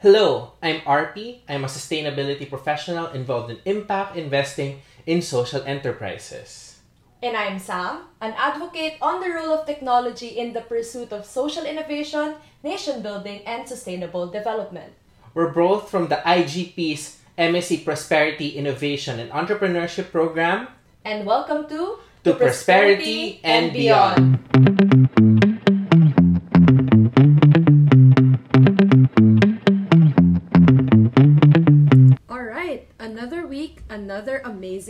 Hello, 0.00 0.56
I'm 0.62 0.80
RP. 0.88 1.44
I'm 1.46 1.62
a 1.62 1.68
sustainability 1.68 2.48
professional 2.48 3.12
involved 3.12 3.52
in 3.52 3.60
impact 3.66 4.16
investing 4.16 4.80
in 5.04 5.20
social 5.20 5.60
enterprises. 5.68 6.80
And 7.22 7.36
I'm 7.36 7.58
Sam, 7.58 8.08
an 8.22 8.32
advocate 8.32 8.96
on 9.02 9.20
the 9.20 9.28
role 9.28 9.52
of 9.52 9.66
technology 9.66 10.40
in 10.40 10.54
the 10.54 10.62
pursuit 10.62 11.12
of 11.12 11.26
social 11.26 11.66
innovation, 11.66 12.36
nation 12.64 13.02
building, 13.02 13.44
and 13.44 13.68
sustainable 13.68 14.26
development. 14.26 14.96
We're 15.34 15.52
both 15.52 15.90
from 15.90 16.08
the 16.08 16.24
IGP's 16.24 17.20
MSc 17.36 17.84
Prosperity, 17.84 18.56
Innovation, 18.56 19.20
and 19.20 19.28
Entrepreneurship 19.32 20.10
program. 20.10 20.68
And 21.04 21.26
welcome 21.26 21.68
to 21.68 21.98
To 22.24 22.32
Prosperity 22.32 23.44
and 23.44 23.70
Beyond. 23.74 24.40
All 24.56 24.89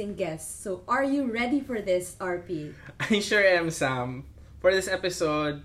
amazing. 0.01 0.39
So, 0.39 0.83
are 0.89 1.05
you 1.05 1.31
ready 1.33 1.61
for 1.61 1.81
this, 1.81 2.17
RP? 2.21 2.73
I 3.01 3.21
sure 3.21 3.45
am, 3.45 3.71
Sam. 3.71 4.25
For 4.61 4.73
this 4.73 4.89
episode, 4.89 5.63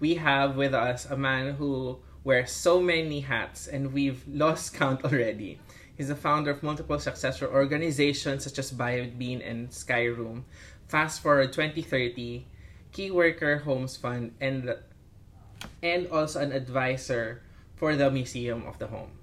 we 0.00 0.14
have 0.14 0.56
with 0.56 0.74
us 0.74 1.06
a 1.06 1.16
man 1.16 1.54
who 1.54 1.98
wears 2.24 2.52
so 2.52 2.80
many 2.80 3.20
hats 3.20 3.66
and 3.66 3.92
we've 3.92 4.24
lost 4.28 4.74
count 4.74 5.04
already. 5.04 5.60
He's 5.96 6.08
the 6.08 6.16
founder 6.16 6.50
of 6.50 6.62
multiple 6.62 6.98
successful 6.98 7.48
organizations 7.48 8.44
such 8.44 8.58
as 8.58 8.72
BioBean 8.72 9.42
and 9.48 9.70
Skyroom, 9.70 10.44
Fast 10.86 11.22
Forward 11.22 11.52
2030, 11.52 12.46
Key 12.92 13.10
Worker 13.10 13.58
Homes 13.58 13.96
Fund, 13.96 14.32
and 14.40 14.76
and 15.82 16.06
also 16.08 16.40
an 16.40 16.52
advisor 16.52 17.42
for 17.74 17.96
the 17.96 18.10
Museum 18.10 18.64
of 18.66 18.78
the 18.78 18.86
Home. 18.86 19.17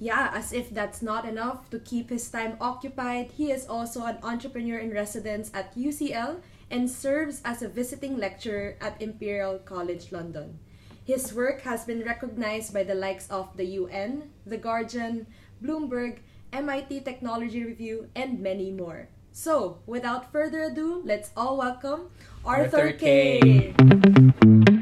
Yeah, 0.00 0.32
as 0.32 0.54
if 0.54 0.72
that's 0.72 1.02
not 1.02 1.28
enough 1.28 1.68
to 1.68 1.78
keep 1.78 2.08
his 2.08 2.26
time 2.30 2.56
occupied, 2.58 3.32
he 3.36 3.52
is 3.52 3.68
also 3.68 4.06
an 4.06 4.16
entrepreneur 4.22 4.78
in 4.78 4.92
residence 4.92 5.50
at 5.52 5.76
UCL 5.76 6.40
and 6.70 6.88
serves 6.88 7.42
as 7.44 7.60
a 7.60 7.68
visiting 7.68 8.16
lecturer 8.16 8.76
at 8.80 9.00
Imperial 9.02 9.58
College 9.58 10.10
London. 10.10 10.58
His 11.04 11.34
work 11.34 11.60
has 11.68 11.84
been 11.84 12.02
recognized 12.02 12.72
by 12.72 12.82
the 12.82 12.94
likes 12.94 13.28
of 13.28 13.54
the 13.58 13.76
UN, 13.76 14.30
The 14.46 14.56
Guardian, 14.56 15.26
Bloomberg, 15.62 16.20
MIT 16.50 17.00
Technology 17.00 17.62
Review, 17.62 18.08
and 18.16 18.40
many 18.40 18.72
more. 18.72 19.08
So, 19.32 19.80
without 19.84 20.32
further 20.32 20.64
ado, 20.64 21.02
let's 21.04 21.30
all 21.36 21.58
welcome 21.58 22.08
Arthur, 22.42 22.88
Arthur 22.88 22.92
Kay. 22.92 23.74
K. 23.76 24.79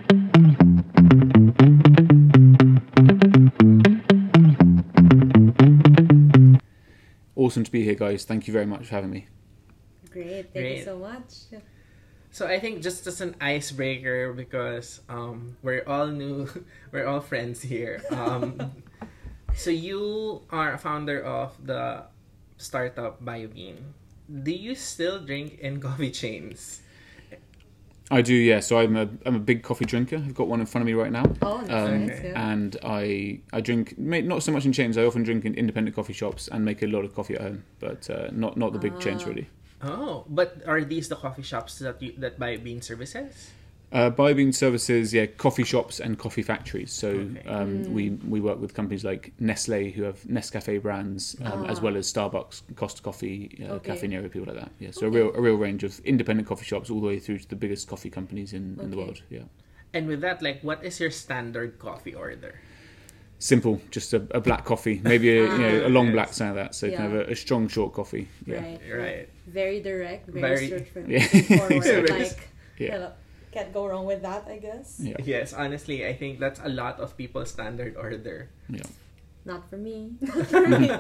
Awesome 7.49 7.65
to 7.65 7.73
be 7.73 7.83
here, 7.83 7.95
guys. 7.95 8.27
Thank 8.27 8.47
you 8.47 8.53
very 8.53 8.67
much 8.67 8.89
for 8.89 8.95
having 8.95 9.09
me. 9.09 9.25
Great, 10.11 10.53
thank 10.53 10.53
Great. 10.53 10.79
you 10.81 10.85
so 10.85 10.99
much. 10.99 11.49
So 12.31 12.47
I 12.47 12.61
think 12.61 12.83
just 12.83 13.07
as 13.07 13.23
an 13.23 13.37
icebreaker 13.41 14.35
because 14.35 15.01
um, 15.09 15.57
we're 15.63 15.83
all 15.87 16.09
new, 16.09 16.47
we're 16.93 17.07
all 17.07 17.21
friends 17.21 17.63
here. 17.63 18.05
Um, 18.11 18.85
so 19.57 19.71
you 19.71 20.43
are 20.51 20.75
a 20.75 20.77
founder 20.77 21.25
of 21.25 21.57
the 21.65 22.05
startup 22.59 23.25
BioBean. 23.25 23.97
Do 24.29 24.53
you 24.53 24.75
still 24.75 25.19
drink 25.19 25.59
in 25.59 25.81
coffee 25.81 26.11
chains? 26.11 26.83
I 28.11 28.23
do, 28.23 28.35
yeah. 28.35 28.61
So 28.61 28.79
I'm 28.79 28.97
a 28.97 29.09
I'm 29.27 29.35
a 29.37 29.39
big 29.41 29.63
coffee 29.63 29.85
drinker. 29.85 30.17
I've 30.17 30.35
got 30.35 30.49
one 30.49 30.61
in 30.61 30.67
front 30.67 30.83
of 30.83 30.87
me 30.87 30.95
right 30.95 31.13
now. 31.13 31.25
Oh, 31.43 31.59
that's 31.59 31.71
Um, 31.91 32.07
nice. 32.07 32.21
Yeah. 32.25 32.51
And 32.53 32.77
I 32.83 33.41
I 33.53 33.61
drink 33.61 33.99
not 33.99 34.43
so 34.43 34.51
much 34.53 34.65
in 34.65 34.73
chains. 34.73 34.97
I 34.97 35.05
often 35.05 35.23
drink 35.25 35.45
in 35.45 35.55
independent 35.55 35.95
coffee 35.95 36.15
shops 36.15 36.49
and 36.49 36.65
make 36.65 36.83
a 36.83 36.87
lot 36.87 37.05
of 37.05 37.15
coffee 37.15 37.35
at 37.35 37.43
home, 37.43 37.65
but 37.81 38.09
uh, 38.09 38.29
not 38.33 38.57
not 38.57 38.73
the 38.73 38.79
big 38.79 38.99
chains 38.99 39.23
Ah. 39.25 39.29
really. 39.29 39.49
Oh, 39.83 40.25
but 40.29 40.63
are 40.67 40.81
these 40.83 41.09
the 41.09 41.17
coffee 41.17 41.43
shops 41.43 41.79
that 41.81 42.01
you, 42.03 42.13
that 42.19 42.39
BioBean 42.39 42.83
services? 42.83 43.51
Uh, 43.91 44.11
BioBean 44.11 44.55
services, 44.55 45.15
yeah, 45.15 45.25
coffee 45.25 45.65
shops 45.65 45.99
and 45.99 46.19
coffee 46.19 46.43
factories. 46.43 46.93
So 46.93 47.09
Okay. 47.09 47.49
um, 47.49 47.91
we 47.95 48.11
we 48.29 48.39
work 48.39 48.61
with 48.61 48.75
companies 48.75 49.03
like 49.03 49.33
Nestle 49.41 49.91
who 49.91 50.03
have 50.03 50.19
Nescafe 50.25 50.83
brands, 50.83 51.37
um, 51.43 51.65
as 51.65 51.79
Ah. 51.79 51.83
well 51.83 51.97
as 51.97 52.13
Starbucks, 52.13 52.63
Costa 52.77 53.01
Coffee, 53.03 53.59
uh, 53.63 53.75
Okay. 53.77 53.93
Cafe 53.93 54.07
Nero, 54.07 54.29
people 54.29 54.47
like 54.53 54.63
that. 54.63 54.73
Yeah, 54.79 54.91
so 54.91 55.07
a 55.07 55.11
real 55.11 55.33
a 55.35 55.41
real 55.41 55.57
range 55.57 55.85
of 55.85 56.01
independent 56.05 56.47
coffee 56.47 56.67
shops 56.67 56.91
all 56.91 57.01
the 57.01 57.07
way 57.07 57.19
through 57.19 57.39
to 57.39 57.49
the 57.49 57.57
biggest 57.57 57.89
coffee 57.89 58.11
companies 58.11 58.53
in, 58.53 58.79
in 58.83 58.91
the 58.91 58.97
world. 58.99 59.23
Yeah. 59.31 59.45
And 59.95 60.07
with 60.07 60.21
that, 60.21 60.43
like, 60.43 60.61
what 60.63 60.85
is 60.85 61.01
your 61.01 61.11
standard 61.11 61.79
coffee 61.79 62.15
order? 62.15 62.61
Simple, 63.39 63.81
just 63.91 64.13
a, 64.13 64.21
a 64.33 64.41
black 64.41 64.65
coffee, 64.67 65.01
maybe 65.03 65.31
a, 65.39 65.43
you 65.45 65.59
know, 65.59 65.87
a 65.87 65.89
long 65.89 66.07
Yes. 66.07 66.13
black, 66.15 66.33
something 66.35 66.57
like 66.57 66.67
that. 66.67 66.75
So 66.75 66.91
kind 66.91 67.15
of 67.15 67.21
a, 67.29 67.33
a 67.33 67.37
strong 67.37 67.69
short 67.69 67.95
coffee. 67.95 68.29
Yeah. 68.45 68.57
Right. 68.61 68.81
Right. 68.93 69.29
Very 69.47 69.81
direct, 69.81 70.29
very, 70.29 70.41
Very- 70.43 70.67
straightforward. 70.67 71.11
Yeah. 71.11 71.23
straightforward, 71.23 72.11
like, 72.21 72.49
Yeah. 72.79 72.91
hello, 72.93 73.11
can't 73.59 73.75
go 73.75 73.91
wrong 73.91 74.07
with 74.07 74.23
that, 74.23 74.47
I 74.47 74.63
guess. 74.63 75.03
Yeah. 75.03 75.19
Yes, 75.19 75.51
honestly, 75.53 76.07
I 76.07 76.15
think 76.15 76.39
that's 76.39 76.61
a 76.63 76.71
lot 76.71 77.03
of 77.03 77.19
people's 77.19 77.51
standard 77.51 77.99
order. 77.99 78.51
Yeah. 78.71 78.87
Not 79.45 79.67
for 79.69 79.77
me. 79.77 80.15
Not 80.21 80.47
for 80.47 80.67
me. 80.69 80.91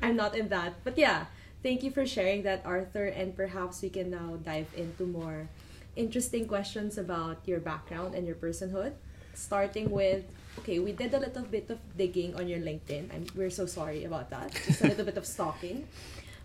I'm 0.00 0.16
not 0.16 0.32
in 0.36 0.48
that. 0.48 0.80
But 0.84 0.96
yeah, 0.96 1.26
thank 1.62 1.82
you 1.82 1.90
for 1.90 2.06
sharing 2.06 2.42
that, 2.48 2.64
Arthur. 2.64 3.06
And 3.12 3.36
perhaps 3.36 3.82
we 3.82 3.90
can 3.90 4.10
now 4.10 4.40
dive 4.40 4.72
into 4.76 5.04
more 5.04 5.48
interesting 5.96 6.46
questions 6.48 6.96
about 6.96 7.44
your 7.44 7.60
background 7.60 8.14
and 8.14 8.24
your 8.26 8.36
personhood. 8.36 8.96
Starting 9.34 9.90
with, 9.90 10.24
okay, 10.60 10.78
we 10.78 10.92
did 10.92 11.12
a 11.12 11.20
little 11.20 11.44
bit 11.44 11.68
of 11.68 11.76
digging 11.98 12.32
on 12.36 12.48
your 12.48 12.60
LinkedIn. 12.60 13.12
I'm, 13.12 13.26
we're 13.36 13.52
so 13.52 13.66
sorry 13.66 14.04
about 14.04 14.30
that. 14.30 14.54
Just 14.54 14.80
a 14.80 14.88
little 14.88 15.04
bit 15.04 15.18
of 15.18 15.26
stalking. 15.26 15.84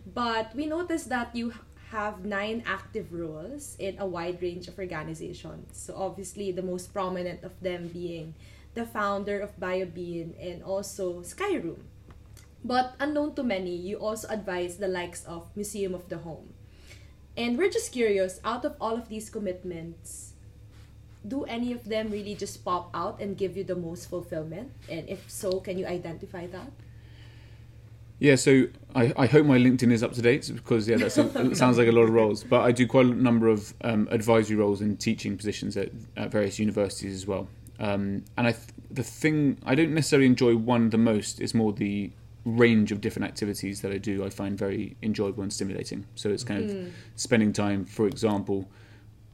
But 0.01 0.51
we 0.55 0.65
noticed 0.65 1.07
that 1.09 1.31
you 1.31 1.53
have 1.91 2.23
nine 2.23 2.63
active 2.65 3.11
roles 3.11 3.75
in 3.77 3.99
a 3.99 4.05
wide 4.05 4.41
range 4.41 4.67
of 4.67 4.79
organizations. 4.79 5.75
So 5.75 5.93
obviously 5.95 6.51
the 6.51 6.63
most 6.63 6.93
prominent 6.93 7.43
of 7.43 7.59
them 7.59 7.89
being 7.89 8.33
the 8.73 8.85
founder 8.85 9.39
of 9.39 9.59
BioBean 9.59 10.31
and 10.39 10.63
also 10.63 11.21
Skyroom. 11.21 11.83
But 12.63 12.95
unknown 12.99 13.35
to 13.35 13.43
many, 13.43 13.75
you 13.75 13.97
also 13.97 14.27
advise 14.29 14.77
the 14.77 14.87
likes 14.87 15.25
of 15.25 15.49
Museum 15.55 15.93
of 15.93 16.07
the 16.07 16.19
Home. 16.19 16.53
And 17.35 17.57
we're 17.57 17.71
just 17.71 17.91
curious, 17.91 18.39
out 18.43 18.63
of 18.65 18.75
all 18.79 18.95
of 18.95 19.09
these 19.09 19.29
commitments, 19.29 20.33
do 21.27 21.43
any 21.45 21.71
of 21.71 21.85
them 21.85 22.09
really 22.11 22.35
just 22.35 22.63
pop 22.63 22.89
out 22.93 23.19
and 23.19 23.37
give 23.37 23.57
you 23.57 23.63
the 23.63 23.75
most 23.75 24.09
fulfillment? 24.09 24.71
And 24.89 25.09
if 25.09 25.29
so, 25.29 25.59
can 25.59 25.77
you 25.77 25.85
identify 25.85 26.47
that? 26.47 26.71
Yeah, 28.21 28.35
so 28.35 28.67
I, 28.93 29.11
I 29.17 29.25
hope 29.25 29.47
my 29.47 29.57
LinkedIn 29.57 29.91
is 29.91 30.03
up 30.03 30.13
to 30.13 30.21
date 30.21 30.49
because 30.53 30.87
yeah, 30.87 30.97
that 30.97 31.09
sounds 31.55 31.77
like 31.79 31.87
a 31.87 31.91
lot 31.91 32.03
of 32.03 32.11
roles. 32.11 32.43
But 32.43 32.61
I 32.61 32.71
do 32.71 32.85
quite 32.85 33.07
a 33.07 33.15
number 33.15 33.47
of 33.47 33.73
um, 33.81 34.07
advisory 34.11 34.55
roles 34.57 34.79
and 34.79 34.99
teaching 34.99 35.35
positions 35.37 35.75
at, 35.75 35.89
at 36.15 36.31
various 36.31 36.59
universities 36.59 37.15
as 37.15 37.25
well. 37.25 37.47
Um, 37.79 38.23
and 38.37 38.45
I 38.45 38.51
th- 38.51 38.67
the 38.91 39.01
thing 39.01 39.57
I 39.65 39.73
don't 39.73 39.95
necessarily 39.95 40.27
enjoy 40.27 40.55
one 40.55 40.91
the 40.91 40.99
most 40.99 41.41
is 41.41 41.55
more 41.55 41.73
the 41.73 42.11
range 42.45 42.91
of 42.91 43.01
different 43.01 43.27
activities 43.27 43.81
that 43.81 43.91
I 43.91 43.97
do. 43.97 44.23
I 44.23 44.29
find 44.29 44.55
very 44.55 44.95
enjoyable 45.01 45.41
and 45.41 45.51
stimulating. 45.51 46.05
So 46.13 46.29
it's 46.29 46.43
kind 46.43 46.69
of 46.69 46.93
spending 47.15 47.51
time, 47.53 47.85
for 47.85 48.05
example, 48.05 48.69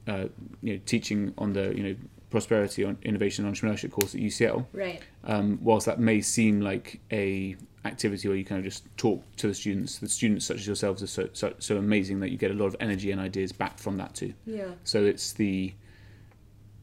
uh, 0.08 0.28
you 0.62 0.76
know, 0.76 0.80
teaching 0.86 1.34
on 1.38 1.52
the 1.52 1.76
you 1.76 1.84
know 1.84 1.96
prosperity 2.30 2.86
on 2.86 2.98
innovation 3.04 3.46
and 3.46 3.54
entrepreneurship 3.54 3.92
course 3.92 4.16
at 4.16 4.22
UCL 4.22 4.66
Right. 4.74 5.02
um, 5.26 5.60
whilst 5.62 5.86
that 5.88 6.00
may 6.00 6.20
seem 6.22 6.60
like 6.62 7.00
a 7.12 7.56
activity 7.88 8.28
where 8.28 8.38
you 8.38 8.46
kind 8.46 8.60
of 8.60 8.66
just 8.66 8.86
talk 8.98 9.24
to 9.38 9.48
the 9.48 9.54
students, 9.54 10.00
the 10.00 10.10
students 10.10 10.46
such 10.46 10.58
as 10.58 10.68
yourselves 10.68 11.02
are 11.02 11.08
so, 11.08 11.30
so, 11.34 11.54
so 11.60 11.78
amazing 11.78 12.20
that 12.20 12.30
you 12.30 12.38
get 12.38 12.52
a 12.52 12.54
lot 12.54 12.68
of 12.68 12.76
energy 12.80 13.12
and 13.12 13.20
ideas 13.20 13.52
back 13.52 13.80
from 13.80 13.98
that 13.98 14.14
too. 14.14 14.34
Yeah. 14.46 14.72
So 14.84 15.04
it's 15.04 15.34
the 15.34 15.74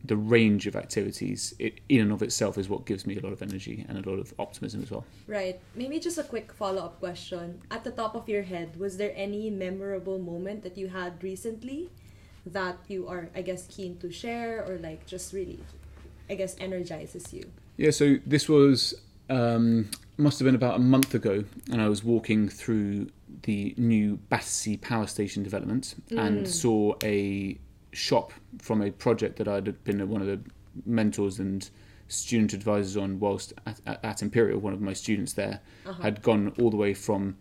the 0.06 0.16
range 0.16 0.66
of 0.66 0.76
activities 0.76 1.54
it, 1.59 1.81
in 1.88 2.03
and 2.03 2.12
of 2.12 2.22
itself 2.22 2.59
is 2.59 2.69
what 2.69 2.84
gives 2.84 3.06
me 3.06 3.16
a 3.16 3.20
lot 3.20 3.32
of 3.32 3.41
energy 3.41 3.87
and 3.88 4.04
a 4.04 4.09
lot 4.09 4.19
of 4.19 4.34
optimism 4.38 4.82
as 4.82 4.91
well. 4.91 5.04
Right. 5.26 5.59
Maybe 5.75 5.99
just 5.99 6.19
a 6.19 6.23
quick 6.23 6.52
follow 6.52 6.84
up 6.84 7.00
question. 7.00 7.62
At 7.70 7.84
the 7.84 7.90
top 7.90 8.14
of 8.14 8.29
your 8.29 8.43
head, 8.43 8.76
was 8.79 8.99
there 8.99 9.12
any 9.17 9.49
memorable 9.49 10.19
moment 10.19 10.62
that 10.62 10.76
you 10.76 10.88
had 10.88 11.23
recently 11.23 11.88
that 12.44 12.76
you 12.88 13.08
are, 13.08 13.31
I 13.34 13.40
guess, 13.40 13.67
keen 13.67 13.96
to 13.99 14.12
share 14.12 14.62
or 14.69 14.76
like 14.76 15.06
just 15.06 15.32
really, 15.32 15.61
I 16.29 16.34
guess, 16.34 16.55
energizes 16.61 17.32
you? 17.32 17.50
Yeah, 17.79 17.90
so 17.90 18.17
this 18.26 18.46
was 18.46 18.94
um, 19.31 19.91
must 20.17 20.38
have 20.38 20.47
been 20.47 20.55
about 20.55 20.76
a 20.76 20.81
month 20.81 21.15
ago, 21.15 21.44
and 21.71 21.81
I 21.81 21.88
was 21.88 22.05
walking 22.05 22.49
through 22.49 23.09
the 23.43 23.75
new 23.76 24.17
Battersea 24.29 24.76
Power 24.79 25.06
Station 25.06 25.43
development 25.43 25.94
and 26.11 26.49
saw 26.49 26.94
a 27.03 27.59
shop 27.93 28.32
from 28.61 28.82
a 28.82 28.91
project 28.91 29.37
that 29.37 29.49
I'd 29.49 29.85
been 29.85 30.06
one 30.09 30.21
of 30.21 30.26
the 30.26 30.41
mentors 30.85 31.38
and 31.38 31.69
student 32.09 32.53
advisors 32.53 32.97
on 32.97 33.19
whilst 33.19 33.53
at, 33.67 33.81
at, 33.87 34.23
Imperial. 34.23 34.59
One 34.59 34.73
of 34.73 34.81
my 34.81 34.93
students 34.93 35.32
there 35.32 35.61
had 36.03 36.23
gone 36.23 36.53
all 36.61 36.70
the 36.70 36.77
way 36.77 36.94
from 36.94 37.37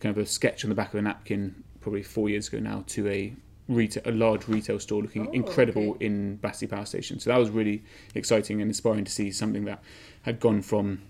kind 0.00 0.16
of 0.16 0.22
a 0.22 0.26
sketch 0.26 0.64
on 0.64 0.68
the 0.68 0.74
back 0.74 0.92
of 0.92 0.98
a 0.98 1.02
napkin, 1.02 1.62
probably 1.80 2.02
four 2.02 2.28
years 2.28 2.48
ago 2.48 2.58
now, 2.58 2.84
to 2.88 3.08
a 3.08 3.34
retail, 3.68 4.02
a 4.06 4.12
large 4.12 4.48
retail 4.48 4.78
store 4.78 5.02
looking 5.02 5.28
Oh, 5.28 5.32
incredible 5.32 5.90
okay. 5.90 6.06
in 6.06 6.36
Battersea 6.36 6.66
Power 6.66 6.84
Station. 6.84 7.18
So 7.18 7.30
that 7.30 7.38
was 7.38 7.50
really 7.50 7.82
exciting 8.14 8.60
and 8.60 8.70
inspiring 8.70 9.04
to 9.04 9.12
see 9.12 9.30
something 9.30 9.64
that 9.64 9.82
had 10.24 10.40
gone 10.40 10.60
from 10.62 11.00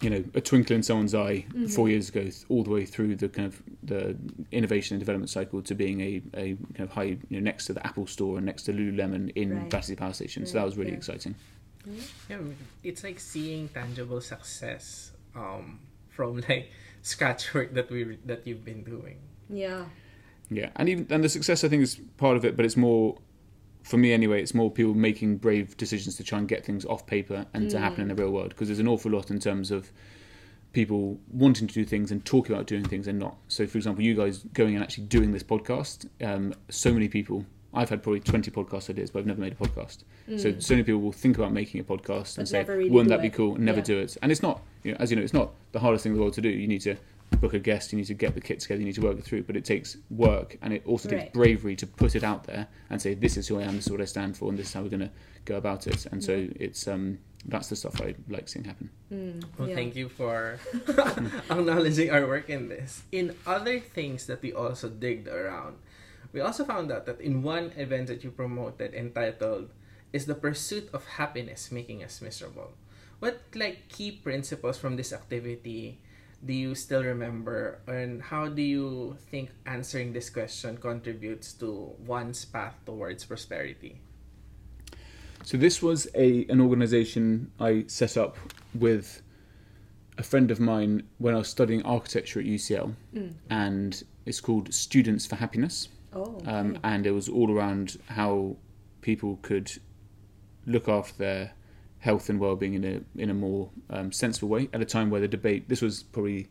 you 0.00 0.10
know 0.10 0.22
a 0.34 0.40
twinkle 0.40 0.76
in 0.76 0.82
someone's 0.84 1.12
eye 1.14 1.44
Mm-hmm. 1.48 1.66
four 1.66 1.88
years 1.88 2.08
ago, 2.08 2.22
th- 2.22 2.44
all 2.48 2.62
the 2.62 2.70
way 2.70 2.84
through 2.86 3.16
the 3.16 3.28
kind 3.28 3.46
of 3.48 3.60
the 3.82 4.16
innovation 4.52 4.94
and 4.94 5.00
development 5.00 5.28
cycle 5.30 5.60
to 5.62 5.74
being 5.74 6.00
a, 6.00 6.22
a 6.34 6.46
kind 6.74 6.80
of 6.88 6.92
high 6.92 7.02
you 7.04 7.18
know 7.30 7.40
next 7.40 7.66
to 7.66 7.72
the 7.72 7.84
Apple 7.84 8.06
Store 8.06 8.36
and 8.36 8.46
next 8.46 8.62
to 8.64 8.72
Lululemon 8.72 9.32
in 9.34 9.56
Right. 9.56 9.70
Battersea 9.70 9.96
Power 9.96 10.12
Station. 10.12 10.46
so 10.46 10.54
that 10.58 10.64
was 10.64 10.76
really 10.76 10.90
yeah. 10.92 10.96
exciting. 10.98 11.34
Yeah, 12.28 12.38
it's 12.84 13.02
like 13.02 13.18
seeing 13.18 13.68
tangible 13.70 14.20
success 14.20 15.12
um, 15.34 15.80
from 16.10 16.36
like 16.48 16.70
scratch 17.02 17.52
work 17.54 17.74
that 17.74 17.90
we 17.90 18.18
that 18.26 18.46
you've 18.46 18.64
been 18.64 18.84
doing. 18.84 19.16
Yeah. 19.48 19.84
Yeah, 20.50 20.70
and 20.76 20.88
even 20.88 21.06
and 21.10 21.22
the 21.24 21.28
success 21.28 21.64
I 21.64 21.68
think 21.68 21.82
is 21.82 22.00
part 22.18 22.36
of 22.36 22.44
it, 22.44 22.56
but 22.56 22.64
it's 22.64 22.76
more 22.76 23.16
for 23.82 23.96
me 23.96 24.12
anyway. 24.12 24.42
It's 24.42 24.54
more 24.54 24.70
people 24.70 24.94
making 24.94 25.38
brave 25.38 25.76
decisions 25.76 26.16
to 26.16 26.24
try 26.24 26.38
and 26.38 26.46
get 26.48 26.64
things 26.64 26.84
off 26.84 27.06
paper 27.06 27.46
and 27.54 27.70
to 27.70 27.78
happen 27.78 28.02
in 28.02 28.08
the 28.08 28.14
real 28.14 28.30
world 28.30 28.50
because 28.50 28.68
there's 28.68 28.78
an 28.78 28.88
awful 28.88 29.10
lot 29.10 29.30
in 29.30 29.38
terms 29.38 29.70
of 29.70 29.90
people 30.72 31.18
wanting 31.32 31.66
to 31.66 31.74
do 31.74 31.84
things 31.84 32.10
and 32.10 32.24
talking 32.24 32.54
about 32.54 32.66
doing 32.66 32.84
things 32.84 33.08
and 33.08 33.18
not. 33.18 33.36
So, 33.48 33.66
for 33.66 33.78
example, 33.78 34.04
you 34.04 34.14
guys 34.14 34.44
going 34.52 34.74
and 34.74 34.82
actually 34.84 35.04
doing 35.04 35.32
this 35.32 35.42
podcast, 35.42 36.08
um, 36.22 36.54
so 36.68 36.92
many 36.92 37.08
people. 37.08 37.46
I've 37.74 37.90
had 37.90 38.02
probably 38.02 38.20
20 38.20 38.50
podcast 38.50 38.88
ideas, 38.88 39.10
but 39.10 39.20
I've 39.20 39.26
never 39.26 39.40
made 39.42 39.52
a 39.52 39.56
podcast. 39.56 39.98
So, 40.38 40.58
so 40.58 40.74
many 40.74 40.82
people 40.84 41.00
will 41.02 41.12
think 41.12 41.36
about 41.36 41.52
making 41.52 41.80
a 41.80 41.84
podcast 41.84 42.36
But 42.36 42.38
and 42.38 42.48
say, 42.48 42.64
really 42.64 42.88
wouldn't 42.90 43.10
that 43.10 43.20
be 43.22 43.28
cool? 43.30 43.56
Never 43.56 43.78
Yeah. 43.78 43.84
do 43.84 43.98
it. 43.98 44.16
And 44.22 44.32
it's 44.32 44.42
not, 44.42 44.62
you 44.84 44.92
know, 44.92 44.96
as 45.00 45.10
you 45.10 45.16
know, 45.16 45.22
it's 45.22 45.34
not 45.34 45.52
the 45.72 45.78
hardest 45.80 46.02
thing 46.02 46.12
in 46.12 46.16
the 46.16 46.22
world 46.22 46.32
to 46.34 46.40
do. 46.40 46.48
You 46.48 46.66
need 46.66 46.80
to 46.82 46.96
book 47.36 47.54
a 47.54 47.58
guest, 47.58 47.92
you 47.92 47.98
need 47.98 48.06
to 48.06 48.14
get 48.14 48.34
the 48.34 48.40
kit 48.40 48.60
together, 48.60 48.80
you 48.80 48.86
need 48.86 48.94
to 48.94 49.00
work 49.02 49.18
it 49.18 49.24
through, 49.24 49.42
but 49.44 49.56
it 49.56 49.64
takes 49.64 49.96
work 50.10 50.56
and 50.62 50.72
it 50.72 50.82
also 50.86 51.08
takes 51.08 51.22
Right. 51.22 51.32
bravery 51.32 51.76
to 51.76 51.86
put 51.86 52.16
it 52.16 52.24
out 52.24 52.44
there 52.44 52.66
and 52.90 53.00
say, 53.00 53.14
this 53.14 53.36
is 53.36 53.46
who 53.48 53.58
I 53.60 53.62
am, 53.62 53.76
this 53.76 53.86
is 53.86 53.92
what 53.92 54.00
I 54.00 54.06
stand 54.06 54.36
for, 54.36 54.48
and 54.48 54.58
this 54.58 54.68
is 54.68 54.72
how 54.74 54.82
we're 54.82 54.88
going 54.88 55.00
to 55.00 55.10
go 55.44 55.56
about 55.56 55.86
it. 55.86 56.06
And 56.06 56.22
so 56.22 56.48
it's, 56.56 56.88
um, 56.88 57.18
that's 57.46 57.68
the 57.68 57.76
stuff 57.76 58.00
I 58.00 58.14
like 58.28 58.48
seeing 58.48 58.64
happen. 58.64 58.90
Mm, 59.12 59.44
Well, 59.58 59.68
yeah. 59.68 59.74
thank 59.76 59.94
you 59.94 60.08
for 60.08 60.58
acknowledging 61.50 62.10
our 62.10 62.26
work 62.26 62.50
in 62.50 62.68
this. 62.68 63.02
In 63.12 63.34
other 63.46 63.78
things 63.78 64.26
that 64.26 64.42
we 64.42 64.52
also 64.52 64.88
digged 64.88 65.28
around, 65.28 65.76
we 66.32 66.40
also 66.40 66.64
found 66.64 66.90
out 66.92 67.06
that 67.06 67.20
in 67.20 67.42
one 67.42 67.72
event 67.76 68.08
that 68.08 68.22
you 68.24 68.30
promoted 68.30 68.92
entitled 68.94 69.70
"Is 70.12 70.26
the 70.26 70.34
Pursuit 70.34 70.88
of 70.92 71.06
Happiness 71.16 71.70
Making 71.72 72.02
Us 72.04 72.20
Miserable?" 72.20 72.72
What 73.18 73.40
like 73.54 73.88
key 73.88 74.12
principles 74.12 74.76
from 74.78 74.96
this 74.96 75.12
activity 75.12 76.00
do 76.44 76.52
you 76.52 76.74
still 76.74 77.02
remember, 77.02 77.80
and 77.86 78.22
how 78.22 78.48
do 78.48 78.62
you 78.62 79.16
think 79.30 79.50
answering 79.66 80.12
this 80.12 80.30
question 80.30 80.76
contributes 80.76 81.52
to 81.54 81.94
one's 82.06 82.44
path 82.44 82.74
towards 82.86 83.24
prosperity? 83.24 84.00
So 85.44 85.56
this 85.56 85.82
was 85.82 86.08
a 86.14 86.44
an 86.48 86.60
organisation 86.60 87.50
I 87.58 87.84
set 87.86 88.16
up 88.16 88.36
with 88.74 89.22
a 90.16 90.22
friend 90.22 90.50
of 90.50 90.58
mine 90.60 91.04
when 91.18 91.34
I 91.34 91.38
was 91.38 91.48
studying 91.48 91.82
architecture 91.84 92.40
at 92.40 92.46
UCL, 92.46 92.94
Mm. 93.14 93.34
and 93.50 94.02
it's 94.26 94.40
called 94.40 94.72
Students 94.74 95.26
for 95.26 95.36
Happiness, 95.36 95.88
Oh. 96.12 96.40
um, 96.46 96.78
and 96.82 97.06
it 97.06 97.12
was 97.12 97.28
all 97.28 97.50
around 97.52 97.98
how 98.06 98.56
people 99.00 99.38
could 99.42 99.70
look 100.66 100.88
after 100.88 101.16
their 101.18 101.52
health 102.00 102.28
and 102.28 102.38
well-being 102.38 102.74
in 102.74 102.84
a 102.84 103.20
in 103.20 103.30
a 103.30 103.34
more 103.34 103.70
um, 103.90 104.12
sensible 104.12 104.48
way 104.48 104.68
at 104.72 104.80
a 104.80 104.84
time 104.84 105.10
where 105.10 105.20
the 105.20 105.28
debate 105.28 105.68
this 105.68 105.82
was 105.82 106.02
probably 106.02 106.48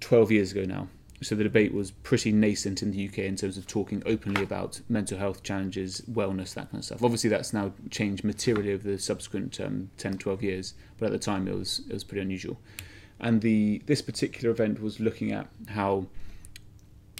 12 0.00 0.30
years 0.30 0.52
ago 0.52 0.64
now 0.64 0.88
so 1.22 1.34
the 1.34 1.42
debate 1.42 1.74
was 1.74 1.90
pretty 1.90 2.32
nascent 2.32 2.82
in 2.82 2.92
the 2.92 3.08
UK 3.08 3.18
in 3.18 3.36
terms 3.36 3.58
of 3.58 3.66
talking 3.66 4.02
openly 4.06 4.42
about 4.42 4.80
mental 4.88 5.18
health 5.18 5.42
challenges 5.42 6.02
wellness 6.10 6.54
that 6.54 6.70
kind 6.70 6.78
of 6.78 6.84
stuff 6.84 7.02
obviously 7.02 7.28
that's 7.28 7.52
now 7.52 7.72
changed 7.90 8.24
materially 8.24 8.72
over 8.72 8.88
the 8.88 8.98
subsequent 8.98 9.60
um, 9.60 9.90
10 9.98 10.18
12 10.18 10.42
years 10.42 10.74
but 10.98 11.06
at 11.06 11.12
the 11.12 11.18
time 11.18 11.48
it 11.48 11.54
was 11.54 11.80
it 11.88 11.92
was 11.92 12.04
pretty 12.04 12.22
unusual 12.22 12.58
and 13.18 13.42
the 13.42 13.82
this 13.86 14.00
particular 14.00 14.50
event 14.50 14.80
was 14.80 15.00
looking 15.00 15.32
at 15.32 15.48
how 15.68 16.06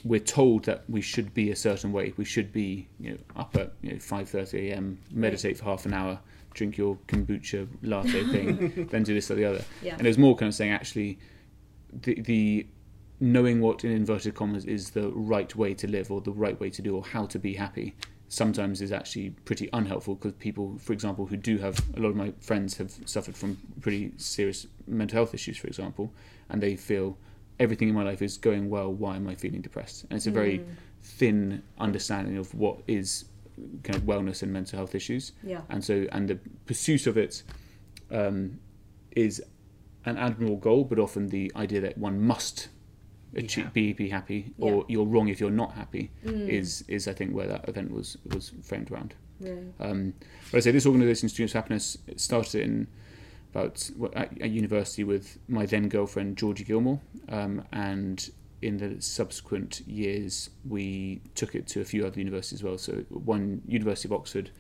we're 0.05 0.20
told 0.20 0.64
that 0.64 0.84
we 0.88 1.00
should 1.00 1.34
be 1.34 1.50
a 1.50 1.56
certain 1.56 1.93
way. 1.93 2.14
We 2.16 2.25
should 2.25 2.52
be, 2.52 2.88
you 2.99 3.11
know, 3.11 3.19
up 3.37 3.56
at 3.56 3.73
you 3.82 3.93
know 3.93 3.99
five 3.99 4.28
thirty 4.28 4.70
a.m. 4.70 4.99
Meditate 5.12 5.58
for 5.58 5.64
half 5.64 5.87
an 5.87 5.93
hour, 5.93 6.20
drink 6.55 6.76
your 6.76 6.97
kombucha 7.08 7.69
latte 7.82 8.25
thing, 8.25 8.88
then 8.91 9.02
do 9.02 9.14
this 9.14 9.31
or 9.31 9.35
the 9.35 9.44
other. 9.44 9.64
Yeah. 9.82 9.94
And 9.97 10.06
it 10.06 10.11
was 10.11 10.19
more 10.19 10.37
kind 10.37 10.49
of 10.49 10.55
saying 10.55 10.73
actually, 10.73 11.19
the 11.93 12.20
the 12.20 12.67
knowing 13.20 13.61
what 13.61 13.85
in 13.85 13.91
inverted 13.93 14.35
commas 14.35 14.64
is 14.64 14.91
the 14.91 15.11
right 15.11 15.55
way 15.55 15.75
to 15.75 15.87
live 15.87 16.11
or 16.11 16.20
the 16.20 16.32
right 16.32 16.58
way 16.58 16.70
to 16.70 16.81
do 16.81 16.97
or 16.97 17.05
how 17.05 17.26
to 17.26 17.38
be 17.38 17.55
happy 17.55 17.94
sometimes 18.29 18.81
is 18.81 18.93
actually 18.93 19.31
pretty 19.44 19.69
unhelpful 19.73 20.14
because 20.14 20.32
people, 20.35 20.79
for 20.79 20.93
example, 20.93 21.26
who 21.26 21.37
do 21.37 21.58
have 21.58 21.82
a 21.97 22.00
lot 22.00 22.11
of 22.11 22.17
my 22.17 22.32
friends 22.41 22.76
have 22.79 22.93
suffered 23.05 23.37
from 23.37 23.58
pretty 23.81 24.12
serious 24.17 24.67
mental 24.87 25.17
health 25.17 25.35
issues, 25.35 25.58
for 25.58 25.67
example, 25.67 26.14
and 26.49 26.62
they 26.62 26.76
feel 26.76 27.19
everything 27.58 27.88
in 27.88 27.94
my 27.94 28.05
life 28.05 28.23
is 28.23 28.38
going 28.38 28.70
well. 28.70 28.91
Why 28.93 29.17
am 29.17 29.29
I 29.29 29.35
feeling 29.35 29.61
depressed? 29.61 30.05
And 30.05 30.17
it's 30.17 30.29
a 30.29 30.31
very 30.31 30.61
mm. 30.61 30.67
thin 31.02 31.62
understanding 31.79 32.37
of 32.37 32.55
what 32.55 32.79
is 32.87 33.25
kind 33.82 33.96
of 33.96 34.02
wellness 34.02 34.42
and 34.42 34.52
mental 34.52 34.76
health 34.78 34.94
issues. 34.94 35.32
Yeah. 35.42 35.62
And 35.68 35.84
so, 35.84 36.06
and 36.12 36.28
the 36.28 36.38
pursuit 36.66 37.06
of 37.06 37.16
it 37.16 37.42
um, 38.10 38.58
is 39.16 39.42
an 40.04 40.16
admirable 40.16 40.56
goal, 40.56 40.84
but 40.84 40.98
often 40.98 41.28
the 41.28 41.52
idea 41.56 41.80
that 41.80 41.98
one 41.98 42.20
must 42.20 42.68
achieve, 43.34 43.64
happy. 43.66 43.92
be 43.92 44.04
be 44.04 44.08
happy, 44.10 44.54
Yeah. 44.58 44.64
or 44.72 44.84
you're 44.88 45.04
wrong 45.06 45.28
if 45.28 45.40
you're 45.40 45.50
not 45.50 45.72
happy, 45.74 46.10
Mm. 46.24 46.48
is 46.48 46.82
is 46.88 47.06
I 47.06 47.12
think 47.12 47.34
where 47.34 47.46
that 47.46 47.68
event 47.68 47.92
was 47.92 48.16
was 48.32 48.52
framed 48.62 48.90
around. 48.90 49.14
Um, 49.78 50.12
but 50.50 50.58
I 50.58 50.60
say 50.60 50.70
this 50.70 50.84
organisation, 50.84 51.28
Students 51.30 51.52
for 51.52 51.58
Happiness, 51.58 51.96
started 52.16 52.60
in 52.62 52.88
about 53.52 53.90
at, 54.14 54.40
at 54.42 54.50
university 54.50 55.02
with 55.02 55.38
my 55.48 55.64
then 55.66 55.88
girlfriend 55.88 56.36
Georgie 56.36 56.64
Gilmore, 56.64 57.00
um, 57.28 57.62
and 57.72 58.30
in 58.62 58.76
the 58.76 59.00
subsequent 59.00 59.80
years 59.86 60.50
we 60.68 61.20
took 61.34 61.54
it 61.54 61.66
to 61.68 61.80
a 61.80 61.84
few 61.84 62.06
other 62.06 62.18
universities 62.18 62.60
as 62.60 62.64
well. 62.64 62.78
So 62.78 62.92
one 63.08 63.62
University 63.66 64.08
of 64.08 64.12
Oxford, 64.12 64.50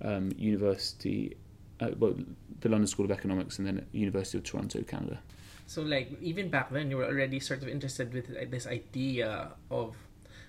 um, 0.00 0.32
University, 0.36 1.36
uh, 1.80 1.90
well, 1.98 2.14
the 2.60 2.68
London 2.68 2.86
School 2.86 3.04
of 3.04 3.10
Economics, 3.10 3.58
and 3.58 3.66
then 3.66 3.86
University 3.92 4.38
of 4.38 4.44
Toronto, 4.44 4.82
Canada. 4.82 5.20
So 5.66 5.82
like 5.82 6.10
even 6.20 6.48
back 6.48 6.70
then 6.70 6.90
you 6.90 6.96
were 6.96 7.06
already 7.06 7.40
sort 7.40 7.62
of 7.62 7.68
interested 7.68 8.12
with 8.12 8.28
this 8.50 8.66
idea 8.66 9.52
of 9.70 9.96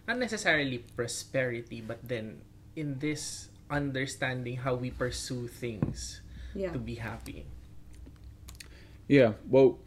not 0.08 0.18
necessarily 0.20 0.80
prosperity 0.98 1.80
but 1.82 2.00
then 2.04 2.42
in 2.76 3.00
this 3.00 3.48
understanding 3.70 4.58
how 4.58 4.76
we 4.76 4.92
pursue 4.92 5.48
things 5.48 6.22
Yeah. 6.56 6.72
to 6.72 6.80
be 6.80 6.96
happy. 6.96 7.46
Yeah, 9.08 9.34
well, 9.50 9.80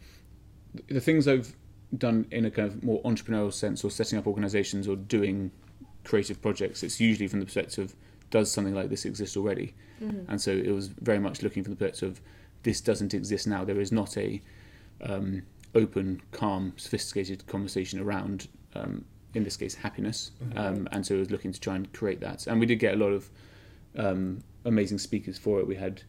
the 0.87 1.01
things 1.01 1.27
I've 1.27 1.55
done 1.97 2.25
in 2.31 2.45
a 2.45 2.51
kind 2.51 2.67
of 2.67 2.83
more 2.83 3.01
entrepreneurial 3.03 3.53
sense, 3.53 3.83
or 3.83 3.91
setting 3.91 4.17
up 4.17 4.27
organisations, 4.27 4.87
or 4.87 4.95
doing 4.95 5.51
creative 6.03 6.41
projects, 6.41 6.83
it's 6.83 6.99
usually 6.99 7.27
from 7.27 7.39
the 7.39 7.45
perspective 7.45 7.85
of 7.85 7.95
does 8.29 8.51
something 8.51 8.73
like 8.73 8.89
this 8.89 9.05
exist 9.05 9.37
already? 9.37 9.73
Mm-hmm. 10.03 10.31
And 10.31 10.41
so 10.41 10.51
it 10.51 10.71
was 10.71 10.87
very 10.87 11.19
much 11.19 11.41
looking 11.41 11.63
from 11.63 11.73
the 11.73 11.77
perspective 11.77 12.09
of 12.09 12.21
this 12.63 12.81
doesn't 12.81 13.13
exist 13.13 13.47
now. 13.47 13.63
There 13.63 13.79
is 13.79 13.91
not 13.91 14.17
a 14.17 14.41
um, 15.01 15.43
open, 15.75 16.21
calm, 16.31 16.73
sophisticated 16.75 17.45
conversation 17.47 17.99
around, 17.99 18.47
um, 18.75 19.05
in 19.33 19.43
this 19.43 19.57
case, 19.57 19.75
happiness. 19.75 20.31
Um, 20.55 20.87
and 20.91 21.05
so 21.05 21.15
it 21.15 21.19
was 21.19 21.31
looking 21.31 21.51
to 21.51 21.59
try 21.59 21.75
and 21.75 21.91
create 21.93 22.19
that. 22.21 22.47
And 22.47 22.59
we 22.59 22.65
did 22.65 22.79
get 22.79 22.95
a 22.95 22.97
lot 22.97 23.11
of 23.11 23.29
um, 23.97 24.43
amazing 24.65 24.97
speakers 24.97 25.37
for 25.37 25.59
it. 25.59 25.67
We 25.67 25.75
had 25.75 26.01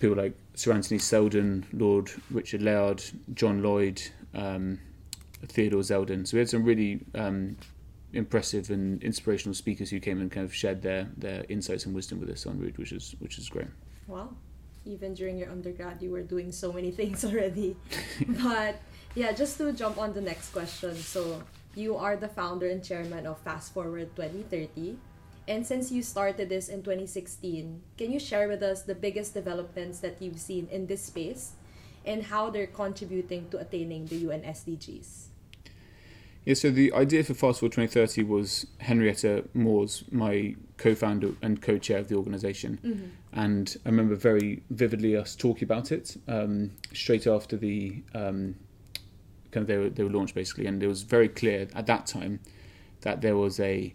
people 0.00 0.16
like 0.16 0.36
Sir 0.54 0.72
Anthony 0.72 0.98
Seldon, 0.98 1.64
Lord 1.72 2.10
Richard 2.30 2.62
Layard, 2.62 3.02
John 3.34 3.62
Lloyd, 3.62 4.02
um, 4.34 4.78
Theodore 5.46 5.80
Zeldin. 5.80 6.26
So 6.26 6.36
we 6.36 6.40
had 6.40 6.48
some 6.48 6.64
really 6.64 7.00
um, 7.14 7.56
impressive 8.12 8.70
and 8.70 9.02
inspirational 9.02 9.54
speakers 9.54 9.90
who 9.90 10.00
came 10.00 10.20
and 10.20 10.30
kind 10.30 10.44
of 10.44 10.54
shared 10.54 10.82
their, 10.82 11.08
their 11.16 11.44
insights 11.48 11.86
and 11.86 11.94
wisdom 11.94 12.20
with 12.20 12.30
us 12.30 12.46
on 12.46 12.58
route, 12.58 12.78
which 12.78 12.92
is 12.92 13.14
which 13.18 13.38
is 13.38 13.48
great. 13.48 13.68
Wow. 14.06 14.30
Even 14.84 15.14
during 15.14 15.38
your 15.38 15.50
undergrad, 15.50 16.02
you 16.02 16.10
were 16.10 16.22
doing 16.22 16.50
so 16.52 16.72
many 16.72 16.90
things 17.00 17.24
already. 17.24 17.76
but 18.28 18.80
yeah, 19.14 19.32
just 19.32 19.58
to 19.58 19.72
jump 19.72 19.98
on 19.98 20.12
the 20.12 20.20
next 20.20 20.50
question. 20.50 20.96
So, 20.96 21.42
you 21.74 21.96
are 21.96 22.16
the 22.16 22.28
founder 22.28 22.68
and 22.68 22.84
chairman 22.84 23.26
of 23.26 23.38
Fast 23.38 23.72
Forward 23.72 24.14
2030. 24.16 24.98
And 25.48 25.66
since 25.66 25.90
you 25.90 26.02
started 26.02 26.48
this 26.48 26.68
in 26.68 26.82
2016, 26.82 27.82
can 27.98 28.12
you 28.12 28.20
share 28.20 28.46
with 28.46 28.62
us 28.62 28.82
the 28.82 28.94
biggest 28.94 29.34
developments 29.34 29.98
that 30.00 30.20
you've 30.20 30.38
seen 30.38 30.68
in 30.70 30.86
this 30.86 31.02
space 31.02 31.52
and 32.04 32.22
how 32.22 32.50
they're 32.50 32.68
contributing 32.68 33.48
to 33.50 33.58
attaining 33.58 34.06
the 34.06 34.16
UN 34.28 34.42
SDGs? 34.42 35.31
Yeah, 36.44 36.54
so 36.54 36.70
the 36.70 36.92
idea 36.92 37.22
for 37.22 37.34
Fast 37.34 37.60
Forward 37.60 37.72
2030 37.72 38.24
was 38.24 38.66
Henrietta 38.78 39.44
Moore's, 39.54 40.02
my 40.10 40.56
co-founder 40.76 41.32
and 41.40 41.62
co-chair 41.62 41.98
of 41.98 42.08
the 42.08 42.16
organisation, 42.16 42.80
and 43.32 43.76
I 43.86 43.90
remember 43.90 44.16
very 44.16 44.62
vividly 44.70 45.16
us 45.16 45.36
talking 45.36 45.64
about 45.64 45.92
it 45.92 46.16
um, 46.26 46.72
straight 46.92 47.28
after 47.28 47.56
the 47.56 48.02
um, 48.12 48.56
kind 49.52 49.62
of 49.62 49.66
they 49.68 49.76
were, 49.76 49.90
they 49.90 50.02
were 50.02 50.10
launched 50.10 50.34
basically, 50.34 50.66
and 50.66 50.82
it 50.82 50.88
was 50.88 51.02
very 51.02 51.28
clear 51.28 51.68
at 51.74 51.86
that 51.86 52.06
time 52.06 52.40
that 53.02 53.20
there 53.20 53.36
was 53.36 53.60
a 53.60 53.94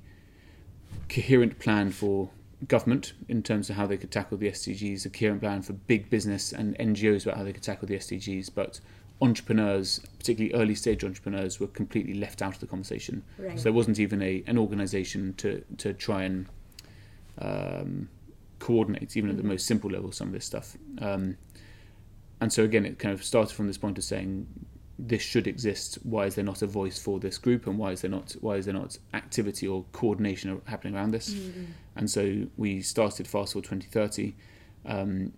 coherent 1.09 1.59
plan 1.59 1.91
for 1.91 2.29
government 2.67 3.13
in 3.27 3.43
terms 3.43 3.69
of 3.69 3.75
how 3.75 3.85
they 3.85 3.97
could 3.97 4.11
tackle 4.11 4.37
the 4.37 4.49
SDGs, 4.49 5.05
a 5.05 5.09
coherent 5.09 5.41
plan 5.41 5.61
for 5.61 5.73
big 5.73 6.09
business 6.09 6.53
and 6.53 6.77
NGOs 6.77 7.25
about 7.25 7.37
how 7.37 7.43
they 7.43 7.53
could 7.53 7.63
tackle 7.63 7.87
the 7.87 7.95
SDGs, 7.95 8.49
but 8.55 8.79
entrepreneurs, 9.21 9.99
particularly 10.19 10.53
early 10.53 10.75
stage 10.75 11.03
entrepreneurs, 11.03 11.59
were 11.59 11.67
completely 11.67 12.13
left 12.13 12.41
out 12.41 12.53
of 12.55 12.59
the 12.59 12.67
conversation. 12.67 13.23
Right. 13.37 13.57
So 13.57 13.63
there 13.63 13.73
wasn't 13.73 13.99
even 13.99 14.21
a 14.21 14.43
an 14.47 14.57
organisation 14.57 15.33
to 15.37 15.63
to 15.77 15.93
try 15.93 16.23
and 16.23 16.47
um, 17.39 18.09
coordinate, 18.59 19.15
even 19.15 19.29
at 19.29 19.37
the 19.37 19.43
Mhm. 19.43 19.47
most 19.47 19.65
simple 19.67 19.89
level, 19.91 20.11
some 20.11 20.27
of 20.27 20.33
this 20.33 20.45
stuff. 20.45 20.75
Um, 20.99 21.37
and 22.41 22.51
so 22.51 22.63
again, 22.63 22.85
it 22.85 22.97
kind 22.99 23.13
of 23.13 23.23
started 23.23 23.53
from 23.55 23.67
this 23.67 23.77
point 23.77 23.97
of 23.97 24.03
saying 24.03 24.47
this 24.99 25.21
should 25.21 25.45
exist. 25.47 25.99
Why 26.03 26.25
is 26.25 26.35
there 26.35 26.43
not 26.43 26.63
a 26.63 26.67
voice 26.67 26.97
for 26.97 27.19
this 27.19 27.37
group, 27.37 27.67
and 27.67 27.77
why 27.77 27.91
is 27.91 28.01
there 28.01 28.09
not 28.11 28.35
why 28.41 28.55
is 28.57 28.65
there 28.65 28.73
not 28.73 28.97
activity 29.13 29.67
or 29.67 29.85
coordination 29.91 30.59
happening 30.65 30.95
around 30.95 31.11
this? 31.11 31.33
Mm-hmm. 31.33 31.65
And 31.95 32.09
so 32.09 32.47
we 32.57 32.81
started 32.81 33.27
Fast 33.27 33.53
Forward 33.53 33.65
2030, 33.65 34.35
um, 34.85 35.33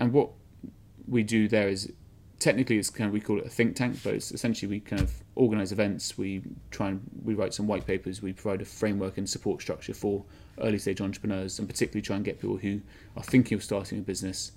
and 0.00 0.12
what 0.12 0.30
we 1.06 1.22
do 1.22 1.46
there 1.48 1.68
is 1.68 1.92
technically 2.44 2.76
it's 2.76 2.90
kind 2.90 3.08
of 3.08 3.14
we 3.14 3.20
call 3.20 3.38
it 3.38 3.46
a 3.46 3.48
think 3.48 3.74
tank, 3.74 3.96
but 4.04 4.12
it's 4.12 4.30
essentially 4.30 4.68
we 4.68 4.78
kind 4.78 5.00
of 5.00 5.10
organise 5.34 5.72
events. 5.72 6.18
We 6.18 6.42
try 6.70 6.88
and 6.88 7.00
we 7.24 7.32
write 7.32 7.54
some 7.54 7.66
white 7.66 7.86
papers. 7.86 8.20
We 8.20 8.34
provide 8.34 8.60
a 8.60 8.66
framework 8.66 9.16
and 9.16 9.26
support 9.26 9.62
structure 9.62 9.94
for 9.94 10.24
early 10.60 10.78
stage 10.78 11.00
entrepreneurs, 11.00 11.58
and 11.58 11.66
particularly 11.66 12.02
try 12.02 12.16
and 12.16 12.24
get 12.24 12.38
people 12.38 12.58
who 12.58 12.82
are 13.16 13.22
thinking 13.22 13.56
of 13.56 13.64
starting 13.64 13.98
a 13.98 14.02
business 14.02 14.52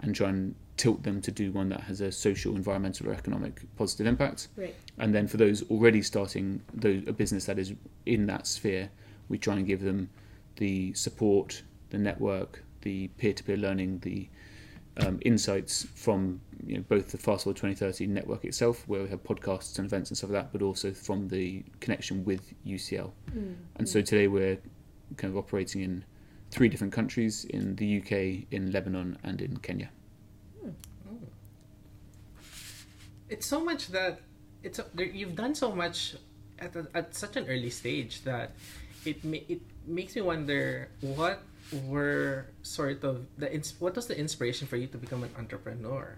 and 0.00 0.14
try 0.14 0.28
and 0.28 0.54
tilt 0.76 1.04
them 1.04 1.22
to 1.22 1.30
do 1.30 1.50
one 1.52 1.70
that 1.70 1.80
has 1.80 2.02
a 2.02 2.12
social, 2.12 2.54
environmental, 2.54 3.08
or 3.08 3.14
economic 3.14 3.62
positive 3.76 4.06
impact. 4.06 4.48
Right. 4.56 4.74
And 4.98 5.14
then 5.14 5.26
for 5.26 5.38
those 5.38 5.62
already 5.70 6.02
starting 6.02 6.60
those, 6.74 7.02
a 7.06 7.14
business 7.14 7.46
that 7.46 7.58
is 7.58 7.72
in 8.04 8.26
that 8.26 8.46
sphere, 8.46 8.90
we 9.30 9.38
try 9.38 9.56
and 9.56 9.66
give 9.66 9.80
them 9.80 10.10
the 10.56 10.92
support, 10.92 11.62
the 11.88 11.98
network, 11.98 12.62
the 12.82 13.08
peer-to-peer 13.16 13.56
learning, 13.56 14.00
the 14.00 14.28
um, 14.98 15.18
insights 15.22 15.86
from 15.94 16.40
you 16.66 16.76
know, 16.76 16.84
both 16.88 17.10
the 17.10 17.18
Fast 17.18 17.44
Forward 17.44 17.56
2030 17.56 18.06
network 18.06 18.44
itself, 18.44 18.86
where 18.86 19.02
we 19.02 19.08
have 19.08 19.22
podcasts 19.22 19.78
and 19.78 19.86
events 19.86 20.10
and 20.10 20.16
stuff 20.16 20.30
like 20.30 20.42
that, 20.42 20.52
but 20.52 20.62
also 20.62 20.92
from 20.92 21.28
the 21.28 21.64
connection 21.80 22.24
with 22.24 22.52
UCL. 22.66 23.10
Mm. 23.34 23.54
And 23.76 23.88
so 23.88 24.02
today 24.02 24.28
we're 24.28 24.58
kind 25.16 25.32
of 25.32 25.38
operating 25.38 25.82
in 25.82 26.04
three 26.50 26.68
different 26.68 26.92
countries: 26.92 27.44
in 27.46 27.76
the 27.76 27.98
UK, 28.00 28.46
in 28.50 28.70
Lebanon, 28.70 29.18
and 29.24 29.40
in 29.40 29.56
Kenya. 29.58 29.90
It's 33.28 33.46
so 33.46 33.64
much 33.64 33.88
that 33.88 34.20
it's 34.62 34.78
a, 34.78 34.84
you've 34.98 35.34
done 35.34 35.54
so 35.54 35.72
much 35.72 36.16
at 36.58 36.76
a, 36.76 36.86
at 36.94 37.14
such 37.14 37.36
an 37.36 37.46
early 37.48 37.70
stage 37.70 38.22
that 38.22 38.52
it 39.06 39.24
ma- 39.24 39.46
it 39.48 39.62
makes 39.86 40.14
me 40.14 40.22
wonder 40.22 40.90
what 41.00 41.40
were 41.86 42.46
sort 42.62 43.02
of 43.04 43.26
the 43.38 43.52
ins- 43.52 43.74
what 43.78 43.96
was 43.96 44.06
the 44.06 44.18
inspiration 44.18 44.66
for 44.66 44.76
you 44.76 44.86
to 44.88 44.98
become 44.98 45.22
an 45.24 45.30
entrepreneur? 45.38 46.16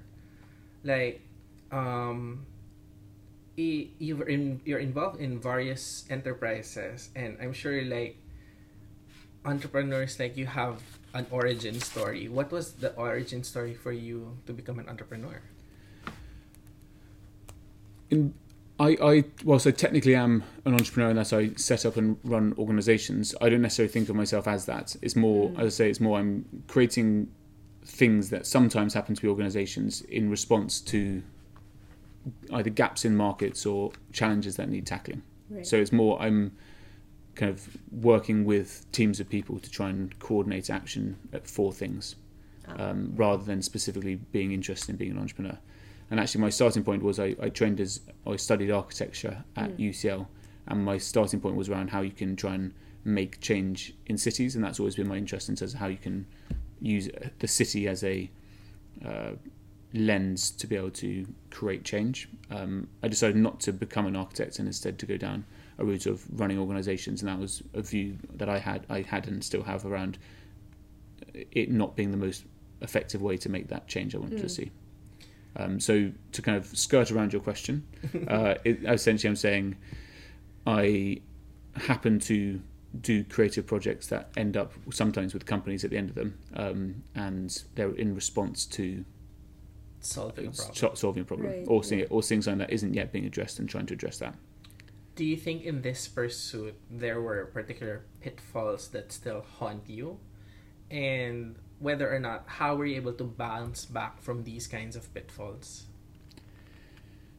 Like 0.82 1.23
um 1.73 2.46
you're 3.56 4.28
in 4.28 4.61
you're 4.64 4.82
involved 4.82 5.20
in 5.20 5.38
various 5.38 6.04
enterprises 6.11 7.11
and 7.14 7.38
i'm 7.40 7.52
sure 7.52 7.84
like 7.87 8.18
entrepreneurs 9.44 10.18
like 10.18 10.37
you 10.37 10.46
have 10.46 10.82
an 11.14 11.26
origin 11.30 11.80
story. 11.80 12.28
What 12.28 12.50
was 12.50 12.73
the 12.73 12.92
origin 12.94 13.44
story 13.44 13.75
for 13.75 13.92
you 13.92 14.37
to 14.46 14.52
become 14.52 14.78
an 14.78 14.88
entrepreneur? 14.88 15.40
In, 18.11 18.34
I, 18.80 18.96
I 19.00 19.24
well, 19.44 19.58
so 19.60 19.70
technically 19.70 20.16
I'm 20.16 20.42
an 20.64 20.74
entrepreneur 20.74 21.10
and 21.10 21.18
that's 21.18 21.32
I 21.32 21.50
set 21.54 21.86
up 21.86 21.96
and 21.96 22.16
run 22.24 22.54
organizations. 22.58 23.34
I 23.40 23.48
don't 23.48 23.62
necessarily 23.62 23.92
think 23.92 24.08
of 24.08 24.16
myself 24.16 24.48
as 24.48 24.66
that. 24.66 24.96
It's 25.00 25.14
more, 25.16 25.50
Mm. 25.50 25.58
as 25.60 25.66
I 25.66 25.68
say, 25.76 25.90
it's 25.90 26.00
more 26.00 26.18
I'm 26.18 26.44
creating 26.66 27.28
things 27.84 28.30
that 28.30 28.46
sometimes 28.46 28.94
happen 28.94 29.14
to 29.14 29.22
be 29.22 29.28
organizations 29.28 30.00
in 30.02 30.28
response 30.30 30.80
to 30.80 31.22
either 32.52 32.70
gaps 32.70 33.04
in 33.04 33.14
markets 33.16 33.66
or 33.66 33.92
challenges 34.12 34.56
that 34.56 34.68
need 34.68 34.86
tackling. 34.86 35.22
Right. 35.50 35.66
So 35.66 35.76
it's 35.76 35.92
more 35.92 36.20
I'm 36.20 36.52
kind 37.36 37.50
of 37.52 37.76
working 37.92 38.44
with 38.44 38.86
teams 38.92 39.20
of 39.20 39.28
people 39.28 39.58
to 39.60 39.70
try 39.70 39.90
and 39.90 40.18
coordinate 40.18 40.70
action 40.70 41.16
at 41.32 41.46
for 41.46 41.72
things 41.72 42.16
Ah. 42.66 42.90
um, 42.90 43.12
rather 43.14 43.44
than 43.44 43.60
specifically 43.62 44.16
being 44.32 44.52
interested 44.52 44.90
in 44.90 44.96
being 44.96 45.10
an 45.12 45.18
entrepreneur. 45.18 45.58
And 46.14 46.21
actually, 46.21 46.42
my 46.42 46.50
starting 46.50 46.85
point 46.85 47.02
was 47.02 47.18
I, 47.18 47.35
I 47.42 47.49
trained 47.49 47.80
as 47.80 48.00
I 48.25 48.37
studied 48.37 48.71
architecture 48.71 49.42
at 49.56 49.76
Mm. 49.76 49.88
UCL, 49.90 50.28
and 50.68 50.85
my 50.85 50.97
starting 50.97 51.40
point 51.40 51.56
was 51.56 51.68
around 51.68 51.90
how 51.90 52.02
you 52.02 52.12
can 52.12 52.37
try 52.37 52.54
and 52.54 52.73
make 53.02 53.40
change 53.40 53.94
in 54.06 54.16
cities, 54.16 54.54
and 54.54 54.64
that's 54.64 54.78
always 54.78 54.94
been 54.94 55.09
my 55.09 55.16
interest 55.16 55.49
in 55.49 55.56
terms 55.56 55.75
of 55.75 55.80
how 55.80 55.88
you 55.88 55.97
can 55.97 56.25
use 56.80 57.09
the 57.40 57.49
city 57.49 57.88
as 57.88 58.04
a 58.04 58.30
uh, 59.04 59.33
lens 59.92 60.52
to 60.52 60.68
be 60.68 60.76
able 60.76 60.92
to 60.92 61.26
create 61.50 61.83
change. 61.83 62.28
Um, 62.49 62.87
I 63.02 63.09
decided 63.09 63.35
not 63.35 63.59
to 63.62 63.73
become 63.73 64.06
an 64.06 64.14
architect 64.14 64.61
and 64.61 64.68
instead 64.68 65.00
to 65.00 65.06
go 65.06 65.16
down 65.16 65.44
a 65.78 65.85
route 65.85 66.06
of 66.06 66.23
running 66.38 66.61
organisations, 66.61 67.23
and 67.23 67.28
that 67.28 67.40
was 67.40 67.61
a 67.73 67.83
view 67.83 68.18
that 68.37 68.49
I 68.49 68.61
had, 68.61 68.87
I 68.88 69.00
had 69.02 69.26
and 69.26 69.42
still 69.42 69.64
have 69.64 69.85
around 69.85 70.18
it 71.35 71.73
not 71.73 71.97
being 71.97 72.12
the 72.12 72.16
most 72.16 72.44
effective 72.83 73.21
way 73.21 73.37
to 73.38 73.49
make 73.49 73.66
that 73.66 73.88
change 73.88 74.14
I 74.14 74.18
wanted 74.18 74.38
to 74.38 74.44
Mm. 74.47 74.50
see. 74.50 74.71
Um, 75.56 75.78
so 75.78 76.11
to 76.32 76.42
kind 76.42 76.56
of 76.56 76.66
skirt 76.66 77.11
around 77.11 77.32
your 77.32 77.42
question, 77.42 77.87
uh, 78.28 78.54
it, 78.64 78.80
essentially 78.84 79.28
I'm 79.28 79.37
saying 79.37 79.76
I 80.66 81.20
happen 81.76 82.18
to 82.20 82.61
do 83.00 83.25
creative 83.25 83.66
projects 83.66 84.06
that 84.08 84.30
end 84.37 84.56
up 84.56 84.73
sometimes 84.90 85.34
with 85.34 85.46
companies 85.46 85.84
at 85.84 85.90
the 85.90 85.96
end 85.96 86.11
of 86.11 86.14
them, 86.14 86.38
um, 86.54 87.02
and 87.14 87.64
they're 87.75 87.94
in 87.94 88.14
response 88.14 88.66
to 88.66 89.04
solving 90.00 90.49
a 90.49 90.50
problem 90.50 90.96
solving 90.96 91.23
a 91.23 91.25
problem 91.25 91.49
Right, 91.49 91.64
or 91.66 91.82
seeing 91.82 92.00
yeah. 92.02 92.06
or 92.11 92.23
seeing 92.23 92.42
something 92.42 92.58
that 92.58 92.70
isn't 92.70 92.94
yet 92.94 93.11
being 93.11 93.25
addressed 93.25 93.58
and 93.58 93.68
trying 93.68 93.87
to 93.87 93.94
address 93.94 94.18
that. 94.18 94.34
Do 95.16 95.25
you 95.25 95.37
think 95.37 95.62
in 95.62 95.82
this 95.82 96.08
pursuit 96.08 96.75
there 96.90 97.20
were 97.20 97.46
particular 97.46 98.04
pitfalls 98.20 98.88
that 98.88 99.12
still 99.12 99.44
haunt 99.58 99.88
you? 99.88 100.18
And 100.90 101.56
whether 101.78 102.12
or 102.12 102.18
not, 102.18 102.44
how 102.46 102.76
were 102.76 102.86
you 102.86 102.96
able 102.96 103.12
to 103.14 103.24
bounce 103.24 103.84
back 103.84 104.20
from 104.20 104.44
these 104.44 104.66
kinds 104.66 104.96
of 104.96 105.12
pitfalls? 105.12 105.84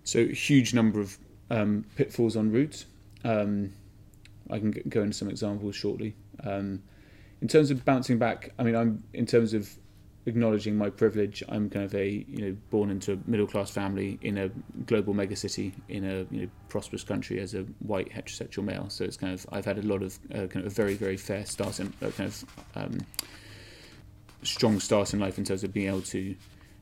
So 0.03 0.27
huge 0.27 0.73
number 0.73 0.99
of 0.99 1.17
um, 1.49 1.85
pitfalls 1.95 2.37
en 2.37 2.51
route. 2.51 2.85
Um, 3.23 3.73
I 4.49 4.59
can 4.59 4.71
go 4.87 5.01
into 5.01 5.13
some 5.13 5.29
examples 5.29 5.75
shortly. 5.75 6.15
Um, 6.43 6.83
in 7.41 7.47
terms 7.47 7.71
of 7.71 7.83
bouncing 7.85 8.19
back, 8.19 8.51
I 8.59 8.63
mean, 8.63 8.75
I'm 8.75 9.03
in 9.13 9.25
terms 9.25 9.53
of 9.53 9.69
acknowledging 10.25 10.75
my 10.75 10.89
privilege. 10.89 11.43
I'm 11.49 11.69
kind 11.69 11.85
of 11.85 11.93
a 11.95 12.25
you 12.27 12.45
know 12.45 12.57
born 12.69 12.89
into 12.89 13.13
a 13.13 13.17
middle 13.25 13.47
class 13.47 13.69
family 13.69 14.19
in 14.21 14.37
a 14.37 14.49
global 14.85 15.13
megacity 15.13 15.73
in 15.89 16.03
a 16.03 16.25
you 16.31 16.41
know 16.41 16.49
prosperous 16.69 17.03
country 17.03 17.39
as 17.39 17.53
a 17.53 17.63
white 17.79 18.11
heterosexual 18.11 18.63
male. 18.63 18.89
So 18.89 19.03
it's 19.03 19.17
kind 19.17 19.33
of 19.33 19.45
I've 19.51 19.65
had 19.65 19.77
a 19.77 19.83
lot 19.83 20.01
of 20.03 20.17
uh, 20.33 20.47
kind 20.47 20.57
of 20.57 20.67
a 20.67 20.69
very 20.69 20.95
very 20.95 21.17
fair 21.17 21.45
start 21.45 21.79
and 21.79 21.93
uh, 22.01 22.09
kind 22.11 22.29
of 22.29 22.45
um, 22.75 22.97
strong 24.45 24.79
start 24.79 25.13
in 25.13 25.19
life 25.19 25.37
in 25.37 25.43
terms 25.43 25.63
of 25.63 25.73
being 25.73 25.87
able 25.87 26.01
to 26.03 26.35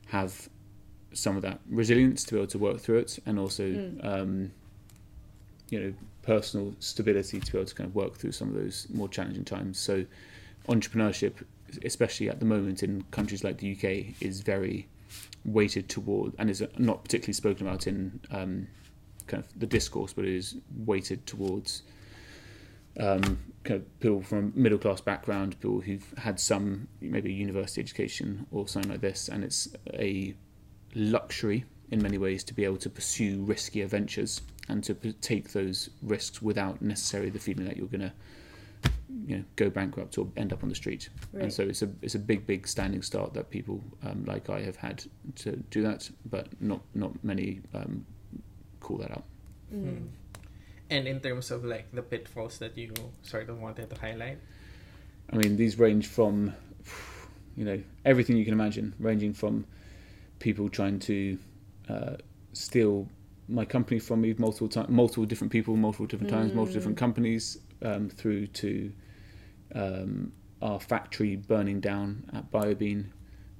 have 0.06 0.48
some 1.12 1.36
of 1.36 1.42
that 1.42 1.60
resilience 1.68 2.24
to 2.24 2.34
be 2.34 2.38
able 2.40 2.46
to 2.48 2.58
work 2.58 2.80
through 2.80 2.98
it, 2.98 3.18
and 3.26 3.38
also 3.38 3.64
Mm. 3.64 4.04
um, 4.04 4.50
you 5.70 5.80
know 5.80 5.94
personal 6.22 6.74
stability 6.78 7.40
to 7.40 7.52
be 7.52 7.58
able 7.58 7.66
to 7.66 7.74
kind 7.74 7.88
of 7.88 7.94
work 7.94 8.16
through 8.16 8.32
some 8.32 8.48
of 8.48 8.54
those 8.54 8.86
more 8.92 9.08
challenging 9.08 9.44
times. 9.44 9.78
So 9.78 10.04
entrepreneurship, 10.68 11.34
especially 11.84 12.28
at 12.30 12.38
the 12.40 12.46
moment 12.46 12.82
in 12.82 13.02
countries 13.10 13.44
like 13.44 13.58
the 13.58 13.72
UK, 13.72 14.14
is 14.20 14.40
very 14.40 14.88
weighted 15.44 15.88
toward 15.88 16.32
and 16.38 16.48
is 16.48 16.62
not 16.78 17.04
particularly 17.04 17.34
spoken 17.34 17.66
about 17.66 17.86
in 17.86 18.20
um, 18.30 18.66
kind 19.26 19.44
of 19.44 19.58
the 19.58 19.66
discourse, 19.66 20.12
but 20.14 20.24
it 20.24 20.34
is 20.34 20.56
weighted 20.86 21.26
towards 21.26 21.82
um, 23.00 23.38
kind 23.64 23.80
of 23.80 24.00
people 24.00 24.22
from 24.22 24.52
a 24.54 24.58
middle 24.58 24.78
class 24.78 25.00
background, 25.00 25.58
people 25.60 25.80
who've 25.80 26.06
had 26.18 26.38
some 26.38 26.88
maybe 27.00 27.32
university 27.32 27.80
education 27.80 28.46
or 28.50 28.68
something 28.68 28.90
like 28.90 29.00
this, 29.00 29.28
and 29.28 29.42
it's 29.44 29.68
a 29.94 30.34
luxury 30.94 31.64
in 31.90 32.02
many 32.02 32.18
ways 32.18 32.44
to 32.44 32.54
be 32.54 32.64
able 32.64 32.76
to 32.78 32.90
pursue 32.90 33.44
riskier 33.44 33.86
ventures 33.86 34.40
and 34.68 34.82
to 34.84 34.94
p- 34.94 35.12
take 35.14 35.52
those 35.52 35.90
risks 36.02 36.40
without 36.40 36.80
necessarily 36.80 37.30
the 37.30 37.38
feeling 37.38 37.64
that 37.66 37.76
you're 37.76 37.86
going 37.88 38.00
to 38.00 38.12
you 39.26 39.36
know 39.38 39.44
go 39.56 39.70
bankrupt 39.70 40.18
or 40.18 40.26
end 40.36 40.52
up 40.52 40.62
on 40.62 40.68
the 40.68 40.74
street 40.74 41.08
Right. 41.32 41.44
and 41.44 41.52
so 41.52 41.62
it's 41.62 41.82
a 41.82 41.88
it's 42.02 42.14
a 42.14 42.18
big 42.18 42.46
big 42.46 42.66
standing 42.66 43.00
start 43.02 43.32
that 43.34 43.48
people 43.50 43.82
um, 44.04 44.24
like 44.24 44.50
I 44.50 44.60
have 44.62 44.76
had 44.76 45.04
to 45.36 45.52
do 45.70 45.82
that 45.82 46.10
but 46.30 46.48
not 46.60 46.80
not 46.94 47.12
many 47.22 47.60
um, 47.74 48.04
call 48.80 48.96
that 48.98 49.10
out 49.12 49.24
Mm. 49.74 50.06
And 50.90 51.06
in 51.08 51.20
terms 51.20 51.50
of 51.50 51.64
like 51.64 51.90
the 51.92 52.02
pitfalls 52.02 52.58
that 52.58 52.76
you 52.76 52.92
sort 53.22 53.48
of 53.48 53.60
wanted 53.60 53.90
to 53.90 54.00
highlight? 54.00 54.38
I 55.30 55.36
mean, 55.36 55.56
these 55.56 55.78
range 55.78 56.06
from, 56.06 56.52
you 57.56 57.64
know, 57.64 57.82
everything 58.04 58.36
you 58.36 58.44
can 58.44 58.52
imagine, 58.52 58.94
ranging 58.98 59.32
from 59.32 59.66
people 60.38 60.68
trying 60.68 60.98
to 61.00 61.38
uh, 61.88 62.16
steal 62.52 63.08
my 63.48 63.64
company 63.64 63.98
from 63.98 64.20
me 64.20 64.34
multiple 64.38 64.68
times, 64.68 64.88
multiple 64.88 65.24
different 65.24 65.52
people, 65.52 65.76
multiple 65.76 66.06
different 66.06 66.30
times, 66.30 66.52
multiple 66.54 66.74
different 66.74 66.96
Mm. 66.96 67.00
companies, 67.00 67.58
um, 67.82 68.08
through 68.08 68.46
to 68.48 68.92
um, 69.74 70.32
our 70.62 70.80
factory 70.80 71.36
burning 71.36 71.80
down 71.80 72.28
at 72.32 72.50
BioBean, 72.50 73.06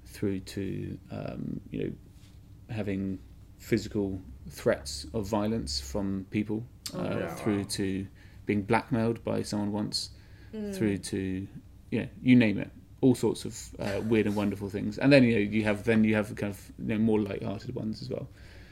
through 0.07 0.40
to 0.40 0.99
um, 1.11 1.61
you 1.71 1.85
know 1.85 2.75
having 2.75 3.19
physical 3.59 4.21
threats 4.49 5.07
of 5.14 5.26
violence 5.26 5.81
from 5.81 6.26
people, 6.31 6.64
uh, 6.94 7.16
yeah. 7.20 7.34
through 7.34 7.58
Wow. 7.58 7.66
to 7.70 8.06
being 8.46 8.62
blackmailed 8.62 9.24
by 9.24 9.42
someone 9.42 9.72
once, 9.72 10.10
Mm. 10.54 10.72
through 10.74 10.98
to 10.98 11.46
yeah, 11.90 12.06
you 12.22 12.36
name 12.36 12.58
it, 12.58 12.70
all 13.00 13.14
sorts 13.14 13.44
of 13.44 13.58
uh, 13.80 14.00
weird 14.08 14.26
and 14.26 14.36
wonderful 14.36 14.68
things. 14.70 14.98
And 14.98 15.12
then 15.12 15.24
you 15.24 15.34
know 15.34 15.40
you 15.40 15.64
have 15.64 15.82
then 15.84 16.04
you 16.04 16.14
have 16.14 16.34
kind 16.36 16.52
of 16.52 16.72
you 16.78 16.86
know, 16.94 16.98
more 16.98 17.20
light-hearted 17.20 17.74
ones 17.74 18.02
as 18.02 18.08
well. 18.10 18.28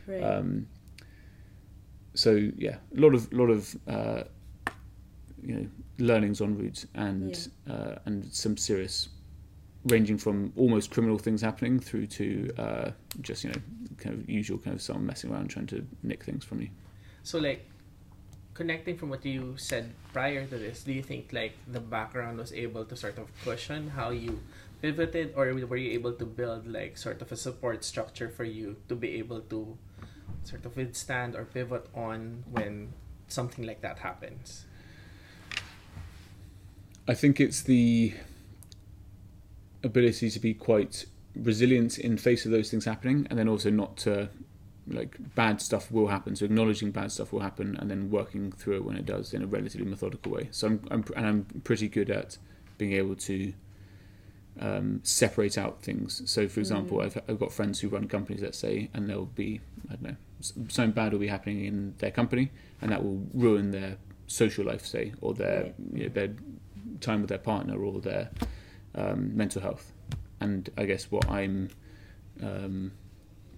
Right. 0.06 0.22
Um, 0.22 0.66
so 2.14 2.50
yeah, 2.56 2.76
a 2.96 3.00
lot 3.00 3.14
of 3.14 3.32
lot 3.32 3.50
of 3.50 3.76
uh, 3.88 4.22
you 5.42 5.54
know 5.54 5.66
learnings 5.98 6.40
en 6.40 6.56
route 6.56 6.84
and 6.94 7.48
uh, 7.68 7.96
and 8.04 8.24
some 8.32 8.56
serious, 8.56 9.08
ranging 9.86 10.18
from 10.18 10.52
almost 10.56 10.90
criminal 10.90 11.18
things 11.18 11.40
happening 11.42 11.80
through 11.80 12.06
to 12.06 12.50
uh, 12.58 12.90
just 13.22 13.44
you 13.44 13.50
know 13.50 13.60
kind 13.98 14.14
of 14.20 14.28
usual 14.28 14.58
kind 14.58 14.74
of 14.74 14.82
someone 14.82 15.06
messing 15.06 15.32
around 15.32 15.48
trying 15.48 15.66
to 15.66 15.84
nick 16.02 16.22
things 16.24 16.44
from 16.44 16.60
you. 16.60 16.68
So 17.22 17.38
like 17.38 17.68
connecting 18.54 18.96
from 18.96 19.08
what 19.08 19.24
you 19.24 19.54
said 19.56 19.94
prior 20.12 20.46
to 20.46 20.58
this, 20.58 20.82
do 20.82 20.92
you 20.92 21.02
think 21.02 21.32
like 21.32 21.56
the 21.66 21.80
background 21.80 22.38
was 22.38 22.52
able 22.52 22.84
to 22.84 22.96
sort 22.96 23.18
of 23.18 23.28
cushion 23.44 23.90
how 23.90 24.10
you 24.10 24.40
pivoted 24.80 25.32
or 25.36 25.54
were 25.54 25.76
you 25.76 25.92
able 25.92 26.12
to 26.12 26.26
build 26.26 26.66
like 26.66 26.98
sort 26.98 27.22
of 27.22 27.30
a 27.32 27.36
support 27.36 27.84
structure 27.84 28.28
for 28.28 28.44
you 28.44 28.76
to 28.88 28.94
be 28.94 29.16
able 29.18 29.40
to 29.40 29.76
sort 30.42 30.64
of 30.66 30.76
withstand 30.76 31.34
or 31.34 31.44
pivot 31.44 31.86
on 31.94 32.44
when 32.50 32.92
something 33.28 33.64
like 33.64 33.80
that 33.80 33.98
happens? 33.98 34.66
I 37.08 37.14
think 37.14 37.40
it's 37.40 37.62
the 37.62 38.14
ability 39.82 40.30
to 40.30 40.38
be 40.38 40.54
quite 40.54 41.06
resilient 41.34 41.98
in 41.98 42.16
face 42.16 42.44
of 42.44 42.52
those 42.52 42.70
things 42.70 42.84
happening, 42.84 43.26
and 43.30 43.38
then 43.38 43.48
also 43.48 43.70
not 43.70 43.96
to 43.98 44.28
like 44.86 45.16
bad 45.34 45.60
stuff 45.60 45.90
will 45.90 46.08
happen. 46.08 46.34
So 46.36 46.44
acknowledging 46.44 46.90
bad 46.90 47.12
stuff 47.12 47.32
will 47.32 47.40
happen, 47.40 47.76
and 47.76 47.90
then 47.90 48.10
working 48.10 48.52
through 48.52 48.76
it 48.76 48.84
when 48.84 48.96
it 48.96 49.06
does 49.06 49.32
in 49.34 49.42
a 49.42 49.46
relatively 49.46 49.86
methodical 49.86 50.32
way. 50.32 50.48
So 50.50 50.66
I'm, 50.66 50.80
I'm 50.90 51.04
and 51.16 51.26
I'm 51.26 51.44
pretty 51.64 51.88
good 51.88 52.10
at 52.10 52.38
being 52.78 52.92
able 52.92 53.14
to 53.16 53.52
um, 54.60 55.00
separate 55.02 55.56
out 55.56 55.82
things. 55.82 56.22
So 56.30 56.48
for 56.48 56.60
example, 56.60 56.98
Mm. 56.98 57.04
I've 57.04 57.18
I've 57.28 57.38
got 57.38 57.52
friends 57.52 57.80
who 57.80 57.88
run 57.88 58.08
companies, 58.08 58.42
let's 58.42 58.58
say, 58.58 58.90
and 58.92 59.08
there'll 59.08 59.26
be 59.26 59.60
I 59.88 59.94
don't 59.94 60.02
know 60.02 60.16
something 60.42 60.90
bad 60.92 61.12
will 61.12 61.20
be 61.20 61.28
happening 61.28 61.64
in 61.64 61.94
their 61.98 62.10
company, 62.10 62.50
and 62.80 62.90
that 62.90 63.02
will 63.02 63.26
ruin 63.32 63.70
their 63.70 63.96
social 64.26 64.64
life, 64.64 64.84
say, 64.84 65.12
or 65.20 65.34
their 65.34 65.72
you 65.92 66.04
know, 66.04 66.08
their 66.08 66.34
time 67.00 67.20
with 67.20 67.28
their 67.28 67.38
partner 67.38 67.82
or 67.82 68.00
their 68.00 68.30
um, 68.94 69.36
mental 69.36 69.62
health. 69.62 69.92
And 70.40 70.68
I 70.76 70.84
guess 70.86 71.10
what 71.10 71.28
I'm 71.30 71.70
um, 72.42 72.92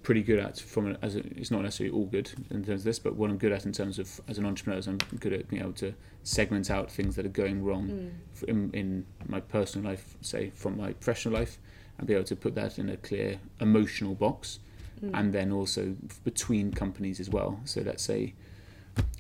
pretty 0.05 0.23
good 0.23 0.39
at 0.39 0.61
from 0.61 0.93
a, 0.93 0.99
as 1.03 1.17
a, 1.17 1.21
it's 1.41 1.51
not 1.51 1.63
necessarily 1.63 1.93
all 1.97 2.07
good 2.07 2.31
in 2.51 2.63
terms 2.65 2.83
of 2.83 2.85
this, 2.85 2.99
but 3.01 3.17
what 3.17 3.31
I'm 3.31 3.39
good 3.39 3.51
at 3.53 3.65
in 3.67 3.73
terms 3.73 3.99
of 3.99 4.21
as 4.29 4.39
an 4.39 4.47
entrepreneur 4.47 4.79
is 4.79 4.87
I'm 4.87 4.99
good 5.19 5.33
at 5.33 5.49
being 5.49 5.63
able 5.63 5.73
to 5.85 5.95
segment 6.23 6.71
out 6.71 6.91
things 6.91 7.17
that 7.17 7.27
are 7.27 7.37
going 7.45 7.65
wrong 7.65 7.89
Mm. 7.89 8.49
in, 8.49 8.71
in 8.73 9.07
my 9.27 9.41
personal 9.41 9.91
life, 9.91 10.17
say 10.21 10.51
from 10.55 10.77
my 10.77 10.93
professional 10.93 11.35
life, 11.35 11.59
and 11.99 12.07
be 12.07 12.15
able 12.15 12.25
to 12.25 12.37
put 12.37 12.55
that 12.55 12.79
in 12.79 12.89
a 12.89 12.97
clear 12.99 13.41
emotional 13.61 14.15
box, 14.15 14.61
Mm. 15.03 15.11
and 15.19 15.33
then 15.35 15.51
also 15.53 15.97
between 16.23 16.73
companies 16.73 17.19
as 17.19 17.29
well. 17.29 17.61
So 17.65 17.81
let's 17.81 18.05
say 18.05 18.35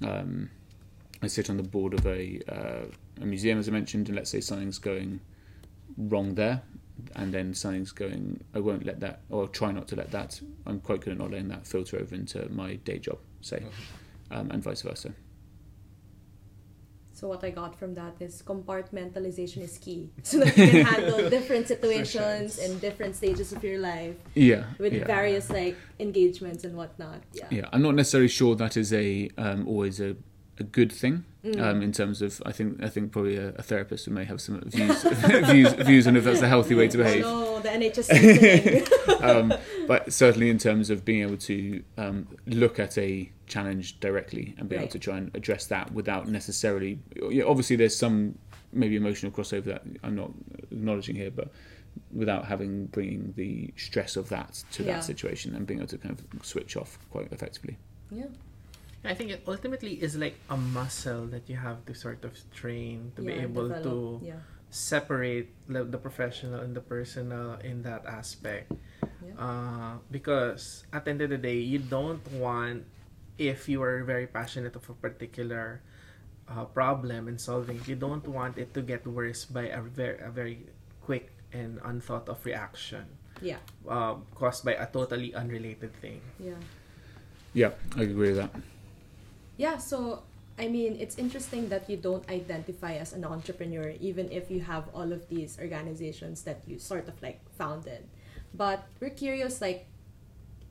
um, 0.02 0.50
I 1.22 1.26
sit 1.26 1.50
on 1.50 1.56
the 1.56 1.62
board 1.64 1.94
of 1.94 2.06
a 2.06 2.40
uh, 2.48 2.84
a 3.20 3.26
museum, 3.26 3.58
as 3.58 3.68
I 3.68 3.72
mentioned, 3.72 4.08
and 4.08 4.16
let's 4.16 4.30
say 4.30 4.40
something's 4.40 4.78
going 4.78 5.20
wrong 5.96 6.34
there, 6.34 6.62
and 7.16 7.32
then 7.32 7.54
something's 7.54 7.92
going. 7.92 8.42
I 8.54 8.60
won't 8.60 8.84
let 8.84 9.00
that, 9.00 9.20
or 9.30 9.48
try 9.48 9.72
not 9.72 9.88
to 9.88 9.96
let 9.96 10.10
that. 10.12 10.40
I'm 10.66 10.80
quite 10.80 11.00
good 11.00 11.12
at 11.12 11.18
not 11.18 11.30
letting 11.30 11.48
that 11.48 11.66
filter 11.66 11.98
over 11.98 12.14
into 12.14 12.48
my 12.50 12.76
day 12.76 12.98
job, 12.98 13.18
say, 13.40 13.64
um, 14.30 14.50
and 14.50 14.62
vice 14.62 14.82
versa. 14.82 15.12
So 17.12 17.28
what 17.28 17.44
I 17.44 17.50
got 17.50 17.78
from 17.78 17.94
that 17.94 18.14
is 18.18 18.42
compartmentalization 18.42 19.62
is 19.62 19.78
key, 19.78 20.10
so 20.22 20.40
that 20.40 20.56
you 20.58 20.68
can 20.68 20.84
handle 20.86 21.30
different 21.36 21.68
situations 21.68 22.56
sure. 22.56 22.64
and 22.64 22.80
different 22.80 23.14
stages 23.14 23.52
of 23.52 23.62
your 23.62 23.78
life 23.78 24.16
Yeah, 24.34 24.64
with 24.78 24.92
yeah. 24.92 25.04
various 25.04 25.48
like 25.48 25.76
engagements 26.00 26.64
and 26.64 26.76
whatnot. 26.76 27.22
Yeah. 27.32 27.46
Yeah, 27.50 27.68
I'm 27.72 27.82
not 27.82 27.94
necessarily 27.94 28.28
sure 28.28 28.56
that 28.56 28.76
is 28.76 28.92
a 28.92 29.30
um, 29.38 29.66
always 29.68 30.00
a, 30.00 30.16
a 30.58 30.62
good 30.64 30.92
thing. 30.92 31.24
Mm. 31.44 31.60
Um, 31.60 31.82
in 31.82 31.92
terms 31.92 32.22
of, 32.22 32.40
I 32.46 32.52
think 32.52 32.82
I 32.82 32.88
think 32.88 33.12
probably 33.12 33.36
a, 33.36 33.48
a 33.50 33.62
therapist 33.62 34.08
may 34.08 34.24
have 34.24 34.40
some 34.40 34.62
views 34.66 35.02
views 35.50 35.72
views 35.74 36.06
on 36.06 36.16
if 36.16 36.24
that's 36.24 36.40
a 36.40 36.48
healthy 36.48 36.74
way 36.74 36.88
to 36.88 36.96
behave. 36.98 37.24
Oh 37.26 37.56
no, 37.56 37.60
the 37.60 37.68
NHS 37.68 39.20
um, 39.22 39.52
but 39.86 40.12
certainly 40.12 40.48
in 40.50 40.58
terms 40.58 40.90
of 40.90 41.04
being 41.04 41.22
able 41.22 41.36
to 41.38 41.82
um, 41.98 42.26
look 42.46 42.78
at 42.78 42.96
a 42.98 43.30
challenge 43.46 44.00
directly 44.00 44.54
and 44.58 44.68
be 44.68 44.76
able 44.76 44.88
to 44.88 44.98
try 44.98 45.18
and 45.18 45.30
address 45.34 45.66
that 45.66 45.92
without 45.92 46.28
necessarily. 46.28 46.98
Obviously, 47.46 47.76
there's 47.76 47.96
some 47.96 48.38
maybe 48.72 48.96
emotional 48.96 49.30
crossover 49.30 49.64
that 49.64 49.82
I'm 50.02 50.16
not 50.16 50.30
acknowledging 50.72 51.14
here, 51.16 51.30
but 51.30 51.48
without 52.12 52.46
having 52.46 52.86
bringing 52.86 53.34
the 53.36 53.72
stress 53.76 54.16
of 54.16 54.28
that 54.30 54.64
to 54.72 54.82
Yeah. 54.82 54.94
that 54.94 55.04
situation 55.04 55.54
and 55.54 55.66
being 55.66 55.80
able 55.80 55.88
to 55.88 55.98
kind 55.98 56.18
of 56.18 56.44
switch 56.46 56.76
off 56.76 56.98
quite 57.10 57.30
effectively. 57.32 57.76
yeah. 58.10 58.26
I 59.04 59.12
think 59.14 59.30
it 59.30 59.44
ultimately 59.46 60.00
is 60.00 60.16
like 60.16 60.40
a 60.48 60.56
muscle 60.56 61.26
that 61.28 61.48
you 61.48 61.56
have 61.56 61.84
to 61.86 61.94
sort 61.94 62.24
of 62.24 62.32
train 62.56 63.12
to 63.16 63.22
be 63.22 63.32
able 63.36 63.68
develop. 63.68 64.20
to 64.20 64.26
Yeah. 64.26 64.40
separate 64.70 65.52
the, 65.68 65.84
the 65.84 65.98
professional 65.98 66.60
and 66.60 66.74
the 66.74 66.80
personal 66.80 67.60
in 67.62 67.82
that 67.84 68.06
aspect. 68.06 68.72
Yeah. 69.22 69.36
Uh, 69.38 69.92
because 70.10 70.84
at 70.92 71.04
the 71.04 71.10
end 71.12 71.20
of 71.22 71.30
the 71.30 71.38
day, 71.38 71.60
you 71.60 71.78
don't 71.78 72.24
want, 72.32 72.84
if 73.38 73.68
you 73.68 73.82
are 73.84 74.02
very 74.04 74.26
passionate 74.26 74.74
of 74.74 74.88
a 74.88 74.94
particular 74.96 75.80
uh, 76.48 76.64
problem 76.64 77.28
and 77.28 77.40
solving, 77.40 77.80
you 77.86 77.94
don't 77.94 78.26
want 78.26 78.58
it 78.58 78.72
to 78.74 78.82
get 78.82 79.06
worse 79.06 79.44
by 79.44 79.68
a 79.68 79.80
very, 79.80 80.18
a 80.18 80.30
very 80.30 80.66
quick 81.04 81.30
and 81.52 81.78
unthought 81.84 82.28
of 82.28 82.40
reaction 82.44 83.04
Yeah. 83.40 83.60
uh, 83.86 84.16
caused 84.34 84.64
by 84.64 84.74
a 84.74 84.86
totally 84.90 85.34
unrelated 85.36 85.92
thing. 86.00 86.20
Yeah. 86.40 86.58
Yeah, 87.54 87.70
I 87.96 88.02
agree 88.10 88.32
with 88.34 88.42
that. 88.42 88.50
Yeah, 89.56 89.78
so 89.78 90.22
I 90.56 90.68
mean, 90.68 90.96
it's 91.00 91.18
interesting 91.18 91.68
that 91.70 91.90
you 91.90 91.96
don't 91.96 92.28
identify 92.30 92.94
as 92.94 93.12
an 93.12 93.24
entrepreneur, 93.24 93.94
even 94.00 94.30
if 94.30 94.50
you 94.50 94.60
have 94.60 94.84
all 94.94 95.12
of 95.12 95.28
these 95.28 95.58
organizations 95.58 96.42
that 96.42 96.62
you 96.66 96.78
sort 96.78 97.08
of 97.08 97.20
like 97.22 97.40
founded. 97.58 98.06
But 98.54 98.86
we're 99.00 99.10
curious, 99.10 99.60
like, 99.60 99.86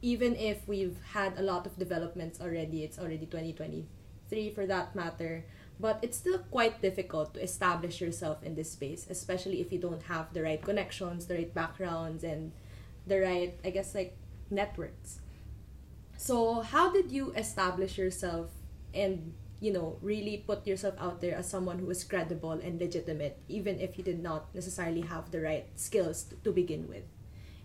even 0.01 0.35
if 0.37 0.65
we've 0.67 0.97
had 1.11 1.37
a 1.37 1.41
lot 1.41 1.65
of 1.65 1.77
developments 1.77 2.39
already, 2.39 2.83
it's 2.83 2.97
already 2.97 3.25
2023 3.25 4.49
for 4.51 4.65
that 4.67 4.95
matter, 4.95 5.43
but 5.81 5.99
it's 6.01 6.17
still 6.17 6.39
quite 6.49 6.81
difficult 6.81 7.33
to 7.33 7.43
establish 7.43 7.99
yourself 7.99 8.41
in 8.41 8.55
this 8.55 8.71
space, 8.71 9.05
especially 9.09 9.59
if 9.59 9.71
you 9.73 9.79
don't 9.79 10.03
have 10.03 10.33
the 10.33 10.43
right 10.43 10.61
connections, 10.61 11.25
the 11.25 11.35
right 11.35 11.53
backgrounds, 11.53 12.23
and 12.23 12.53
the 13.05 13.19
right, 13.19 13.59
I 13.65 13.69
guess, 13.69 13.93
like, 13.93 14.15
networks. 14.49 15.19
So, 16.15 16.61
how 16.61 16.89
did 16.89 17.11
you 17.11 17.33
establish 17.35 17.97
yourself 17.97 18.47
and 18.93 19.33
you 19.59 19.71
know 19.71 19.97
really 20.01 20.43
put 20.45 20.67
yourself 20.67 20.93
out 20.99 21.21
there 21.21 21.35
as 21.35 21.49
someone 21.49 21.79
who 21.79 21.89
is 21.89 22.03
credible 22.03 22.51
and 22.51 22.79
legitimate 22.79 23.37
even 23.47 23.79
if 23.79 23.97
you 23.97 24.03
did 24.03 24.21
not 24.21 24.53
necessarily 24.53 25.01
have 25.01 25.31
the 25.31 25.39
right 25.39 25.65
skills 25.75 26.23
to, 26.23 26.35
to 26.43 26.51
begin 26.51 26.87
with 26.89 27.03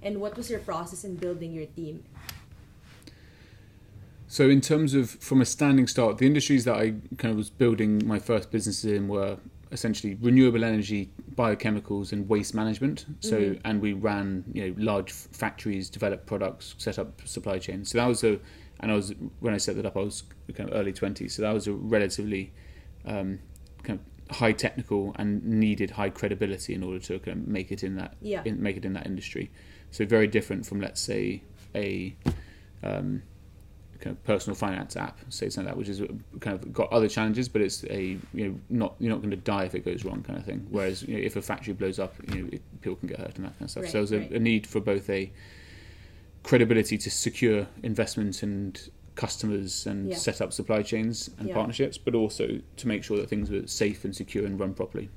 and 0.02 0.20
what 0.20 0.36
was 0.36 0.48
your 0.48 0.60
process 0.60 1.02
in 1.04 1.16
building 1.16 1.52
your 1.52 1.66
team 1.66 2.04
So, 4.30 4.48
in 4.50 4.60
terms 4.60 4.92
of 4.94 5.08
from 5.10 5.40
a 5.40 5.46
standing 5.46 5.86
start, 5.86 6.18
the 6.18 6.26
industries 6.26 6.64
that 6.66 6.76
I 6.76 6.90
kind 7.16 7.32
of 7.32 7.36
was 7.36 7.48
building 7.48 8.06
my 8.06 8.18
first 8.18 8.50
businesses 8.50 8.84
in 8.92 9.08
were 9.08 9.38
essentially 9.72 10.16
renewable 10.20 10.64
energy, 10.64 11.10
biochemicals, 11.34 12.12
and 12.12 12.28
waste 12.28 12.54
management. 12.54 13.06
So, 13.20 13.36
Mhm. 13.40 13.60
and 13.64 13.80
we 13.80 13.94
ran 13.94 14.44
you 14.52 14.62
know 14.68 14.74
large 14.76 15.10
f- 15.12 15.28
factories, 15.32 15.88
developed 15.88 16.26
products, 16.26 16.74
set 16.76 16.98
up 16.98 17.22
supply 17.26 17.58
chains. 17.58 17.90
So 17.90 17.98
that 17.98 18.06
was 18.06 18.22
a, 18.22 18.38
and 18.80 18.92
I 18.92 18.94
was 18.94 19.14
when 19.40 19.54
I 19.54 19.56
set 19.56 19.76
that 19.76 19.86
up, 19.86 19.96
I 19.96 20.00
was 20.00 20.22
kind 20.54 20.70
of 20.70 20.76
early 20.76 20.92
twenties. 20.92 21.34
So 21.34 21.42
that 21.42 21.52
was 21.52 21.66
a 21.66 21.72
relatively 21.72 22.52
um, 23.04 23.40
kind 23.82 23.98
of 23.98 24.36
high 24.36 24.52
technical 24.52 25.14
and 25.16 25.42
needed 25.44 25.90
high 25.90 26.10
credibility 26.10 26.74
in 26.74 26.82
order 26.82 26.98
to 26.98 27.18
kind 27.20 27.42
of 27.42 27.48
make 27.48 27.72
it 27.72 27.82
in 27.82 27.96
that 27.96 28.16
yeah 28.20 28.42
in, 28.44 28.62
make 28.62 28.76
it 28.76 28.84
in 28.84 28.92
that 28.94 29.06
industry. 29.06 29.50
So 29.90 30.04
very 30.04 30.26
different 30.26 30.66
from 30.66 30.80
let's 30.80 31.00
say 31.00 31.42
a 31.74 32.14
um, 32.82 33.22
kind 34.00 34.16
of 34.16 34.22
personal 34.24 34.54
finance 34.54 34.96
app, 34.96 35.18
say 35.28 35.48
something 35.48 35.66
like 35.66 35.74
that, 35.74 35.78
which 35.78 35.88
is 35.88 36.00
kind 36.40 36.54
of 36.62 36.72
got 36.72 36.92
other 36.92 37.08
challenges, 37.08 37.48
but 37.48 37.62
it's 37.62 37.84
a 37.84 38.16
you 38.32 38.48
know 38.48 38.60
not 38.68 38.94
you're 38.98 39.10
not 39.10 39.20
going 39.20 39.30
to 39.30 39.36
die 39.36 39.64
if 39.64 39.74
it 39.74 39.84
goes 39.84 40.04
wrong 40.04 40.22
kind 40.22 40.38
of 40.38 40.44
thing. 40.44 40.66
Whereas 40.70 41.02
you 41.02 41.14
know, 41.14 41.22
if 41.22 41.36
a 41.36 41.42
factory 41.42 41.74
blows 41.74 41.98
up, 41.98 42.14
you 42.32 42.42
know 42.42 42.48
it, 42.52 42.62
people 42.80 42.96
can 42.96 43.08
get 43.08 43.18
hurt 43.18 43.36
and 43.36 43.46
that 43.46 43.58
kind 43.58 43.62
of 43.62 43.70
stuff. 43.70 43.84
Right, 43.84 43.92
so 43.92 43.98
there's 43.98 44.12
a, 44.12 44.18
right. 44.18 44.30
a 44.32 44.38
need 44.38 44.66
for 44.66 44.80
both 44.80 45.08
a 45.10 45.30
credibility 46.48 46.96
to 46.96 47.10
secure 47.10 47.66
investment 47.82 48.42
and 48.42 48.88
customers 49.16 49.86
and 49.86 50.08
Yeah. 50.08 50.16
set 50.16 50.40
up 50.40 50.50
supply 50.50 50.80
chains 50.82 51.28
and 51.38 51.48
Yeah. 51.48 51.54
partnerships, 51.54 51.98
but 51.98 52.14
also 52.14 52.60
to 52.76 52.88
make 52.88 53.04
sure 53.04 53.18
that 53.18 53.28
things 53.28 53.50
were 53.50 53.66
safe 53.66 54.02
and 54.02 54.16
secure 54.16 54.46
and 54.46 54.58
run 54.58 54.72
properly. 54.72 55.10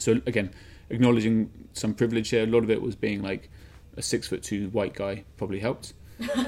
So 0.00 0.20
again, 0.26 0.50
acknowledging 0.90 1.50
some 1.72 1.94
privilege 1.94 2.30
here. 2.30 2.42
A 2.42 2.46
lot 2.48 2.64
of 2.64 2.70
it 2.70 2.82
was 2.82 2.96
being 2.96 3.22
like 3.22 3.48
a 3.96 4.02
six 4.02 4.26
foot 4.26 4.42
two 4.42 4.68
white 4.70 4.94
guy 4.94 5.22
probably 5.36 5.60
helped. 5.60 5.94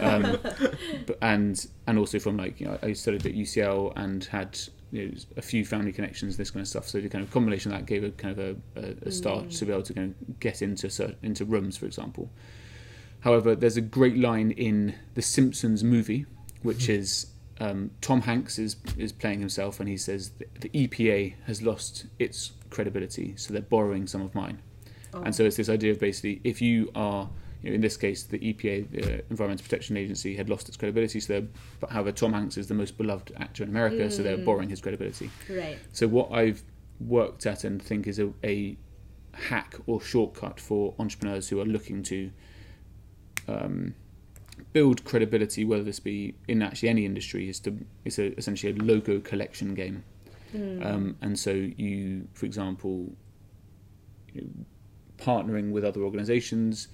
Um, 0.00 0.38
but, 1.06 1.16
and 1.22 1.64
and 1.86 1.96
also 1.96 2.18
from 2.18 2.36
like 2.36 2.58
you 2.60 2.66
know 2.66 2.76
I 2.82 2.94
studied 2.94 3.24
at 3.24 3.34
UCL 3.34 3.92
and 3.94 4.24
had 4.24 4.58
you 4.90 5.06
know, 5.06 5.12
a 5.36 5.42
few 5.42 5.64
family 5.64 5.92
connections, 5.92 6.36
this 6.36 6.50
kind 6.50 6.62
of 6.62 6.68
stuff. 6.68 6.88
So 6.88 7.00
the 7.00 7.08
kind 7.08 7.22
of 7.22 7.30
combination 7.30 7.70
of 7.70 7.78
that 7.78 7.86
gave 7.86 8.02
a 8.02 8.10
kind 8.10 8.36
of 8.36 8.40
a, 8.74 8.80
a, 8.80 9.08
a 9.08 9.10
start 9.12 9.50
to 9.50 9.64
be 9.64 9.70
able 9.70 9.82
to 9.84 9.94
kind 9.94 10.12
of 10.12 10.40
get 10.40 10.60
into 10.60 10.90
cer- 10.90 11.14
into 11.22 11.44
rooms, 11.44 11.76
for 11.76 11.86
example. 11.86 12.30
However, 13.20 13.54
there's 13.54 13.76
a 13.76 13.80
great 13.82 14.16
line 14.16 14.50
in 14.52 14.94
the 15.14 15.22
Simpsons 15.22 15.82
movie, 15.82 16.26
which 16.62 16.88
is 16.88 17.26
um, 17.60 17.90
Tom 18.00 18.22
Hanks 18.22 18.58
is 18.58 18.76
is 18.96 19.12
playing 19.12 19.40
himself, 19.40 19.80
and 19.80 19.88
he 19.88 19.96
says 19.96 20.30
the 20.60 20.68
EPA 20.70 21.34
has 21.46 21.60
lost 21.62 22.06
its 22.18 22.52
credibility, 22.70 23.34
so 23.36 23.52
they're 23.52 23.62
borrowing 23.62 24.06
some 24.06 24.22
of 24.22 24.34
mine. 24.34 24.60
Oh. 25.14 25.22
And 25.22 25.34
so 25.34 25.44
it's 25.44 25.56
this 25.56 25.68
idea 25.68 25.90
of 25.92 25.98
basically 25.98 26.40
if 26.44 26.62
you 26.62 26.90
are, 26.94 27.28
you 27.62 27.70
know, 27.70 27.74
in 27.74 27.80
this 27.80 27.96
case, 27.96 28.22
the 28.24 28.38
EPA, 28.38 28.90
the 28.90 29.24
Environmental 29.30 29.64
Protection 29.64 29.96
Agency, 29.96 30.36
had 30.36 30.48
lost 30.48 30.68
its 30.68 30.76
credibility. 30.76 31.18
So, 31.18 31.32
they're, 31.32 31.48
but 31.80 31.90
however, 31.90 32.12
Tom 32.12 32.32
Hanks 32.34 32.56
is 32.56 32.68
the 32.68 32.74
most 32.74 32.96
beloved 32.96 33.32
actor 33.38 33.64
in 33.64 33.68
America, 33.70 34.10
so 34.10 34.22
they're 34.22 34.36
Mm. 34.38 34.44
borrowing 34.44 34.68
his 34.68 34.80
credibility. 34.80 35.30
Right. 35.50 35.78
So 35.92 36.06
what 36.06 36.30
I've 36.30 36.62
worked 37.00 37.46
at 37.46 37.64
and 37.64 37.82
think 37.82 38.06
is 38.06 38.18
a, 38.20 38.32
a 38.44 38.76
hack 39.32 39.74
or 39.86 40.00
shortcut 40.00 40.60
for 40.60 40.94
entrepreneurs 41.00 41.48
who 41.48 41.60
are 41.60 41.64
looking 41.64 42.02
to 42.04 42.30
um, 43.48 43.94
build 44.72 45.04
credibility, 45.04 45.64
whether 45.64 45.82
this 45.82 46.00
be 46.00 46.34
in 46.46 46.62
actually 46.62 46.88
any 46.88 47.04
industry, 47.04 47.48
is 47.48 47.60
to 47.60 47.76
it's 48.04 48.18
a, 48.18 48.36
essentially 48.38 48.72
a 48.72 48.82
logo 48.82 49.20
collection 49.20 49.74
game. 49.74 50.04
Mm. 50.54 50.86
Um, 50.86 51.16
and 51.20 51.38
so 51.38 51.50
you, 51.50 52.26
for 52.32 52.46
example, 52.46 53.12
you 54.32 54.42
know, 54.42 54.48
partnering 55.18 55.72
with 55.72 55.84
other 55.84 56.02
organisations, 56.02 56.88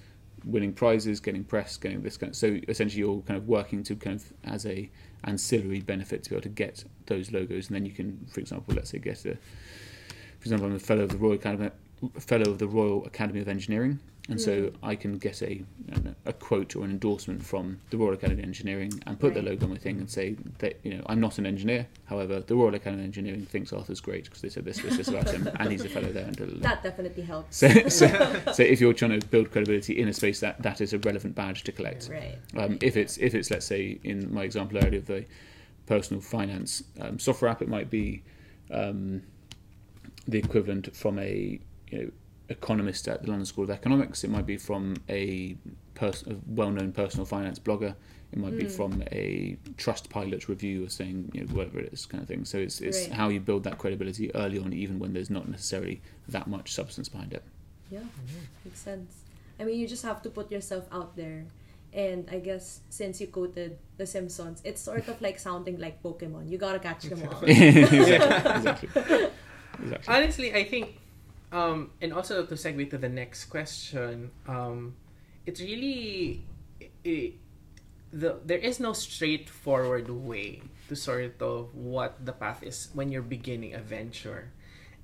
winning 0.45 0.73
prizes, 0.73 1.21
getting 1.21 1.45
press, 1.45 1.77
getting 1.77 2.03
this 2.03 2.17
kind. 2.17 2.31
Of, 2.31 2.37
so 2.37 2.59
essentially, 2.69 3.01
you're 3.01 3.21
kind 3.23 3.37
of 3.37 3.49
working 3.49 3.83
to 3.85 3.97
kind 3.97 4.17
of 4.17 4.33
as 4.45 4.67
a 4.67 4.91
ancillary 5.25 5.81
benefit 5.81 6.23
to 6.25 6.31
be 6.31 6.37
able 6.37 6.43
to 6.43 6.49
get 6.49 6.85
those 7.07 7.33
logos, 7.33 7.69
and 7.69 7.77
then 7.77 7.87
you 7.87 7.93
can, 7.93 8.27
for 8.31 8.41
example, 8.41 8.75
let's 8.75 8.91
say 8.91 8.99
get 8.99 9.25
a, 9.25 9.35
for 9.35 10.43
example, 10.43 10.67
I'm 10.67 10.75
a 10.75 10.79
fellow 10.79 11.05
of 11.05 11.11
the 11.11 11.17
Royal 11.17 11.35
Academy, 11.35 11.71
fellow 12.19 12.51
of 12.51 12.59
the 12.59 12.69
Royal 12.69 13.05
Academy 13.07 13.41
of 13.41 13.49
Engineering, 13.49 14.01
and 14.29 14.41
so 14.41 14.53
Mm. 14.53 14.75
I 14.83 14.97
can 14.97 15.19
get 15.19 15.43
a 15.43 15.63
know, 15.87 16.15
a 16.25 16.33
quote 16.33 16.75
or 16.77 16.85
an 16.85 16.91
endorsement 16.91 17.45
from 17.45 17.79
the 17.91 17.99
Royal 17.99 18.15
Academy 18.15 18.41
of 18.43 18.47
Engineering 18.47 18.93
and 19.07 19.21
put 19.21 19.35
Right. 19.35 19.45
the 19.45 19.51
logo 19.51 19.67
on 19.67 19.73
my 19.73 19.77
thing 19.79 19.99
and 19.99 20.09
say 20.11 20.37
that 20.59 20.81
you 20.83 20.95
know 20.95 21.03
I'm 21.07 21.21
not 21.21 21.39
an 21.39 21.45
engineer. 21.47 21.87
However, 22.07 22.41
the 22.41 22.57
Royal 22.57 22.75
Academy 22.75 23.03
of 23.03 23.07
Engineering 23.07 23.45
thinks 23.45 23.73
Arthur's 23.73 24.01
great 24.01 24.25
because 24.25 24.41
they 24.41 24.49
said 24.49 24.65
this, 24.65 24.79
this, 24.79 24.97
this 24.97 25.09
about 25.09 25.31
him, 25.31 25.49
and 25.59 25.71
he's 25.71 25.85
a 25.85 25.89
fellow 25.89 26.11
there. 26.11 26.25
And. 26.27 26.37
That 26.63 26.83
definitely 26.83 27.23
helps. 27.23 27.57
So, 27.57 27.69
so, 27.89 28.07
so 28.53 28.63
if 28.63 28.81
you're 28.81 28.95
trying 28.95 29.19
to 29.21 29.27
build 29.27 29.51
credibility 29.51 30.01
in 30.01 30.09
a 30.09 30.13
space 30.15 30.41
that 30.41 30.63
that 30.63 30.81
is 30.81 30.93
a 30.95 30.99
relevant 31.01 31.35
badge 31.35 31.65
to 31.65 31.73
collect. 31.73 32.09
Right. 32.11 32.39
Um, 32.57 32.79
if 32.81 32.97
it's 32.97 33.19
if 33.19 33.35
it's 33.35 33.51
let's 33.51 33.67
say 33.67 33.99
in 34.05 34.33
my 34.33 34.45
example 34.45 34.79
earlier 34.79 34.99
of 35.01 35.07
the 35.07 35.27
personal 35.87 36.23
finance 36.23 36.83
um, 37.01 37.19
software 37.19 37.51
app, 37.51 37.61
it 37.61 37.69
might 37.69 37.91
be 37.91 38.23
um, 38.71 39.23
the 40.27 40.39
equivalent 40.39 40.97
from 40.97 41.19
a 41.19 41.61
you 41.91 41.99
know 41.99 42.11
economist 42.49 43.09
at 43.09 43.23
the 43.23 43.29
London 43.29 43.47
School 43.47 43.65
of 43.65 43.71
Economics. 43.71 44.25
It 44.25 44.31
might 44.31 44.47
be 44.47 44.57
from 44.57 44.97
a, 45.09 45.57
pers- 45.95 46.25
a 46.27 46.37
well-known 46.47 46.93
personal 46.93 47.25
finance 47.27 47.59
blogger. 47.59 47.95
It 48.33 48.39
might 48.39 48.57
be 48.57 48.65
Mm. 48.65 48.71
from 48.73 49.03
a 49.13 49.57
Trustpilot 49.77 50.49
review 50.49 50.85
or 50.85 50.89
saying 50.89 51.31
you 51.33 51.45
know 51.45 51.55
whatever 51.55 51.79
it 51.79 51.93
is 51.93 52.05
kind 52.05 52.21
of 52.23 52.27
thing. 52.29 52.45
So 52.45 52.59
it's 52.59 52.81
it's 52.81 53.03
Right. 53.09 53.13
how 53.13 53.29
you 53.29 53.39
build 53.41 53.63
that 53.65 53.79
credibility 53.79 54.35
early 54.35 54.59
on, 54.59 54.73
even 54.73 54.99
when 54.99 55.13
there's 55.13 55.31
not 55.31 55.49
necessarily 55.49 56.01
that 56.29 56.47
much 56.49 56.73
substance 56.73 57.09
behind 57.09 57.33
it. 57.33 57.45
Yeah, 57.91 58.01
makes 58.65 58.81
sense. 58.81 59.13
I 59.61 59.65
mean, 59.65 59.79
you 59.79 59.87
just 59.87 60.03
have 60.03 60.21
to 60.23 60.31
put 60.31 60.51
yourself 60.51 60.85
out 60.91 61.15
there. 61.17 61.45
And 61.93 62.29
I 62.29 62.41
guess 62.41 62.81
since 62.91 63.21
you 63.21 63.29
quoted 63.29 63.79
The 63.99 64.07
Simpsons, 64.07 64.61
it's 64.65 64.81
sort 64.83 65.07
of 65.07 65.23
like 65.23 65.39
sounding 65.39 65.79
like 65.79 66.03
Pokemon. 66.03 66.51
You 66.51 66.59
gotta 66.59 66.81
catch 66.81 67.05
them 67.05 67.23
all. 67.33 67.41
exactly. 67.47 67.99
exactly. 68.57 68.89
Exactly. 69.81 70.15
Honestly, 70.15 70.55
I 70.55 70.65
think, 70.65 70.97
um, 71.55 71.95
and 72.03 72.13
also 72.13 72.45
to 72.45 72.55
segue 72.55 72.91
to 72.91 72.99
the 72.99 73.09
next 73.09 73.47
question, 73.47 74.35
um, 74.47 74.99
it's 75.47 75.61
really 75.61 76.43
i 77.07 77.33
the 78.13 78.39
there 78.45 78.59
is 78.59 78.79
no 78.79 78.93
straightforward 78.93 80.11
way 80.11 80.63
to 80.89 80.95
sort 80.95 81.35
of 81.41 81.75
what 81.75 82.19
the 82.25 82.33
path 82.33 82.63
is 82.63 82.91
when 82.95 83.11
you're 83.11 83.23
beginning 83.23 83.75
a 83.75 83.81
venture, 83.81 84.51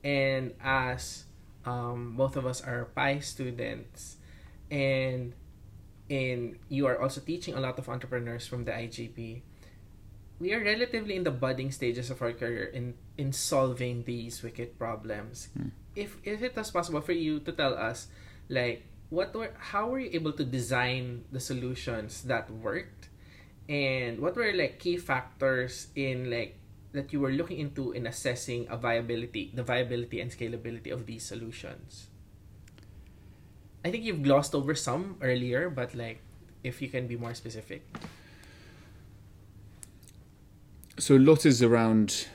and 0.03 0.55
as 0.63 1.25
um, 1.65 2.15
both 2.17 2.37
of 2.37 2.47
us 2.47 2.61
are 2.63 2.91
PI 2.99 3.21
students, 3.21 4.19
and 4.71 5.35
and 6.11 6.59
you 6.69 6.87
are 6.87 7.01
also 7.01 7.21
teaching 7.23 7.55
a 7.55 7.61
lot 7.61 7.79
of 7.79 7.89
entrepreneurs 7.89 8.47
from 8.47 8.65
the 8.67 8.73
IGP 8.75 9.43
we 10.41 10.55
are 10.55 10.65
relatively 10.65 11.15
in 11.15 11.23
the 11.23 11.31
budding 11.31 11.71
stages 11.71 12.11
of 12.11 12.23
our 12.23 12.33
career 12.33 12.65
in 12.65 12.95
in 13.19 13.31
solving 13.31 14.03
these 14.05 14.43
wicked 14.43 14.79
problems. 14.79 15.53
Hmm. 15.53 15.77
If 16.01 16.17
if 16.25 16.41
it 16.41 16.57
was 16.57 16.73
possible 16.73 17.05
for 17.05 17.13
you 17.13 17.45
to 17.45 17.53
tell 17.53 17.77
us, 17.77 18.09
like 18.49 18.89
what 19.13 19.37
were 19.37 19.53
how 19.61 19.93
were 19.93 20.01
you 20.01 20.09
able 20.17 20.33
to 20.33 20.45
design 20.49 21.29
the 21.29 21.41
solutions 21.45 22.25
that 22.25 22.49
worked, 22.49 23.13
and 23.69 24.17
what 24.25 24.33
were 24.33 24.49
like 24.57 24.81
key 24.81 24.97
factors 24.97 25.93
in 25.93 26.33
like 26.33 26.57
that 26.97 27.13
you 27.13 27.21
were 27.21 27.31
looking 27.31 27.61
into 27.61 27.93
in 27.93 28.07
assessing 28.09 28.67
a 28.73 28.77
viability, 28.81 29.53
the 29.53 29.63
viability 29.63 30.25
and 30.25 30.33
scalability 30.33 30.91
of 30.91 31.05
these 31.05 31.23
solutions. 31.23 32.09
I 33.85 33.91
think 33.91 34.05
you've 34.05 34.23
glossed 34.23 34.55
over 34.55 34.75
some 34.75 35.17
earlier, 35.21 35.71
but 35.71 35.95
like 35.95 36.25
if 36.65 36.83
you 36.83 36.89
can 36.89 37.07
be 37.07 37.17
more 37.17 37.35
specific. 37.35 37.85
So 40.99 41.17
a 41.17 41.23
lot 41.23 41.47
is 41.47 41.63
around 41.63 42.27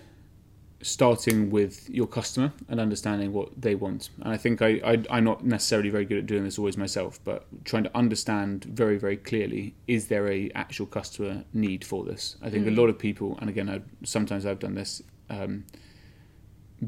starting 0.86 1.50
with 1.50 1.89
your 1.89 2.06
customer 2.06 2.54
and 2.69 2.80
understanding 2.80 3.34
what 3.34 3.50
they 3.60 3.74
want. 3.74 4.10
And 4.21 4.32
I 4.32 4.38
think 4.38 4.62
I, 4.62 4.80
I 4.86 5.04
I'm 5.10 5.24
not 5.24 5.43
necessarily 5.43 5.89
very 5.89 6.06
good 6.06 6.19
at 6.19 6.28
doing 6.28 6.43
this 6.43 6.60
always 6.60 6.78
myself, 6.78 7.19
but 7.24 7.48
trying 7.65 7.84
to 7.86 7.98
understand 7.98 8.65
very 8.65 8.98
very 8.98 9.17
clearly 9.17 9.74
is 9.88 10.08
there 10.08 10.28
a 10.32 10.52
actual 10.54 10.86
customer 10.86 11.43
need 11.54 11.84
for 11.84 12.06
this. 12.06 12.36
I 12.41 12.50
think 12.52 12.65
Mm. 12.65 12.78
a 12.78 12.82
lot 12.82 12.89
of 12.89 13.00
people, 13.00 13.38
and 13.39 13.50
again, 13.50 13.67
I, 13.69 13.82
sometimes 14.04 14.45
I've 14.45 14.60
done 14.60 14.76
this, 14.76 15.02
um, 15.30 15.65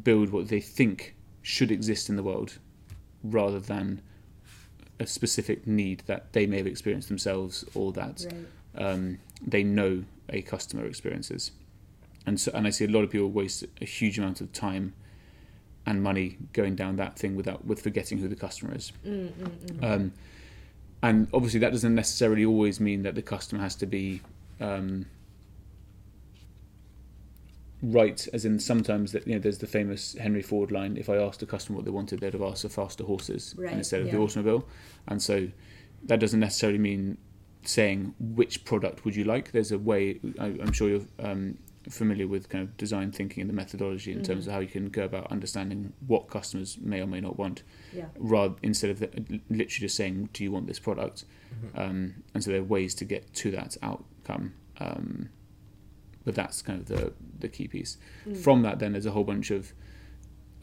build 0.04 0.30
what 0.30 0.48
they 0.50 0.60
think 0.62 1.16
should 1.42 1.72
exist 1.72 2.08
in 2.10 2.16
the 2.18 2.24
world, 2.24 2.60
rather 3.24 3.60
than 3.60 4.02
a 5.00 5.08
specific 5.08 5.66
need 5.66 6.04
that 6.06 6.34
they 6.34 6.46
may 6.46 6.58
have 6.58 6.68
experienced 6.68 7.08
themselves 7.08 7.66
or 7.74 7.92
that 7.94 8.26
Right. 8.26 8.86
um, 8.86 9.18
they 9.42 9.64
know 9.64 10.04
a 10.30 10.42
customer 10.44 10.86
experiences. 10.86 11.52
And 12.28 12.40
so, 12.40 12.52
and 12.54 12.68
I 12.68 12.72
see 12.72 12.84
a 12.84 12.90
lot 12.90 13.06
of 13.06 13.10
people 13.10 13.30
waste 13.30 13.64
a 13.82 13.86
huge 13.86 14.20
amount 14.20 14.42
of 14.42 14.52
time 14.52 14.94
and 15.86 16.04
money 16.04 16.38
going 16.52 16.76
down 16.76 16.98
that 16.98 17.18
thing 17.18 17.38
without 17.38 17.66
with 17.66 17.82
forgetting 17.82 18.18
who 18.18 18.28
the 18.28 18.36
customer 18.36 18.76
is. 18.76 18.92
Mm, 19.06 19.32
mm, 19.32 19.50
mm. 19.50 19.84
Um, 19.84 20.14
and 21.02 21.30
obviously, 21.34 21.62
that 21.62 21.72
doesn't 21.72 21.96
necessarily 21.96 22.44
always 22.44 22.82
mean 22.82 23.04
that 23.04 23.16
the 23.16 23.22
customer 23.22 23.62
has 23.62 23.76
to 23.76 23.86
be 23.86 24.22
um, 24.60 25.06
right. 27.82 28.28
As 28.34 28.44
in, 28.44 28.60
sometimes 28.60 29.14
that 29.14 29.26
you 29.26 29.36
know, 29.36 29.40
there's 29.40 29.60
the 29.60 29.68
famous 29.68 30.18
Henry 30.20 30.42
Ford 30.42 30.70
line: 30.70 30.98
"If 30.98 31.10
I 31.10 31.16
asked 31.16 31.42
a 31.44 31.46
customer 31.46 31.78
what 31.78 31.86
they 31.86 31.92
wanted, 31.92 32.20
they'd 32.20 32.34
have 32.34 32.42
asked 32.42 32.64
for 32.64 32.70
faster 32.70 33.06
horses 33.06 33.56
Right, 33.58 33.72
instead 33.72 34.02
of 34.02 34.12
the 34.12 34.18
automobile." 34.18 34.68
And 35.08 35.22
so, 35.22 35.48
that 36.04 36.20
doesn't 36.20 36.42
necessarily 36.42 36.80
mean 36.80 37.20
saying 37.64 38.16
which 38.20 38.66
product 38.66 39.06
would 39.06 39.16
you 39.16 39.24
like. 39.24 39.54
There's 39.54 39.72
a 39.72 39.80
way. 39.80 40.20
I, 40.38 40.48
I'm 40.48 40.74
sure 40.74 40.90
you're 40.90 41.06
um, 41.20 41.58
familiar 41.90 42.28
with 42.28 42.50
kind 42.50 42.64
of 42.64 42.76
design 42.78 43.12
thinking 43.12 43.42
and 43.42 43.50
the 43.50 43.54
methodology 43.54 44.12
in 44.12 44.24
terms 44.24 44.46
Mhm. 44.46 44.48
of 44.48 44.54
how 44.54 44.60
you 44.60 44.68
can 44.68 44.90
go 44.90 45.04
about 45.06 45.32
understanding 45.32 45.94
what 46.06 46.28
customers 46.30 46.78
may 46.80 47.02
or 47.02 47.08
may 47.08 47.22
not 47.22 47.38
want 47.38 47.64
Yeah. 47.94 48.10
rather 48.18 48.56
instead 48.62 48.90
of 48.90 49.00
the, 49.00 49.10
literally 49.50 49.68
just 49.88 49.96
saying, 49.96 50.30
"Do 50.34 50.44
you 50.44 50.52
want 50.52 50.68
this 50.68 50.80
product?" 50.80 51.26
Um, 51.76 52.24
and 52.34 52.44
so 52.44 52.52
there 52.52 52.60
are 52.60 52.64
ways 52.64 52.94
to 52.96 53.06
get 53.06 53.34
to 53.36 53.52
that 53.52 53.78
outcome. 53.82 54.54
Um, 54.80 55.30
but 56.24 56.36
that's 56.36 56.62
kind 56.62 56.80
of 56.80 56.88
the 56.88 57.14
the 57.40 57.48
key 57.48 57.68
piece. 57.68 57.98
Mm. 58.26 58.38
From 58.38 58.62
that, 58.64 58.80
then 58.80 58.92
there's 58.92 59.06
a 59.06 59.12
whole 59.12 59.24
bunch 59.24 59.50
of 59.52 59.74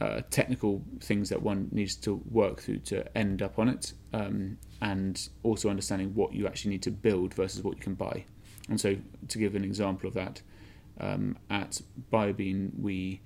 uh, 0.01 0.21
technical 0.29 0.83
things 0.99 1.29
that 1.29 1.41
one 1.41 1.69
needs 1.71 1.95
to 1.95 2.15
work 2.29 2.59
through 2.61 2.79
to 2.79 3.17
end 3.17 3.41
up 3.41 3.57
on 3.57 3.69
it, 3.69 3.93
um, 4.13 4.57
and 4.81 5.29
also 5.41 5.69
understanding 5.69 6.13
what 6.13 6.33
you 6.33 6.45
actually 6.47 6.71
need 6.71 6.81
to 6.83 6.91
build 6.91 7.33
versus 7.33 7.63
what 7.63 7.77
you 7.77 7.81
can 7.81 7.93
buy. 7.95 8.25
And 8.67 8.79
so, 8.79 8.97
to 9.29 9.37
give 9.37 9.55
an 9.55 9.63
example 9.63 10.07
of 10.09 10.13
that, 10.15 10.41
um, 10.99 11.37
at 11.49 11.81
BioBean, 12.11 12.79
we 12.79 13.21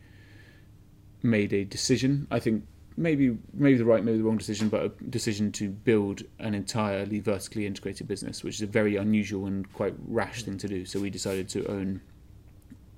made 1.22 1.54
a 1.54 1.64
decision. 1.66 2.28
I 2.32 2.40
think 2.40 2.66
maybe 2.98 3.38
maybe 3.54 3.78
the 3.78 3.86
right, 3.86 4.04
maybe 4.04 4.18
the 4.18 4.24
wrong 4.24 4.38
decision, 4.38 4.70
but 4.70 4.84
a 4.84 4.90
decision 5.10 5.52
to 5.54 5.70
build 5.70 6.22
an 6.40 6.54
entirely 6.54 7.20
vertically 7.20 7.66
integrated 7.66 8.08
business, 8.08 8.44
which 8.44 8.56
is 8.56 8.62
a 8.62 8.68
very 8.68 8.96
unusual 8.98 9.46
and 9.46 9.72
quite 9.74 9.96
rash 10.08 10.44
thing 10.44 10.58
to 10.58 10.68
do. 10.68 10.86
So 10.86 11.00
we 11.00 11.10
decided 11.10 11.50
to 11.50 11.66
own 11.68 12.02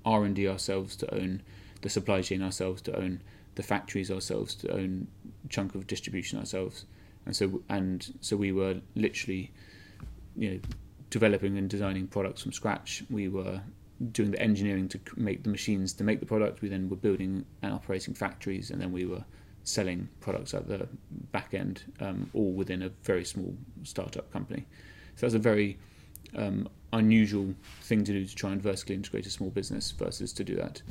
R 0.05 0.23
and 0.23 0.36
D 0.36 0.47
ourselves, 0.47 0.95
to 0.97 1.13
own 1.13 1.41
the 1.81 1.89
supply 1.89 2.21
chain 2.21 2.41
ourselves, 2.41 2.81
to 2.84 2.95
own 2.97 3.21
the 3.55 3.63
factories 3.63 4.10
ourselves, 4.10 4.55
to 4.55 4.71
own 4.71 5.07
a 5.45 5.47
chunk 5.49 5.75
of 5.75 5.86
distribution 5.88 6.39
ourselves, 6.39 6.86
and 7.25 7.36
so 7.36 7.62
and 7.69 8.13
so 8.21 8.36
we 8.36 8.51
were 8.51 8.81
literally, 8.95 9.51
you 10.36 10.51
know, 10.51 10.60
developing 11.10 11.57
and 11.57 11.69
designing 11.69 12.07
products 12.07 12.41
from 12.41 12.53
scratch. 12.53 13.03
We 13.10 13.27
were 13.27 13.62
doing 14.11 14.31
the 14.31 14.41
engineering 14.41 14.87
to 14.89 14.99
make 15.15 15.43
the 15.43 15.49
machines 15.49 15.93
to 15.93 16.03
make 16.03 16.19
the 16.19 16.25
product. 16.25 16.61
We 16.61 16.69
then 16.69 16.89
were 16.89 16.95
building 16.95 17.45
and 17.61 17.73
operating 17.73 18.13
factories, 18.13 18.71
and 18.71 18.81
then 18.81 18.91
we 18.91 19.05
were 19.05 19.23
selling 19.63 20.09
products 20.19 20.53
at 20.53 20.67
the 20.67 20.87
back 21.31 21.53
end, 21.53 21.83
um, 21.99 22.29
all 22.33 22.51
within 22.51 22.81
a 22.83 22.89
very 23.03 23.23
small 23.23 23.55
startup 23.83 24.31
company. 24.31 24.65
So 25.15 25.25
that's 25.25 25.35
a 25.35 25.39
very 25.39 25.77
um, 26.35 26.67
unusual 26.93 27.53
thing 27.83 28.03
to 28.05 28.13
do 28.13 28.25
to 28.25 28.35
try 28.35 28.51
and 28.51 28.61
vertically 28.61 28.95
integrate 28.95 29.25
a 29.25 29.29
small 29.29 29.49
business 29.49 29.91
versus 29.91 30.33
to 30.33 30.43
do 30.43 30.55
that. 30.55 30.81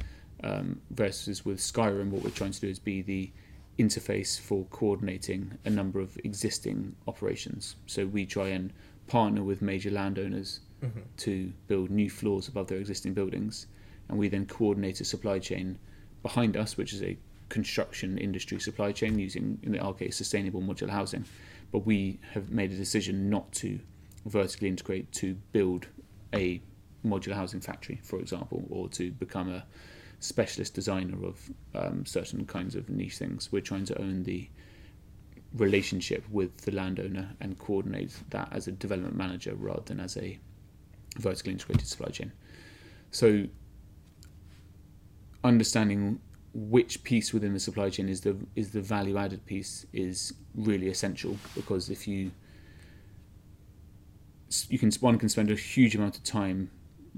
Um, 0.42 0.80
versus 0.90 1.44
with 1.44 1.58
Skyroom, 1.58 2.10
what 2.10 2.22
we're 2.22 2.30
trying 2.30 2.52
to 2.52 2.60
do 2.60 2.68
is 2.68 2.78
be 2.78 3.02
the 3.02 3.30
interface 3.78 4.38
for 4.38 4.64
coordinating 4.70 5.58
a 5.64 5.70
number 5.70 6.00
of 6.00 6.18
existing 6.24 6.94
operations. 7.08 7.76
So 7.86 8.06
we 8.06 8.26
try 8.26 8.48
and 8.48 8.72
partner 9.06 9.42
with 9.42 9.62
major 9.62 9.90
landowners 9.90 10.60
Mhm. 10.82 11.02
to 11.18 11.52
build 11.68 11.90
new 11.90 12.08
floors 12.08 12.48
above 12.48 12.68
their 12.68 12.78
existing 12.78 13.12
buildings, 13.14 13.66
and 14.08 14.18
we 14.18 14.28
then 14.28 14.46
coordinate 14.46 15.00
a 15.00 15.04
supply 15.04 15.38
chain 15.38 15.78
behind 16.22 16.56
us, 16.56 16.76
which 16.76 16.92
is 16.92 17.02
a 17.02 17.16
construction 17.48 18.16
industry 18.18 18.58
supply 18.60 18.92
chain 18.92 19.18
using, 19.18 19.58
in 19.62 19.78
our 19.78 19.92
case, 19.92 20.16
sustainable 20.16 20.62
modular 20.62 20.90
housing. 20.90 21.24
But 21.72 21.80
we 21.80 22.18
have 22.32 22.50
made 22.50 22.72
a 22.72 22.76
decision 22.76 23.28
not 23.28 23.52
to 23.52 23.80
vertically 24.24 24.68
integrate 24.68 25.10
to 25.12 25.34
build 25.52 25.86
a 26.34 26.60
modular 27.04 27.34
housing 27.34 27.60
factory, 27.60 28.00
for 28.02 28.18
example, 28.20 28.66
or 28.70 28.88
to 28.90 29.10
become 29.12 29.48
a 29.48 29.64
specialist 30.20 30.74
designer 30.74 31.24
of 31.24 31.50
um, 31.74 32.04
certain 32.06 32.44
kinds 32.46 32.74
of 32.74 32.88
niche 32.90 33.16
things. 33.18 33.50
We're 33.50 33.62
trying 33.62 33.86
to 33.86 34.00
own 34.00 34.22
the 34.24 34.48
relationship 35.54 36.24
with 36.30 36.56
the 36.58 36.70
landowner 36.72 37.34
and 37.40 37.58
coordinate 37.58 38.12
that 38.30 38.48
as 38.52 38.68
a 38.68 38.72
development 38.72 39.16
manager 39.16 39.54
rather 39.54 39.82
than 39.82 39.98
as 39.98 40.16
a 40.16 40.38
vertically 41.18 41.52
integrated 41.52 41.86
supply 41.86 42.08
chain. 42.08 42.32
So, 43.10 43.46
understanding 45.42 46.20
which 46.52 47.02
piece 47.04 47.32
within 47.32 47.52
the 47.52 47.60
supply 47.60 47.90
chain 47.90 48.08
is 48.08 48.22
the 48.22 48.36
is 48.56 48.70
the 48.70 48.80
value 48.80 49.16
added 49.16 49.44
piece 49.46 49.86
is 49.92 50.34
really 50.54 50.88
essential 50.88 51.36
because 51.54 51.88
if 51.90 52.08
you 52.08 52.32
you 54.68 54.78
can 54.78 54.90
one 55.00 55.16
can 55.16 55.28
spend 55.28 55.50
a 55.50 55.54
huge 55.54 55.94
amount 55.94 56.16
of 56.16 56.24
time 56.24 56.70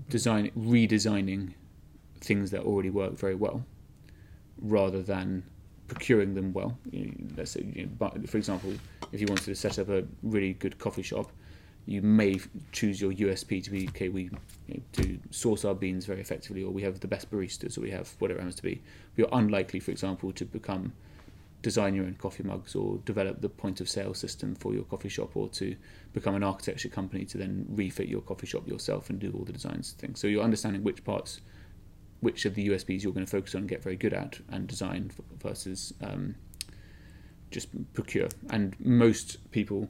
design 0.09 0.50
redesigning 0.57 1.55
things 2.20 2.50
that 2.50 2.62
already 2.62 2.90
work 2.90 3.14
very 3.14 3.35
well 3.35 3.64
rather 4.61 5.02
than 5.02 5.42
procuring 5.88 6.35
them 6.35 6.52
well 6.52 6.76
you 6.90 7.07
know, 7.07 7.12
let's 7.37 7.52
say 7.52 7.62
you 7.74 7.88
know, 7.98 8.11
for 8.26 8.37
example 8.37 8.72
if 9.12 9.20
you 9.20 9.26
wanted 9.28 9.44
to 9.44 9.55
set 9.55 9.78
up 9.78 9.88
a 9.88 10.05
really 10.22 10.52
good 10.55 10.78
coffee 10.78 11.02
shop 11.02 11.33
you 11.87 12.01
may 12.01 12.40
choose 12.71 13.01
your 13.01 13.12
USP 13.12 13.62
to 13.64 13.71
be 13.71 13.88
okay 13.88 14.09
we 14.09 14.31
you 14.68 14.83
know, 14.99 15.18
source 15.31 15.64
our 15.64 15.75
beans 15.75 16.07
very 16.07 16.21
effectively 16.21 16.62
or 16.62 16.71
we 16.71 16.83
have 16.83 17.01
the 17.01 17.09
best 17.09 17.31
baristas 17.31 17.77
or 17.77 17.81
we 17.81 17.90
have 17.90 18.14
whatever 18.18 18.38
it 18.38 18.42
happens 18.42 18.57
to 18.57 18.62
be 18.62 18.81
you're 19.16 19.29
unlikely 19.33 19.81
for 19.81 19.90
example 19.90 20.33
to 20.33 20.45
become 20.45 20.92
design 21.62 21.95
your 21.95 22.05
own 22.05 22.14
coffee 22.14 22.42
mugs 22.42 22.75
or 22.75 22.99
develop 23.05 23.40
the 23.40 23.49
point 23.49 23.81
of 23.81 23.88
sale 23.88 24.12
system 24.12 24.55
for 24.55 24.75
your 24.75 24.83
coffee 24.85 25.09
shop 25.09 25.37
or 25.37 25.49
to 25.49 25.75
become 26.12 26.35
an 26.35 26.42
architecture 26.42 26.88
company 26.88 27.25
to 27.25 27.38
then 27.38 27.64
refit 27.71 28.09
your 28.09 28.21
coffee 28.21 28.47
shop 28.47 28.66
yourself 28.66 29.09
and 29.09 29.21
do 29.21 29.33
all 29.33 29.45
the 29.45 29.53
designs 29.53 29.92
things. 29.92 30.21
So 30.21 30.27
you're 30.27 30.42
understanding 30.42 30.83
which 30.83 31.05
parts, 31.05 31.40
which 32.21 32.45
of 32.45 32.55
the 32.57 32.68
USPs 32.68 33.03
you're 33.03 33.12
going 33.12 33.25
to 33.25 33.31
focus 33.31 33.55
on 33.55 33.61
and 33.61 33.68
get 33.68 33.83
very 33.83 33.97
good 33.97 34.12
at 34.12 34.40
and 34.51 34.66
design 34.66 35.12
versus 35.40 35.95
um, 36.03 36.35
just 37.53 37.68
procure. 37.95 38.29
And 38.51 38.75
most 38.81 39.51
people 39.53 39.88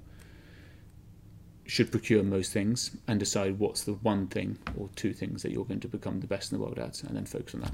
should 1.73 1.91
procure 1.91 2.23
most 2.23 2.53
things 2.53 2.91
and 3.09 3.19
decide 3.19 3.59
what's 3.59 3.85
the 3.85 3.95
one 3.95 4.27
thing 4.27 4.59
or 4.77 4.91
two 4.95 5.15
things 5.15 5.43
that 5.43 5.53
you're 5.53 5.65
going 5.65 5.81
to 5.81 5.89
become 5.89 6.21
the 6.21 6.27
best 6.27 6.53
in 6.53 6.59
the 6.59 6.63
world 6.63 6.79
at 6.79 7.03
and 7.03 7.17
then 7.17 7.25
focus 7.25 7.55
on 7.55 7.63
that. 7.63 7.73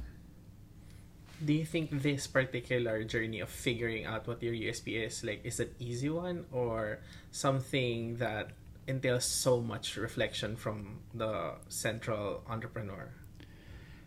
Do 1.44 1.52
you 1.52 1.64
think 1.64 1.90
this 1.90 2.28
particular 2.28 3.02
journey 3.02 3.40
of 3.40 3.48
figuring 3.48 4.04
out 4.04 4.28
what 4.28 4.40
your 4.40 4.54
USP 4.54 5.04
is 5.04 5.24
like 5.24 5.40
is 5.42 5.58
an 5.58 5.70
easy 5.80 6.10
one 6.10 6.46
or 6.52 7.00
something 7.32 8.16
that 8.18 8.50
entails 8.86 9.24
so 9.24 9.60
much 9.60 9.96
reflection 9.96 10.54
from 10.54 11.00
the 11.12 11.54
central 11.68 12.44
entrepreneur? 12.48 13.10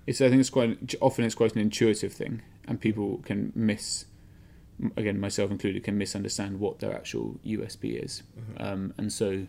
it's 0.08 0.22
I 0.22 0.30
think 0.30 0.40
it's 0.40 0.50
quite 0.50 0.96
often 1.02 1.26
it's 1.26 1.36
quite 1.36 1.54
an 1.54 1.62
intuitive 1.62 2.14
thing, 2.14 2.42
and 2.66 2.80
people 2.80 3.22
can 3.26 3.52
miss, 3.56 4.06
again 4.96 5.20
myself 5.20 5.52
included, 5.52 5.84
can 5.84 5.98
misunderstand 5.98 6.62
what 6.62 6.80
their 6.80 6.94
actual 6.94 7.40
USP 7.46 8.02
is, 8.02 8.24
um, 8.58 8.94
and 8.98 9.12
so 9.12 9.48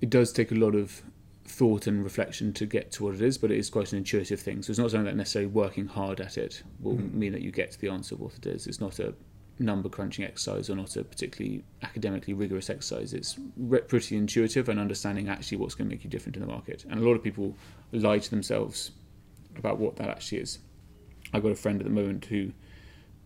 it 0.00 0.10
does 0.10 0.32
take 0.32 0.50
a 0.52 0.54
lot 0.54 0.74
of 0.74 1.02
thought 1.44 1.86
and 1.86 2.02
reflection 2.02 2.52
to 2.52 2.66
get 2.66 2.90
to 2.92 3.04
what 3.04 3.14
it 3.14 3.22
is, 3.22 3.38
but 3.38 3.50
it 3.50 3.58
is 3.58 3.70
quite 3.70 3.92
an 3.92 3.98
intuitive 3.98 4.40
thing. 4.40 4.62
So 4.62 4.70
it's 4.70 4.78
not 4.78 4.90
something 4.90 5.06
that 5.06 5.16
necessarily 5.16 5.50
working 5.50 5.86
hard 5.86 6.20
at 6.20 6.36
it 6.36 6.62
will 6.80 6.96
Mhm. 6.96 7.12
mean 7.14 7.32
that 7.32 7.42
you 7.42 7.52
get 7.52 7.70
to 7.72 7.80
the 7.80 7.88
answer 7.88 8.14
of 8.16 8.20
what 8.20 8.34
it 8.36 8.46
is. 8.46 8.66
It's 8.66 8.80
not 8.80 8.98
a 8.98 9.14
number 9.58 9.88
crunching 9.88 10.24
exercise 10.24 10.68
or 10.68 10.74
not 10.76 10.96
a 10.96 11.04
particularly 11.04 11.64
academically 11.82 12.34
rigorous 12.34 12.68
exercise. 12.68 13.14
It's 13.14 13.38
re- 13.56 13.80
pretty 13.80 14.16
intuitive 14.16 14.68
and 14.68 14.78
understanding 14.78 15.28
actually 15.28 15.58
what's 15.58 15.74
going 15.74 15.88
to 15.88 15.94
make 15.94 16.04
you 16.04 16.10
different 16.10 16.36
in 16.36 16.40
the 16.42 16.48
market. 16.48 16.84
And 16.90 17.00
a 17.00 17.04
lot 17.06 17.14
of 17.14 17.22
people 17.22 17.56
lie 17.92 18.18
to 18.18 18.30
themselves 18.30 18.90
about 19.56 19.78
what 19.78 19.96
that 19.96 20.08
actually 20.08 20.38
is. 20.42 20.58
I've 21.32 21.42
got 21.42 21.52
a 21.52 21.56
friend 21.56 21.80
at 21.80 21.84
the 21.84 21.92
moment 21.92 22.24
who 22.26 22.52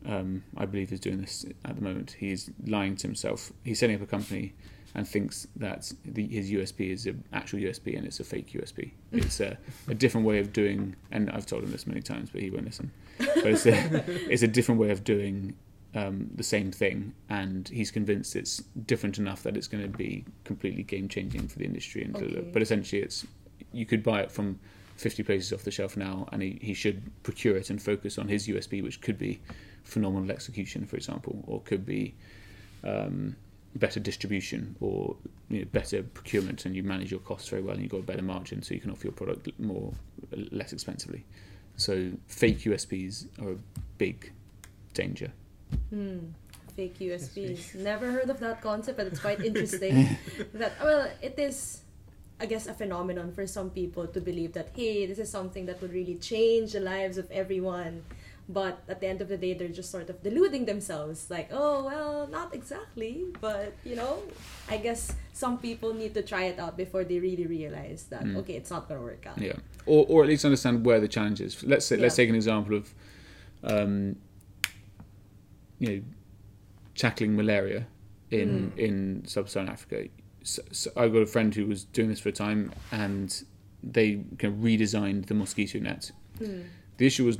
um, 0.06 0.44
I 0.56 0.64
believe 0.66 0.92
is 0.92 1.00
doing 1.00 1.20
this 1.20 1.44
at 1.64 1.76
the 1.76 1.82
moment. 1.82 2.16
He's 2.18 2.50
lying 2.66 2.96
to 2.96 3.06
himself. 3.06 3.52
He's 3.64 3.78
setting 3.78 3.96
up 3.96 4.02
a 4.02 4.06
company 4.06 4.54
and 4.94 5.06
thinks 5.06 5.46
that 5.56 5.92
the, 6.04 6.26
his 6.26 6.50
USP 6.50 6.90
is 6.92 7.06
an 7.06 7.22
actual 7.32 7.60
USP 7.60 7.96
and 7.96 8.06
it's 8.06 8.20
a 8.20 8.24
fake 8.24 8.52
USP. 8.52 8.90
It's 9.12 9.40
a, 9.40 9.56
a 9.88 9.94
different 9.94 10.26
way 10.26 10.38
of 10.40 10.52
doing, 10.52 10.96
and 11.12 11.30
I've 11.30 11.46
told 11.46 11.62
him 11.64 11.70
this 11.70 11.86
many 11.86 12.00
times, 12.00 12.30
but 12.30 12.40
he 12.40 12.50
won't 12.50 12.64
listen. 12.64 12.90
But 13.18 13.46
it's 13.46 13.66
a, 13.66 14.04
it's 14.30 14.42
a 14.42 14.48
different 14.48 14.80
way 14.80 14.90
of 14.90 15.04
doing 15.04 15.54
um, 15.94 16.28
the 16.34 16.42
same 16.42 16.70
thing, 16.72 17.14
and 17.28 17.68
he's 17.68 17.90
convinced 17.90 18.36
it's 18.36 18.58
different 18.86 19.18
enough 19.18 19.42
that 19.44 19.56
it's 19.56 19.68
going 19.68 19.82
to 19.82 19.96
be 19.96 20.24
completely 20.44 20.82
game 20.82 21.08
changing 21.08 21.48
for 21.48 21.58
the 21.58 21.64
industry. 21.64 22.02
And 22.04 22.16
Okay. 22.16 22.50
but 22.52 22.62
essentially, 22.62 23.02
it's 23.02 23.26
you 23.72 23.86
could 23.86 24.02
buy 24.02 24.20
it 24.22 24.32
from 24.32 24.58
50 24.96 25.22
places 25.22 25.52
off 25.52 25.62
the 25.62 25.70
shelf 25.70 25.96
now, 25.96 26.28
and 26.32 26.42
he, 26.42 26.58
he 26.60 26.74
should 26.74 27.02
procure 27.22 27.56
it 27.56 27.70
and 27.70 27.80
focus 27.80 28.18
on 28.18 28.28
his 28.28 28.46
USP, 28.48 28.82
which 28.82 29.00
could 29.00 29.18
be 29.18 29.40
phenomenal 29.82 30.30
execution, 30.30 30.86
for 30.86 30.96
example, 30.96 31.42
or 31.46 31.60
could 31.62 31.86
be 31.86 32.14
um, 32.84 33.36
better 33.76 34.00
distribution 34.00 34.76
or 34.80 35.16
you 35.48 35.60
know, 35.60 35.64
better 35.72 36.02
procurement, 36.02 36.66
and 36.66 36.74
you 36.74 36.82
manage 36.82 37.10
your 37.10 37.20
costs 37.20 37.48
very 37.48 37.62
well, 37.62 37.74
and 37.74 37.82
you've 37.82 37.92
got 37.92 38.00
a 38.00 38.04
better 38.04 38.22
margin, 38.22 38.62
so 38.62 38.74
you 38.74 38.80
can 38.80 38.90
offer 38.90 39.06
your 39.06 39.12
product 39.12 39.48
more 39.58 39.92
less 40.50 40.72
expensively. 40.72 41.24
So 41.76 42.10
fake 42.26 42.60
USPs 42.60 43.26
are 43.42 43.52
a 43.52 43.56
big 43.98 44.32
danger. 44.94 45.32
Hmm. 45.90 46.18
Fake 46.76 46.98
USPs. 46.98 47.38
USPs. 47.38 47.74
Never 47.76 48.10
heard 48.10 48.30
of 48.30 48.40
that 48.40 48.60
concept, 48.60 48.98
but 48.98 49.06
it's 49.06 49.20
quite 49.20 49.40
interesting. 49.40 50.16
that 50.54 50.72
well, 50.82 51.10
it 51.22 51.38
is, 51.38 51.82
I 52.40 52.46
guess, 52.46 52.66
a 52.66 52.74
phenomenon 52.74 53.32
for 53.32 53.46
some 53.46 53.70
people 53.70 54.06
to 54.06 54.20
believe 54.20 54.52
that 54.54 54.70
hey, 54.74 55.06
this 55.06 55.18
is 55.18 55.30
something 55.30 55.66
that 55.66 55.80
would 55.80 55.92
really 55.92 56.16
change 56.16 56.72
the 56.72 56.80
lives 56.80 57.18
of 57.18 57.30
everyone. 57.30 58.02
But 58.52 58.82
at 58.88 58.98
the 59.00 59.06
end 59.06 59.20
of 59.22 59.28
the 59.28 59.36
day, 59.36 59.52
they're 59.54 59.68
just 59.80 59.90
sort 59.96 60.10
of 60.10 60.16
deluding 60.26 60.64
themselves. 60.64 61.30
Like, 61.30 61.48
oh 61.52 61.84
well, 61.84 62.26
not 62.26 62.52
exactly, 62.52 63.14
but 63.40 63.74
you 63.84 63.94
know, 63.94 64.14
I 64.68 64.76
guess 64.86 65.14
some 65.32 65.58
people 65.58 65.94
need 65.94 66.14
to 66.14 66.22
try 66.22 66.44
it 66.50 66.58
out 66.58 66.74
before 66.76 67.04
they 67.04 67.18
really 67.20 67.46
realize 67.46 68.00
that 68.10 68.24
Mm. 68.24 68.38
okay, 68.38 68.56
it's 68.60 68.70
not 68.74 68.88
gonna 68.88 69.02
work 69.12 69.24
out. 69.30 69.38
Yeah, 69.38 69.58
or 69.86 70.04
or 70.10 70.18
at 70.24 70.28
least 70.32 70.44
understand 70.44 70.84
where 70.86 71.00
the 71.00 71.06
challenge 71.16 71.40
is. 71.40 71.62
Let's 71.62 71.86
say, 71.86 71.96
let's 71.96 72.16
take 72.16 72.28
an 72.28 72.34
example 72.34 72.74
of, 72.80 72.84
um, 73.62 74.16
you 75.78 75.88
know, 75.88 76.02
tackling 76.96 77.36
malaria 77.36 77.86
in 78.30 78.72
Mm. 78.74 78.78
in 78.86 79.22
sub-Saharan 79.26 79.68
Africa. 79.76 80.08
So, 80.42 80.62
so 80.72 80.90
I 80.96 81.08
got 81.08 81.22
a 81.22 81.26
friend 81.26 81.54
who 81.54 81.66
was 81.66 81.84
doing 81.84 82.08
this 82.08 82.20
for 82.20 82.30
a 82.30 82.32
time, 82.46 82.72
and 82.90 83.28
they 83.82 84.08
kind 84.38 84.54
of 84.54 84.60
redesigned 84.60 85.26
the 85.26 85.34
mosquito 85.34 85.78
net. 85.78 86.10
Hmm. 86.38 86.62
The 86.96 87.06
issue 87.06 87.24
was. 87.26 87.38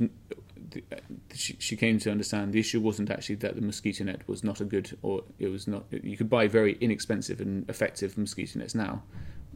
The- 0.71 0.83
uh, 0.91 0.95
She, 1.33 1.55
she 1.59 1.75
came 1.75 1.99
to 1.99 2.11
understand 2.11 2.53
the 2.53 2.59
issue 2.59 2.79
wasn't 2.81 3.09
actually 3.09 3.35
that 3.35 3.55
the 3.55 3.61
mosquito 3.61 4.03
net 4.03 4.21
was 4.27 4.43
not 4.43 4.59
a 4.61 4.65
good 4.65 4.97
or 5.01 5.23
it 5.39 5.47
was 5.49 5.67
not 5.67 5.85
you 5.91 6.17
could 6.17 6.29
buy 6.29 6.47
very 6.47 6.77
inexpensive 6.81 7.39
and 7.41 7.69
effective 7.69 8.17
mosquito 8.17 8.59
nets 8.59 8.73
now 8.75 9.03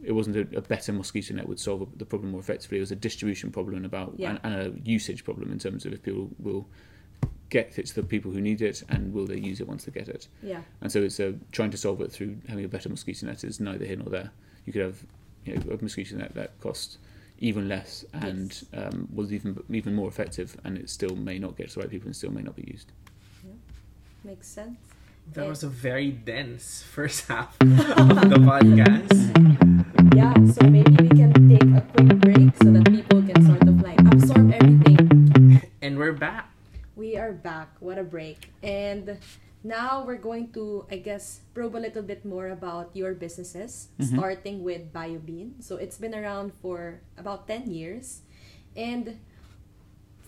it 0.04 0.12
wasn't 0.12 0.36
a, 0.36 0.40
a 0.56 0.60
better 0.60 0.92
mosquito 0.92 1.34
net 1.34 1.48
would 1.48 1.58
solve 1.58 1.88
the 1.96 2.04
problem 2.04 2.30
more 2.30 2.40
effectively. 2.40 2.76
It 2.76 2.80
was 2.80 2.92
a 2.92 2.96
distribution 2.96 3.50
problem 3.50 3.84
about 3.84 4.14
Yeah. 4.16 4.30
and, 4.30 4.40
and 4.44 4.54
a 4.54 4.88
usage 4.88 5.24
problem 5.24 5.50
in 5.50 5.58
terms 5.58 5.84
of 5.86 5.92
if 5.94 6.02
people 6.02 6.30
will 6.38 6.68
get 7.48 7.78
it 7.78 7.86
to 7.86 7.94
the 7.94 8.02
people 8.02 8.30
who 8.30 8.40
need 8.40 8.60
it 8.60 8.82
and 8.88 9.12
will 9.12 9.26
they 9.26 9.38
use 9.38 9.60
it 9.60 9.66
once 9.66 9.84
they 9.84 9.92
get 9.92 10.08
it. 10.08 10.28
Yeah. 10.42 10.60
And 10.80 10.92
so 10.92 11.02
it's 11.02 11.18
a, 11.18 11.34
trying 11.50 11.70
to 11.70 11.76
solve 11.76 12.00
it 12.02 12.12
through 12.12 12.36
having 12.48 12.64
a 12.64 12.68
better 12.68 12.88
mosquito 12.88 13.26
net 13.26 13.42
is 13.42 13.58
neither 13.58 13.84
here 13.84 13.96
nor 13.96 14.10
there. 14.10 14.30
You 14.66 14.72
could 14.72 14.82
have 14.82 15.04
you 15.44 15.54
know, 15.56 15.62
a 15.72 15.82
mosquito 15.82 16.16
net 16.16 16.34
that 16.34 16.60
costs 16.60 16.98
even 17.38 17.68
less 17.68 18.04
and 18.12 18.66
um, 18.74 19.08
was 19.14 19.32
even 19.32 19.62
even 19.70 19.94
more 19.94 20.08
effective, 20.08 20.56
and 20.64 20.76
it 20.78 20.88
still 20.90 21.14
may 21.16 21.38
not 21.38 21.56
get 21.56 21.68
to 21.68 21.74
the 21.76 21.80
right 21.80 21.90
people 21.90 22.06
and 22.06 22.16
still 22.16 22.32
may 22.32 22.42
not 22.42 22.56
be 22.56 22.64
used. 22.66 22.92
Makes 24.24 24.48
sense. 24.48 24.78
That 25.34 25.48
was 25.48 25.62
a 25.62 25.68
very 25.68 26.10
dense 26.10 26.82
first 26.82 27.26
half 27.28 27.56
of 27.60 27.68
the 27.68 28.40
podcast. 28.42 30.14
Yeah, 30.14 30.34
so 30.52 30.68
maybe 30.68 30.90
we 31.02 31.08
can 31.08 31.32
take 31.48 31.62
a 31.62 31.80
quick 31.94 32.20
break 32.20 32.56
so 32.62 32.72
that 32.72 32.86
people 32.86 33.22
can 33.22 33.44
sort 33.44 33.62
of 33.62 33.82
like 33.82 34.00
absorb 34.00 34.52
everything. 34.52 35.62
And 35.82 35.98
we're 35.98 36.12
back. 36.12 36.50
We 36.94 37.16
are 37.16 37.32
back. 37.32 37.68
What 37.80 37.98
a 37.98 38.04
break. 38.04 38.50
And 38.62 39.18
now 39.66 40.04
we're 40.06 40.22
going 40.22 40.52
to, 40.52 40.86
I 40.90 40.98
guess, 40.98 41.40
probe 41.54 41.76
a 41.76 41.82
little 41.82 42.02
bit 42.02 42.24
more 42.24 42.48
about 42.48 42.90
your 42.94 43.14
businesses, 43.14 43.88
mm-hmm. 43.98 44.16
starting 44.16 44.62
with 44.62 44.92
BioBean. 44.92 45.62
So 45.62 45.76
it's 45.76 45.98
been 45.98 46.14
around 46.14 46.52
for 46.62 47.00
about 47.18 47.48
10 47.48 47.70
years. 47.70 48.22
And 48.76 49.18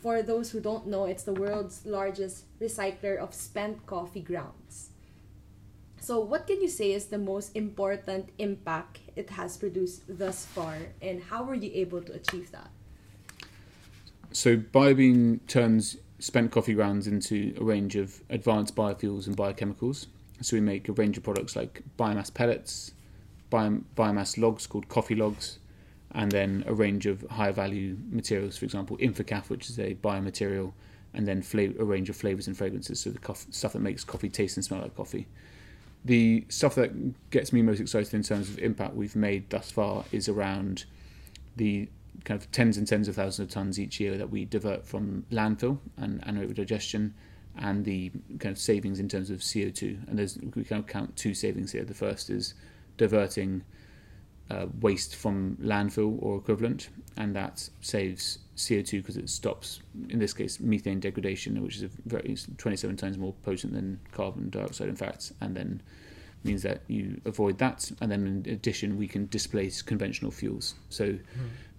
for 0.03 0.23
those 0.23 0.51
who 0.51 0.61
don't 0.61 0.87
know, 0.89 1.05
it's 1.05 1.23
the 1.23 1.35
world's 1.35 1.87
largest 1.87 2.45
recycler 2.61 3.17
of 3.19 3.35
spent 3.35 3.87
coffee 3.87 4.23
grounds. 4.23 4.91
So, 6.01 6.21
what 6.21 6.47
can 6.47 6.63
you 6.63 6.69
say 6.69 6.93
is 6.93 7.07
the 7.07 7.19
most 7.19 7.55
important 7.55 8.31
impact 8.39 9.01
it 9.17 9.31
has 9.31 9.57
produced 9.57 10.05
thus 10.09 10.47
far, 10.47 10.79
and 11.03 11.21
how 11.21 11.43
were 11.43 11.57
you 11.57 11.71
able 11.75 12.01
to 12.03 12.13
achieve 12.15 12.51
that? 12.53 12.71
So 14.33 14.57
BioBean 14.57 15.41
turns 15.47 15.97
spent 16.19 16.51
coffee 16.51 16.75
grounds 16.75 17.07
into 17.07 17.55
a 17.61 17.65
range 17.65 17.97
of 17.97 18.21
advanced 18.31 18.75
biofuels 18.75 19.27
and 19.27 19.37
biochemicals. 19.37 20.07
So 20.41 20.57
we 20.57 20.61
make 20.61 20.89
a 20.89 20.93
range 20.93 21.17
of 21.17 21.25
products 21.25 21.57
like 21.57 21.83
biomass 21.99 22.33
pellets, 22.33 22.93
bio, 23.51 23.81
biomass 23.97 24.39
logs 24.39 24.67
called 24.67 24.89
coffee 24.89 25.15
logs, 25.15 25.59
and 26.13 26.31
then 26.31 26.65
a 26.67 26.75
range 26.75 27.07
of 27.07 27.25
higher 27.31 27.53
value 27.53 27.97
materials, 28.11 28.57
for 28.57 28.65
example, 28.65 28.97
Infocaf, 28.99 29.49
which 29.49 29.69
is 29.69 29.79
a 29.79 29.95
biomaterial, 29.97 30.73
and 31.15 31.27
then 31.27 31.43
fla- 31.43 31.75
a 31.79 31.85
range 31.85 32.09
of 32.09 32.17
flavors 32.17 32.47
and 32.47 32.57
fragrances, 32.57 33.01
so 33.01 33.11
the 33.11 33.35
stuff 33.51 33.73
that 33.73 33.81
makes 33.81 34.05
coffee 34.05 34.29
taste 34.29 34.57
and 34.57 34.65
smell 34.65 34.81
like 34.81 34.97
coffee. 34.97 35.27
The 36.05 36.45
stuff 36.49 36.75
that 36.77 37.31
gets 37.31 37.53
me 37.53 37.63
most 37.63 37.81
excited 37.81 38.15
in 38.15 38.23
terms 38.23 38.49
of 38.49 38.59
impact 38.59 38.95
we've 38.95 39.17
made 39.17 39.51
thus 39.51 39.71
far 39.71 40.05
is 40.13 40.29
around 40.29 40.85
the 41.57 41.89
kind 42.25 42.41
of 42.41 42.51
tens 42.51 42.77
and 42.77 42.87
tens 42.87 43.09
of 43.09 43.17
thousands 43.17 43.49
of 43.49 43.53
tons 43.53 43.79
each 43.79 44.01
year 44.01 44.17
that 44.19 44.31
we 44.31 44.45
divert 44.45 44.87
from 44.87 45.25
landfill 45.31 45.79
and 45.97 46.23
anaerobic 46.23 46.55
digestion 46.55 47.15
and 47.57 47.85
the 47.85 48.11
kind 48.39 48.53
of 48.53 48.59
savings 48.59 49.01
in 49.01 49.09
terms 49.09 49.31
of 49.31 49.41
CO2. 49.41 50.09
And 50.09 50.19
there's 50.19 50.39
we 50.55 50.65
kind 50.65 50.81
of 50.81 50.87
count 50.87 51.17
two 51.17 51.35
savings 51.35 51.73
here. 51.73 51.85
The 51.85 51.95
first 51.95 52.31
is 52.31 52.55
diverting 52.97 53.65
uh, 54.51 54.67
waste 54.81 55.17
from 55.17 55.57
landfill 55.61 56.17
or 56.23 56.39
equivalent, 56.39 56.89
and 57.17 57.35
that 57.37 57.69
saves 57.81 58.39
CO2 58.57 58.93
because 58.93 59.17
it 59.17 59.29
stops, 59.29 59.81
in 60.09 60.19
this 60.19 60.33
case, 60.33 60.61
methane 60.61 61.01
degradation, 61.01 61.61
which 61.63 61.77
is 61.77 61.91
very 62.07 62.37
27 62.57 62.97
times 62.97 63.19
more 63.19 63.35
potent 63.43 63.75
than 63.75 64.01
carbon 64.13 64.51
dioxide, 64.51 64.89
in 64.89 64.97
fact, 64.97 65.33
and 65.41 65.57
then 65.57 65.83
means 66.45 66.63
that 66.63 66.83
you 66.87 67.21
avoid 67.25 67.59
that. 67.59 67.91
And 68.01 68.11
then 68.11 68.43
in 68.45 68.53
addition, 68.53 68.97
we 68.97 69.09
can 69.09 69.27
displace 69.27 69.83
conventional 69.83 70.31
fuels. 70.31 70.75
So 70.89 71.19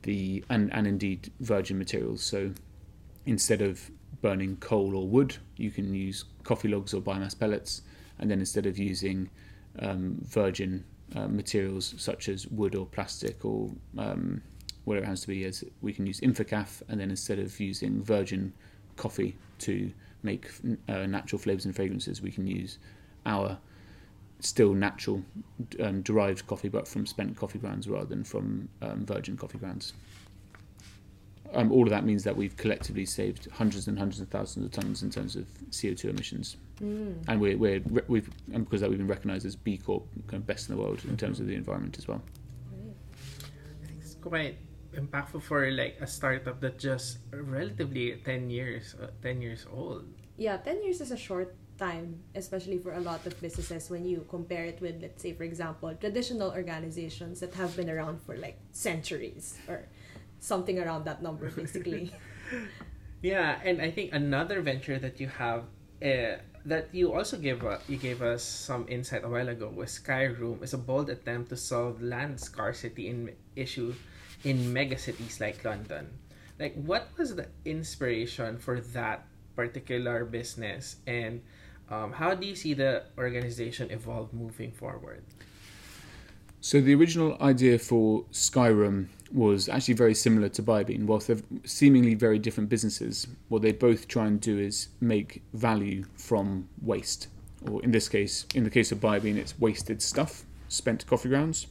the 0.03 0.43
and, 0.49 0.73
and 0.73 0.87
indeed 0.87 1.31
virgin 1.39 1.77
materials. 1.77 2.23
So 2.23 2.51
instead 3.25 3.61
of 3.61 3.89
burning 4.21 4.57
coal 4.57 4.95
or 4.95 5.07
wood, 5.07 5.37
you 5.57 5.71
can 5.71 5.93
use 5.93 6.25
coffee 6.43 6.67
logs 6.67 6.93
or 6.93 7.01
biomass 7.01 7.37
pellets, 7.37 7.81
and 8.19 8.29
then 8.29 8.39
instead 8.39 8.65
of 8.65 8.77
using 8.77 9.29
um, 9.79 10.17
virgin 10.21 10.83
uh, 11.15 11.27
materials 11.27 11.95
such 11.97 12.29
as 12.29 12.47
wood 12.47 12.75
or 12.75 12.85
plastic 12.85 13.45
or 13.45 13.71
um, 13.97 14.41
whatever 14.85 15.05
it 15.05 15.09
has 15.09 15.21
to 15.21 15.27
be, 15.27 15.45
as 15.45 15.63
we 15.81 15.93
can 15.93 16.05
use 16.05 16.19
Infocaf, 16.21 16.81
and 16.89 16.99
then 16.99 17.09
instead 17.09 17.39
of 17.39 17.59
using 17.59 18.03
virgin 18.03 18.53
coffee 18.95 19.35
to 19.59 19.91
make 20.23 20.49
uh, 20.87 21.05
natural 21.05 21.39
flavors 21.39 21.65
and 21.65 21.75
fragrances, 21.75 22.21
we 22.21 22.31
can 22.31 22.47
use 22.47 22.79
our 23.25 23.57
still 24.39 24.73
natural 24.73 25.21
um, 25.79 26.01
derived 26.01 26.45
coffee, 26.47 26.69
but 26.69 26.87
from 26.87 27.05
spent 27.05 27.35
coffee 27.35 27.59
grounds 27.59 27.87
rather 27.87 28.05
than 28.05 28.23
from 28.23 28.69
um, 28.81 29.05
virgin 29.05 29.37
coffee 29.37 29.57
grounds. 29.57 29.93
Um, 31.53 31.71
all 31.71 31.83
of 31.83 31.89
that 31.89 32.05
means 32.05 32.23
that 32.23 32.35
we've 32.35 32.55
collectively 32.57 33.05
saved 33.05 33.49
hundreds 33.51 33.87
and 33.87 33.97
hundreds 33.97 34.21
of 34.21 34.29
thousands 34.29 34.65
of 34.65 34.71
tons 34.71 35.01
in 35.01 35.09
terms 35.09 35.35
of 35.35 35.45
CO2 35.71 36.05
emissions, 36.05 36.57
and 37.27 37.41
we're, 37.41 37.57
we're 37.57 37.81
we've 38.07 38.29
and 38.53 38.65
because 38.65 38.81
that 38.81 38.89
we've 38.89 38.99
been 38.99 39.07
recognised 39.07 39.45
as 39.45 39.55
B 39.55 39.77
Corp 39.77 40.05
kind 40.27 40.41
of 40.41 40.45
best 40.45 40.69
in 40.69 40.75
the 40.75 40.81
world 40.81 41.03
in 41.05 41.17
terms 41.17 41.39
of 41.39 41.47
the 41.47 41.55
environment 41.55 41.97
as 41.97 42.07
well. 42.07 42.21
I 43.81 43.87
think 43.87 43.99
It's 43.99 44.15
quite 44.21 44.57
impactful 44.95 45.41
for 45.41 45.69
like 45.71 45.97
a 46.01 46.07
startup 46.07 46.61
that 46.61 46.77
just 46.77 47.19
relatively 47.31 48.15
10 48.23 48.49
years 48.49 48.95
uh, 49.01 49.07
10 49.23 49.41
years 49.41 49.65
old. 49.71 50.05
Yeah, 50.37 50.57
10 50.57 50.83
years 50.83 51.01
is 51.01 51.11
a 51.11 51.17
short 51.17 51.55
time, 51.79 52.19
especially 52.35 52.77
for 52.77 52.93
a 52.93 52.99
lot 52.99 53.25
of 53.25 53.39
businesses 53.41 53.89
when 53.89 54.05
you 54.05 54.25
compare 54.29 54.65
it 54.65 54.79
with, 54.81 55.01
let's 55.01 55.23
say, 55.23 55.33
for 55.33 55.43
example, 55.43 55.95
traditional 55.95 56.51
organizations 56.51 57.39
that 57.39 57.55
have 57.55 57.75
been 57.75 57.89
around 57.89 58.21
for 58.21 58.35
like 58.37 58.59
centuries 58.71 59.57
or 59.67 59.87
something 60.39 60.77
around 60.77 61.05
that 61.05 61.23
number, 61.23 61.49
basically. 61.55 62.11
Yeah, 63.21 63.59
and 63.63 63.81
I 63.81 63.91
think 63.91 64.13
another 64.13 64.61
venture 64.61 64.99
that 64.99 65.19
you 65.19 65.27
have 65.27 65.63
uh, 66.03 66.39
that 66.65 66.87
you 66.91 67.13
also 67.13 67.37
gave 67.37 67.63
uh, 67.63 67.79
you 67.87 67.97
gave 67.97 68.21
us 68.21 68.43
some 68.43 68.85
insight 68.87 69.23
a 69.23 69.29
while 69.29 69.49
ago 69.49 69.67
was 69.67 69.99
Skyroom 69.99 70.63
is 70.63 70.73
a 70.73 70.77
bold 70.77 71.09
attempt 71.09 71.49
to 71.49 71.57
solve 71.57 72.01
land 72.01 72.39
scarcity 72.39 73.07
in 73.07 73.35
issue 73.55 73.93
in 74.43 74.73
megacities 74.73 75.39
like 75.39 75.63
London. 75.65 76.07
Like, 76.59 76.75
what 76.75 77.07
was 77.17 77.35
the 77.35 77.47
inspiration 77.63 78.57
for 78.57 78.79
that 78.95 79.25
particular 79.55 80.23
business, 80.23 80.97
and 81.07 81.41
um, 81.89 82.11
how 82.11 82.35
do 82.35 82.45
you 82.45 82.55
see 82.55 82.73
the 82.73 83.03
organization 83.17 83.89
evolve 83.91 84.33
moving 84.33 84.71
forward? 84.71 85.23
So 86.61 86.81
the 86.81 86.93
original 86.93 87.37
idea 87.41 87.79
for 87.79 88.23
Skyroom 88.31 89.07
was 89.31 89.69
actually 89.69 89.93
very 89.93 90.13
similar 90.13 90.49
to 90.49 90.63
BioBean. 90.63 91.05
Whilst 91.05 91.27
they're 91.27 91.37
seemingly 91.63 92.15
very 92.15 92.37
different 92.37 92.69
businesses, 92.69 93.27
what 93.47 93.61
they 93.61 93.71
both 93.71 94.07
try 94.07 94.27
and 94.27 94.41
do 94.41 94.59
is 94.59 94.89
make 94.99 95.41
value 95.53 96.03
from 96.15 96.67
waste. 96.81 97.27
Or 97.69 97.81
in 97.83 97.91
this 97.91 98.09
case, 98.09 98.45
in 98.53 98.63
the 98.63 98.69
case 98.69 98.91
of 98.91 98.99
BioBean, 98.99 99.37
it's 99.37 99.57
wasted 99.59 100.01
stuff, 100.01 100.43
spent 100.67 101.05
coffee 101.07 101.29
grounds. 101.29 101.67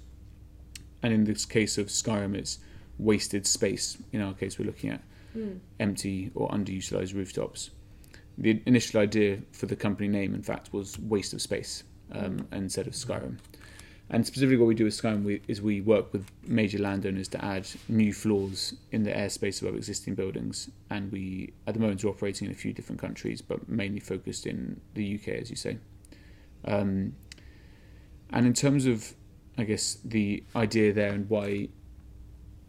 And 1.03 1.13
in 1.13 1.25
this 1.25 1.45
case 1.45 1.79
of 1.79 1.89
Skyroom, 1.89 2.35
it's 2.35 2.59
wasted 2.99 3.47
space. 3.47 3.99
In 4.13 4.21
our 4.21 4.35
case, 4.35 4.59
we're 4.59 4.67
looking 4.67 4.91
at 4.91 5.03
empty 5.79 6.31
or 6.35 6.49
underutilized 6.49 7.15
rooftops. 7.15 7.71
The 8.39 8.63
initial 8.67 9.01
idea 9.01 9.41
for 9.53 9.67
the 9.67 9.77
company 9.77 10.09
name, 10.09 10.35
in 10.35 10.43
fact, 10.43 10.73
was 10.73 10.99
waste 10.99 11.33
of 11.33 11.43
space 11.43 11.83
um, 12.13 12.47
instead 12.53 12.87
of 12.87 12.93
Skyroom. 12.93 13.39
And 14.11 14.27
specifically, 14.27 14.57
what 14.57 14.69
we 14.69 14.75
do 14.75 14.85
with 14.85 14.95
Skyroom 14.95 15.25
we, 15.25 15.43
is 15.49 15.61
we 15.61 15.81
work 15.83 16.13
with 16.13 16.31
major 16.47 16.79
landowners 16.79 17.29
to 17.29 17.45
add 17.45 17.69
new 17.89 18.13
floors 18.13 18.75
in 18.91 19.03
the 19.03 19.11
airspace 19.11 19.61
above 19.61 19.75
existing 19.75 20.15
buildings. 20.15 20.71
And 20.89 21.13
we, 21.13 21.53
at 21.67 21.75
the 21.75 21.81
moment, 21.81 22.05
are 22.05 22.09
operating 22.09 22.47
in 22.47 22.53
a 22.53 22.57
few 22.57 22.73
different 22.73 23.01
countries, 23.01 23.43
but 23.43 23.69
mainly 23.69 24.01
focused 24.01 24.47
in 24.47 24.81
the 24.95 25.17
UK, 25.17 25.29
as 25.29 25.51
you 25.51 25.57
say. 25.57 25.79
Um, 26.65 27.17
and 28.31 28.47
in 28.47 28.55
terms 28.55 28.87
of, 28.87 29.13
I 29.59 29.65
guess, 29.65 29.99
the 30.05 30.43
idea 30.57 30.93
there 30.93 31.13
and 31.13 31.29
why 31.29 31.69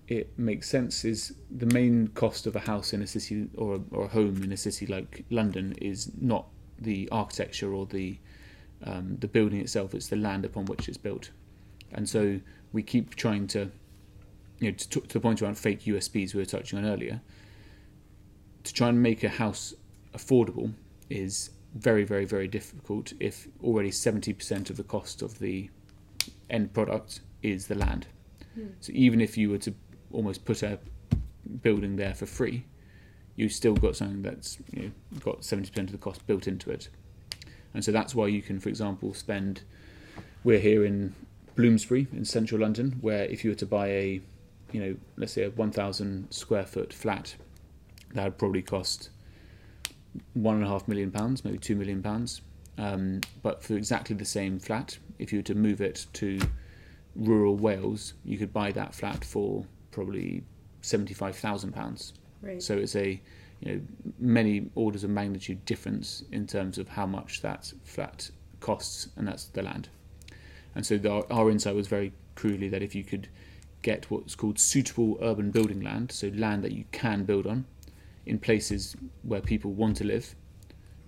it 0.09 0.37
makes 0.37 0.67
sense 0.67 1.05
is 1.05 1.35
the 1.55 1.67
main 1.67 2.07
cost 2.07 2.47
of 2.47 2.55
a 2.55 2.59
house 2.61 2.93
in 2.93 3.01
a 3.03 3.07
city 3.07 3.47
or 3.55 3.75
a, 3.75 3.79
or 3.91 4.05
a 4.05 4.07
home 4.07 4.41
in 4.43 4.51
a 4.51 4.57
city 4.57 4.87
like 4.87 5.23
London 5.29 5.75
is 5.79 6.11
not 6.19 6.47
the 6.79 7.07
architecture 7.11 7.73
or 7.73 7.85
the 7.85 8.17
um, 8.83 9.17
the 9.19 9.27
building 9.27 9.59
itself; 9.59 9.93
it's 9.93 10.07
the 10.07 10.15
land 10.15 10.45
upon 10.45 10.65
which 10.65 10.89
it's 10.89 10.97
built. 10.97 11.29
And 11.91 12.09
so 12.09 12.39
we 12.73 12.81
keep 12.81 13.15
trying 13.15 13.45
to, 13.47 13.71
you 14.59 14.71
know, 14.71 14.77
to, 14.77 15.01
to 15.01 15.13
the 15.13 15.19
point 15.19 15.41
around 15.41 15.57
fake 15.59 15.81
USPs 15.81 16.33
we 16.33 16.41
were 16.41 16.45
touching 16.45 16.79
on 16.79 16.85
earlier. 16.85 17.21
To 18.63 18.73
try 18.73 18.89
and 18.89 19.03
make 19.03 19.23
a 19.23 19.29
house 19.29 19.75
affordable 20.13 20.73
is 21.09 21.51
very, 21.75 22.03
very, 22.03 22.25
very 22.25 22.47
difficult 22.47 23.13
if 23.19 23.47
already 23.63 23.91
seventy 23.91 24.33
percent 24.33 24.71
of 24.71 24.77
the 24.77 24.83
cost 24.83 25.21
of 25.21 25.37
the 25.37 25.69
end 26.49 26.73
product 26.73 27.19
is 27.43 27.67
the 27.67 27.75
land. 27.75 28.07
So 28.81 28.91
even 28.95 29.21
if 29.21 29.37
you 29.37 29.51
were 29.51 29.57
to 29.59 29.73
almost 30.11 30.45
put 30.45 30.63
a 30.63 30.79
building 31.61 31.95
there 31.95 32.13
for 32.13 32.25
free, 32.25 32.65
you've 33.35 33.51
still 33.51 33.75
got 33.75 33.95
something 33.95 34.21
that's 34.21 34.57
you 34.71 34.83
know, 34.83 34.91
got 35.19 35.43
seventy 35.43 35.69
percent 35.69 35.89
of 35.89 35.93
the 35.93 35.97
cost 35.97 36.25
built 36.27 36.47
into 36.47 36.69
it. 36.69 36.89
And 37.73 37.83
so 37.83 37.91
that's 37.91 38.15
why 38.15 38.27
you 38.27 38.41
can, 38.41 38.59
for 38.59 38.69
example, 38.69 39.13
spend. 39.13 39.61
We're 40.43 40.59
here 40.59 40.85
in 40.85 41.13
Bloomsbury 41.55 42.07
in 42.13 42.25
central 42.25 42.61
London, 42.61 42.97
where 43.01 43.25
if 43.25 43.43
you 43.43 43.51
were 43.51 43.55
to 43.55 43.65
buy 43.65 43.87
a, 43.87 44.21
you 44.71 44.79
know, 44.79 44.95
let's 45.17 45.33
say 45.33 45.43
a 45.43 45.49
1,000 45.49 46.31
square 46.31 46.65
foot 46.65 46.93
flat, 46.93 47.35
that 48.13 48.23
would 48.23 48.37
probably 48.37 48.61
cost 48.61 49.09
one 50.33 50.55
and 50.55 50.63
a 50.63 50.67
half 50.67 50.87
million 50.87 51.11
pounds, 51.11 51.43
maybe 51.43 51.57
two 51.57 51.75
million 51.75 52.01
pounds. 52.01 52.41
Um, 52.77 53.21
but 53.43 53.61
for 53.61 53.75
exactly 53.75 54.15
the 54.15 54.25
same 54.25 54.59
flat, 54.59 54.97
if 55.19 55.33
you 55.33 55.39
were 55.39 55.43
to 55.43 55.55
move 55.55 55.81
it 55.81 56.05
to 56.13 56.39
rural 57.15 57.57
Wales, 57.57 58.13
you 58.23 58.37
could 58.37 58.53
buy 58.53 58.71
that 58.71 58.95
flat 58.95 59.25
for 59.25 59.65
probably 59.99 60.43
seventy 60.81 61.13
five 61.13 61.35
thousand 61.35 61.73
pounds. 61.73 62.13
Right. 62.41 62.63
So 62.63 62.77
it's 62.77 62.95
a 62.95 63.21
you 63.59 63.67
know 63.71 63.81
many 64.17 64.69
orders 64.75 65.03
of 65.03 65.09
magnitude 65.09 65.65
difference 65.65 66.23
in 66.31 66.47
terms 66.47 66.77
of 66.77 66.87
how 66.87 67.05
much 67.05 67.41
that 67.41 67.73
flat 67.83 68.31
costs, 68.61 69.09
and 69.17 69.27
that's 69.27 69.45
the 69.45 69.61
land. 69.61 69.89
And 70.73 70.85
so 70.85 70.97
the, 70.97 71.25
our 71.29 71.51
insight 71.51 71.75
was 71.75 71.87
very 71.87 72.13
crudely 72.35 72.69
that 72.69 72.81
if 72.81 72.95
you 72.95 73.03
could 73.03 73.27
get 73.81 74.09
what's 74.09 74.35
called 74.35 74.57
suitable 74.57 75.17
urban 75.21 75.51
building 75.51 75.81
land, 75.81 76.13
so 76.13 76.31
land 76.33 76.63
that 76.63 76.71
you 76.71 76.85
can 76.93 77.25
build 77.25 77.45
on, 77.45 77.65
in 78.25 78.39
places 78.39 78.95
where 79.23 79.41
people 79.41 79.71
want 79.73 79.97
to 79.97 80.05
live, 80.05 80.33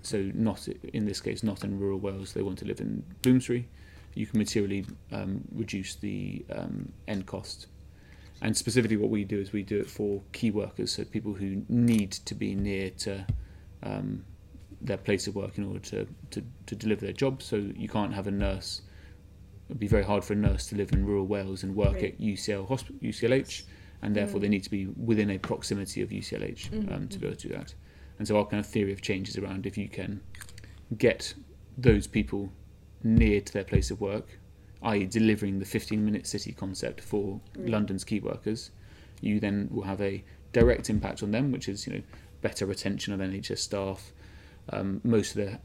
so 0.02 0.30
not 0.34 0.68
in 0.92 1.06
this 1.06 1.22
case 1.22 1.44
not 1.44 1.64
in 1.64 1.80
rural 1.80 2.00
Wales, 2.00 2.34
they 2.34 2.42
want 2.42 2.58
to 2.60 2.66
live 2.66 2.82
in 2.82 3.04
Bloomsbury, 3.22 3.70
you 4.16 4.26
can 4.26 4.38
materially 4.40 4.86
um, 5.14 5.42
reduce 5.54 5.96
the 5.96 6.44
um, 6.54 6.92
end 7.08 7.26
cost. 7.26 7.68
And 8.42 8.58
specifically, 8.58 8.98
what 8.98 9.10
we 9.12 9.24
do 9.24 9.40
is 9.40 9.54
we 9.54 9.62
do 9.64 9.80
it 9.80 9.90
for 9.90 10.22
key 10.32 10.50
workers, 10.52 10.92
so 10.94 11.04
people 11.04 11.34
who 11.34 11.62
need 11.70 12.12
to 12.12 12.34
be 12.34 12.56
near 12.56 12.90
to 12.92 13.26
um, 13.84 14.26
their 14.82 14.98
place 14.98 15.28
of 15.28 15.36
work 15.36 15.58
in 15.60 15.64
order 15.66 15.80
to, 15.80 16.08
to, 16.32 16.44
to 16.66 16.76
deliver 16.76 17.02
their 17.06 17.14
job. 17.14 17.44
So 17.44 17.58
you 17.58 17.88
can't 17.88 18.14
have 18.14 18.26
a 18.26 18.32
nurse. 18.32 18.82
It'd 19.70 19.80
be 19.80 19.88
very 19.88 20.04
hard 20.04 20.24
for 20.24 20.34
a 20.34 20.36
nurse 20.36 20.66
to 20.68 20.76
live 20.76 20.92
in 20.92 21.06
rural 21.06 21.28
Wales 21.28 21.62
and 21.64 21.76
work 21.76 21.94
Right. 21.96 22.06
at 22.06 22.20
UCL 22.20 22.68
hosp- 22.68 23.00
UCLH, 23.02 23.64
and 24.02 24.16
therefore 24.16 24.40
Mm. 24.40 24.42
they 24.42 24.50
need 24.50 24.64
to 24.64 24.72
be 24.72 24.88
within 24.88 25.30
a 25.30 25.38
proximity 25.38 26.02
of 26.02 26.12
UCLH 26.12 26.72
Mhm, 26.72 26.92
um, 26.92 27.08
to 27.10 27.20
be 27.20 27.28
able 27.28 27.36
to 27.38 27.48
do 27.48 27.54
that. 27.54 27.76
And 28.18 28.28
so 28.28 28.38
our 28.38 28.46
kind 28.48 28.60
of 28.60 28.66
theory 28.66 28.92
of 28.92 29.02
change 29.02 29.30
is 29.30 29.38
around 29.38 29.66
if 29.68 29.78
you 29.78 29.88
can 29.88 30.20
get 30.98 31.36
those 31.78 32.08
people 32.08 32.52
near 33.04 33.40
to 33.40 33.54
their 33.54 33.64
place 33.64 33.92
of 33.92 34.02
work, 34.02 34.40
i.e., 34.84 35.06
delivering 35.06 35.60
the 35.60 35.66
15 35.66 36.04
minute 36.04 36.28
city 36.28 36.52
concept 36.52 37.02
for 37.02 37.40
Right. 37.56 37.70
London's 37.70 38.04
key 38.04 38.20
workers, 38.20 38.72
you 39.22 39.40
then 39.40 39.68
will 39.72 39.84
have 39.84 40.02
a 40.02 40.24
direct 40.54 40.90
impact 40.90 41.24
on 41.24 41.32
them, 41.32 41.52
which 41.52 41.70
is 41.70 41.88
you 41.88 41.94
know 41.94 42.02
better 42.42 42.66
retention 42.66 43.14
of 43.14 43.20
NHS 43.20 43.60
staff. 43.60 44.12
Um, 44.70 45.02
most 45.04 45.32
of 45.32 45.38
their 45.38 45.60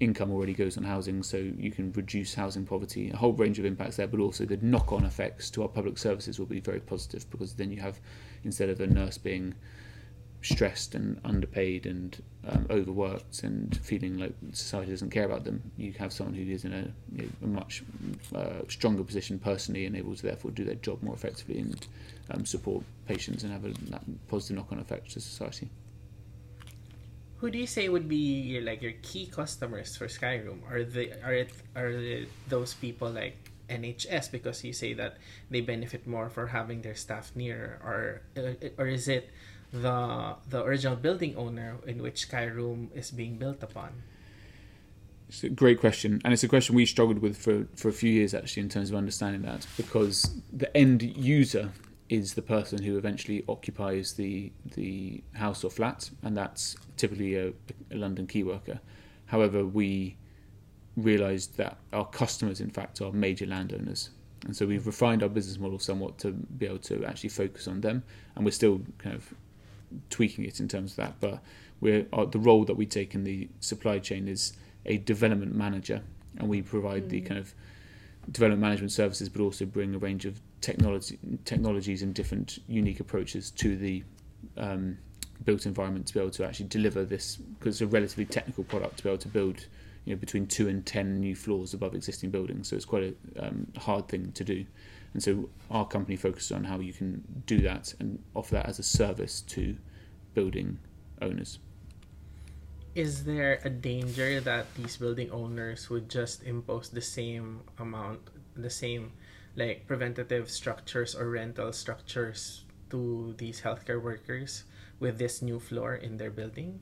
income 0.00 0.30
already 0.30 0.52
goes 0.52 0.76
on 0.76 0.84
housing, 0.84 1.22
so 1.22 1.36
you 1.36 1.70
can 1.70 1.92
reduce 1.92 2.34
housing 2.34 2.66
poverty. 2.66 3.10
A 3.10 3.16
whole 3.16 3.32
range 3.32 3.58
of 3.58 3.64
impacts 3.64 3.96
there, 3.96 4.06
but 4.06 4.20
also 4.20 4.44
the 4.44 4.58
knock-on 4.58 5.04
effects 5.04 5.50
to 5.50 5.62
our 5.62 5.68
public 5.68 5.98
services 5.98 6.38
will 6.38 6.46
be 6.46 6.60
very 6.60 6.80
positive 6.80 7.28
because 7.30 7.54
then 7.54 7.72
you 7.72 7.80
have 7.80 7.98
instead 8.44 8.68
of 8.68 8.80
a 8.80 8.86
nurse 8.86 9.18
being 9.18 9.54
stressed 10.42 10.94
and 10.94 11.20
underpaid 11.24 11.86
and 11.86 12.22
um, 12.48 12.66
overworked 12.70 13.42
and 13.42 13.76
feeling 13.78 14.18
like 14.18 14.34
society 14.52 14.90
doesn't 14.90 15.10
care 15.10 15.24
about 15.24 15.44
them, 15.44 15.62
you 15.76 15.92
have 15.92 16.12
someone 16.12 16.34
who 16.34 16.50
is 16.50 16.64
in 16.64 16.72
a, 16.72 16.92
you 17.14 17.22
know, 17.22 17.28
a 17.44 17.46
much 17.46 17.82
uh, 18.34 18.66
stronger 18.68 19.04
position 19.04 19.38
personally 19.38 19.86
and 19.86 19.96
able 19.96 20.14
to 20.14 20.22
therefore 20.22 20.50
do 20.50 20.64
their 20.64 20.74
job 20.76 21.02
more 21.02 21.14
effectively 21.14 21.58
and 21.58 21.86
um, 22.30 22.44
support 22.44 22.84
patients 23.06 23.44
and 23.44 23.52
have 23.52 23.64
a 23.64 23.72
positive 24.28 24.56
knock-on 24.56 24.78
effect 24.78 25.12
to 25.12 25.20
society. 25.20 25.68
Who 27.38 27.50
do 27.50 27.58
you 27.58 27.66
say 27.66 27.88
would 27.88 28.08
be 28.08 28.16
your, 28.16 28.62
like 28.62 28.82
your 28.82 28.94
key 29.02 29.26
customers 29.26 29.96
for 29.96 30.06
Skyroom? 30.06 30.60
Are 30.70 30.84
they 30.84 31.10
are 31.24 31.34
it 31.34 31.50
are 31.74 32.24
those 32.48 32.74
people 32.74 33.10
like 33.10 33.50
NHS 33.68 34.30
because 34.30 34.62
you 34.62 34.72
say 34.72 34.92
that 34.94 35.16
they 35.50 35.60
benefit 35.60 36.06
more 36.06 36.28
for 36.28 36.46
having 36.46 36.82
their 36.82 36.94
staff 36.94 37.32
near, 37.34 37.80
or 37.82 38.22
uh, 38.36 38.68
or 38.78 38.86
is 38.86 39.08
it 39.08 39.30
the 39.72 40.36
the 40.48 40.62
original 40.62 40.96
building 40.96 41.34
owner 41.36 41.76
in 41.86 42.02
which 42.02 42.28
Skyroom 42.28 42.88
is 42.94 43.10
being 43.10 43.36
built 43.36 43.62
upon? 43.62 44.02
It's 45.28 45.44
a 45.44 45.48
great 45.48 45.80
question, 45.80 46.20
and 46.24 46.32
it's 46.34 46.44
a 46.44 46.48
question 46.48 46.74
we 46.74 46.84
struggled 46.84 47.20
with 47.20 47.38
for, 47.38 47.66
for 47.74 47.88
a 47.88 47.92
few 47.92 48.10
years 48.10 48.34
actually 48.34 48.64
in 48.64 48.68
terms 48.68 48.90
of 48.90 48.96
understanding 48.96 49.42
that 49.42 49.66
because 49.78 50.42
the 50.52 50.74
end 50.76 51.02
user 51.02 51.70
is 52.10 52.34
the 52.34 52.42
person 52.42 52.82
who 52.82 52.98
eventually 52.98 53.42
occupies 53.48 54.12
the 54.12 54.52
the 54.74 55.24
house 55.32 55.64
or 55.64 55.70
flat, 55.70 56.10
and 56.22 56.36
that's 56.36 56.76
typically 56.98 57.36
a, 57.36 57.48
a 57.90 57.96
London 57.96 58.26
key 58.26 58.42
worker. 58.42 58.78
However, 59.26 59.64
we 59.64 60.16
realised 60.98 61.56
that 61.56 61.78
our 61.94 62.04
customers, 62.04 62.60
in 62.60 62.68
fact, 62.68 63.00
are 63.00 63.10
major 63.10 63.46
landowners, 63.46 64.10
and 64.44 64.54
so 64.54 64.66
we've 64.66 64.86
refined 64.86 65.22
our 65.22 65.30
business 65.30 65.58
model 65.58 65.78
somewhat 65.78 66.18
to 66.18 66.32
be 66.32 66.66
able 66.66 66.78
to 66.80 67.06
actually 67.06 67.30
focus 67.30 67.66
on 67.66 67.80
them, 67.80 68.02
and 68.36 68.44
we're 68.44 68.50
still 68.50 68.82
kind 68.98 69.16
of 69.16 69.32
tweaking 70.10 70.44
it 70.44 70.60
in 70.60 70.68
terms 70.68 70.92
of 70.92 70.96
that. 70.96 71.14
But 71.20 71.42
we're 71.80 72.06
uh, 72.12 72.24
the 72.26 72.38
role 72.38 72.64
that 72.64 72.74
we 72.74 72.86
take 72.86 73.14
in 73.14 73.24
the 73.24 73.48
supply 73.60 73.98
chain 73.98 74.28
is 74.28 74.52
a 74.86 74.98
development 74.98 75.54
manager, 75.54 76.02
and 76.38 76.48
we 76.48 76.62
provide 76.62 77.08
the 77.08 77.20
Mm. 77.20 77.26
kind 77.26 77.38
of 77.40 77.54
development 78.30 78.60
management 78.62 78.92
services, 78.92 79.28
but 79.28 79.42
also 79.42 79.64
bring 79.64 79.94
a 79.94 79.98
range 79.98 80.24
of 80.24 80.40
technology 80.60 81.18
technologies 81.44 82.02
and 82.02 82.14
different 82.14 82.58
unique 82.68 83.00
approaches 83.00 83.50
to 83.50 83.76
the 83.76 84.02
um, 84.56 84.96
built 85.44 85.66
environment 85.66 86.06
to 86.06 86.14
be 86.14 86.20
able 86.20 86.30
to 86.30 86.44
actually 86.44 86.68
deliver 86.68 87.04
this 87.04 87.36
because 87.36 87.74
it's 87.76 87.80
a 87.80 87.86
relatively 87.86 88.24
technical 88.24 88.64
product 88.64 88.98
to 88.98 89.02
be 89.02 89.08
able 89.08 89.18
to 89.18 89.28
build 89.28 89.66
you 90.04 90.14
know 90.14 90.20
between 90.20 90.46
two 90.46 90.68
and 90.68 90.86
ten 90.86 91.18
new 91.20 91.34
floors 91.34 91.74
above 91.74 91.94
existing 91.94 92.30
buildings 92.30 92.68
so 92.68 92.76
it's 92.76 92.84
quite 92.84 93.02
a 93.36 93.46
um, 93.46 93.66
hard 93.76 94.06
thing 94.08 94.30
to 94.32 94.44
do 94.44 94.64
and 95.14 95.22
so 95.22 95.48
our 95.70 95.86
company 95.86 96.16
focuses 96.16 96.52
on 96.52 96.64
how 96.64 96.78
you 96.80 96.92
can 96.92 97.22
do 97.46 97.60
that 97.60 97.94
and 98.00 98.22
offer 98.34 98.54
that 98.54 98.66
as 98.66 98.78
a 98.78 98.82
service 98.82 99.40
to 99.42 99.76
building 100.34 100.78
owners 101.20 101.58
Is 102.94 103.24
there 103.24 103.60
a 103.64 103.70
danger 103.70 104.40
that 104.40 104.74
these 104.74 104.96
building 104.96 105.30
owners 105.30 105.88
would 105.88 106.08
just 106.10 106.42
impose 106.42 106.90
the 106.90 107.00
same 107.00 107.60
amount, 107.78 108.20
the 108.54 108.68
same 108.68 109.12
like 109.56 109.86
preventative 109.86 110.50
structures 110.50 111.14
or 111.14 111.30
rental 111.30 111.72
structures 111.72 112.64
to 112.90 113.34
these 113.38 113.62
healthcare 113.62 114.00
workers 114.00 114.64
with 115.00 115.18
this 115.18 115.40
new 115.40 115.58
floor 115.58 115.94
in 115.94 116.18
their 116.18 116.30
building? 116.30 116.80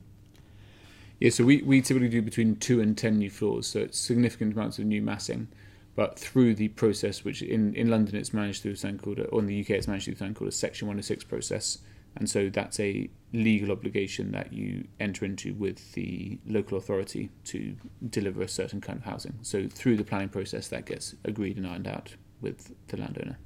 Yeah, 1.21 1.31
so 1.31 1.45
we, 1.45 1.63
we 1.63 1.83
typically 1.83 2.09
do 2.09 2.23
between 2.23 2.57
two 2.57 2.81
and 2.81 2.97
ten 2.97 3.19
new 3.19 3.31
floors, 3.31 3.67
so 3.67 3.81
it's 3.81 3.99
significant 3.99 4.55
amounts 4.55 4.79
of 4.79 4.87
new 4.87 5.03
massing. 5.03 5.49
But 5.97 6.19
through 6.19 6.55
the 6.55 6.69
process, 6.69 7.25
which 7.25 7.43
in, 7.43 7.75
in 7.75 7.91
London 7.91 8.17
it's 8.17 8.33
managed 8.33 8.63
through 8.63 8.77
something 8.77 8.99
called, 8.99 9.19
a, 9.19 9.25
or 9.27 9.41
in 9.41 9.47
the 9.47 9.61
UK 9.61 9.71
it's 9.71 9.89
managed 9.89 10.07
through 10.07 10.17
something 10.17 10.35
called 10.35 10.49
a 10.49 10.53
Section 10.53 10.87
106 10.89 11.25
process, 11.25 11.79
and 12.17 12.29
so 12.29 12.49
that's 12.49 12.81
a 12.81 13.09
legal 13.33 13.71
obligation 13.71 14.33
that 14.33 14.53
you 14.53 14.87
enter 14.99 15.25
into 15.25 15.55
with 15.55 15.93
the 15.93 16.39
local 16.47 16.77
authority 16.77 17.31
to 17.45 17.77
deliver 18.09 18.43
a 18.43 18.49
certain 18.49 18.81
kind 18.81 18.99
of 18.99 19.05
housing. 19.05 19.39
So 19.43 19.69
through 19.69 19.97
the 19.97 20.05
planning 20.05 20.29
process, 20.29 20.69
that 20.69 20.87
gets 20.87 21.15
agreed 21.25 21.57
and 21.57 21.67
ironed 21.67 21.87
out 21.87 22.17
with 22.41 22.73
the 22.89 22.97
landowner. 22.97 23.39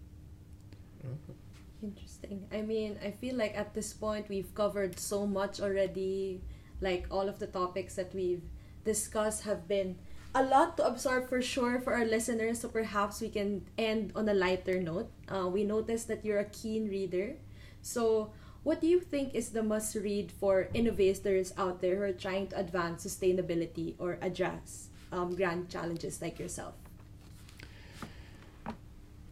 Interesting. 1.83 2.47
I 2.51 2.63
mean, 2.63 2.99
I 3.05 3.11
feel 3.11 3.37
like 3.37 3.57
at 3.57 3.75
this 3.75 3.93
point 3.93 4.29
we've 4.31 4.55
covered 4.55 4.99
so 4.99 5.27
much 5.27 5.61
already. 5.61 6.41
Like 6.81 7.07
all 7.11 7.29
of 7.29 7.39
the 7.39 7.47
topics 7.47 7.95
that 7.97 8.15
we've 8.15 8.43
discussed 8.85 9.43
have 9.43 9.69
been 9.69 9.97
a 10.35 10.43
lot 10.43 10.77
to 10.77 10.87
absorb 10.87 11.29
for 11.29 11.41
sure 11.41 11.81
for 11.81 11.95
our 11.95 12.05
listeners. 12.05 12.61
So 12.61 12.69
perhaps 12.69 13.21
we 13.21 13.29
can 13.29 13.67
end 13.79 14.13
on 14.15 14.29
a 14.29 14.35
lighter 14.35 14.81
note. 14.81 15.11
Uh, 15.29 15.49
we 15.49 15.65
noticed 15.65 16.09
that 16.09 16.25
you're 16.25 16.41
a 16.41 16.51
keen 16.51 16.89
reader. 16.89 17.37
So, 17.83 18.33
what 18.63 18.81
do 18.81 18.87
you 18.87 18.99
think 18.99 19.35
is 19.35 19.51
the 19.51 19.63
must 19.63 19.95
read 19.95 20.33
for 20.33 20.69
innovators 20.73 21.53
out 21.59 21.83
there 21.83 21.97
who 21.97 22.03
are 22.03 22.13
trying 22.13 22.47
to 22.49 22.59
advance 22.59 23.05
sustainability 23.05 23.95
or 23.99 24.17
address 24.23 24.89
um, 25.13 25.37
grand 25.37 25.69
challenges 25.69 26.23
like 26.23 26.39
yourself? 26.39 26.73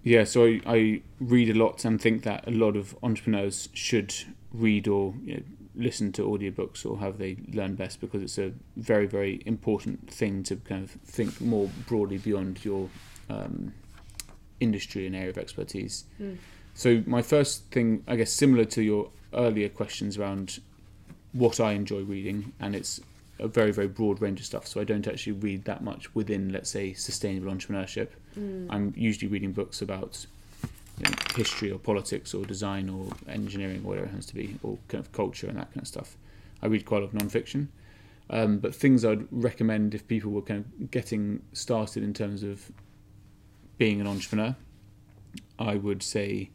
Yeah, 0.03 0.24
so 0.24 0.44
I, 0.44 0.61
I 0.66 1.03
read 1.18 1.48
a 1.48 1.55
lot 1.55 1.84
and 1.86 1.98
think 1.98 2.24
that 2.24 2.46
a 2.46 2.50
lot 2.50 2.76
of 2.76 2.94
entrepreneurs 3.03 3.70
should 3.72 4.12
read 4.53 4.86
or 4.86 5.14
you 5.24 5.36
know, 5.36 5.42
listen 5.74 6.12
to 6.12 6.22
audiobooks 6.22 6.84
or 6.84 6.98
how 6.98 7.10
they 7.10 7.36
learn 7.52 7.74
best 7.74 8.00
because 8.00 8.22
it's 8.22 8.38
a 8.38 8.52
very, 8.76 9.06
very 9.06 9.42
important 9.46 10.10
thing 10.10 10.42
to 10.44 10.56
kind 10.56 10.84
of 10.84 10.90
think 10.90 11.40
more 11.40 11.68
broadly 11.86 12.18
beyond 12.18 12.64
your 12.64 12.88
um, 13.30 13.72
industry 14.60 15.06
and 15.06 15.16
area 15.16 15.30
of 15.30 15.38
expertise. 15.38 16.04
Mm. 16.20 16.38
So, 16.74 17.02
my 17.06 17.22
first 17.22 17.70
thing, 17.70 18.02
I 18.06 18.16
guess, 18.16 18.32
similar 18.32 18.64
to 18.66 18.82
your 18.82 19.10
earlier 19.34 19.68
questions 19.68 20.18
around 20.18 20.60
what 21.32 21.60
I 21.60 21.72
enjoy 21.72 22.02
reading, 22.02 22.52
and 22.60 22.74
it's 22.74 23.00
a 23.38 23.48
very, 23.48 23.72
very 23.72 23.88
broad 23.88 24.22
range 24.22 24.40
of 24.40 24.46
stuff. 24.46 24.66
So, 24.66 24.80
I 24.80 24.84
don't 24.84 25.06
actually 25.06 25.32
read 25.32 25.64
that 25.64 25.82
much 25.82 26.14
within, 26.14 26.52
let's 26.52 26.70
say, 26.70 26.94
sustainable 26.94 27.52
entrepreneurship. 27.52 28.08
Mm. 28.38 28.68
I'm 28.70 28.94
usually 28.96 29.30
reading 29.30 29.52
books 29.52 29.82
about 29.82 30.26
you 31.03 31.11
know, 31.11 31.16
history 31.34 31.70
or 31.70 31.78
politics 31.78 32.34
or 32.34 32.44
design 32.44 32.88
or 32.88 33.09
engineering, 33.28 33.82
or 33.84 33.88
whatever 33.88 34.07
it 34.07 34.14
has 34.14 34.26
to 34.26 34.34
be, 34.34 34.57
or 34.62 34.78
kind 34.88 35.05
of 35.05 35.12
culture 35.12 35.48
and 35.48 35.59
that 35.59 35.72
kind 35.72 35.82
of 35.82 35.88
stuff. 35.88 36.16
I 36.62 36.66
read 36.66 36.84
quite 36.86 36.98
a 36.98 37.00
lot 37.00 37.09
of 37.09 37.14
non-fiction. 37.14 37.70
Um, 38.30 38.59
but 38.59 38.74
things 38.74 39.05
I'd 39.05 39.26
recommend 39.30 39.94
if 39.94 40.07
people 40.07 40.30
were 40.30 40.42
kind 40.42 40.64
of 40.64 40.90
getting 40.90 41.42
started 41.53 42.03
in 42.03 42.14
terms 42.14 42.42
of 42.42 42.70
being 43.78 44.00
an 44.00 44.07
entrepreneur, 44.07 44.57
I 45.59 45.74
would 45.74 46.03
say 46.03 46.50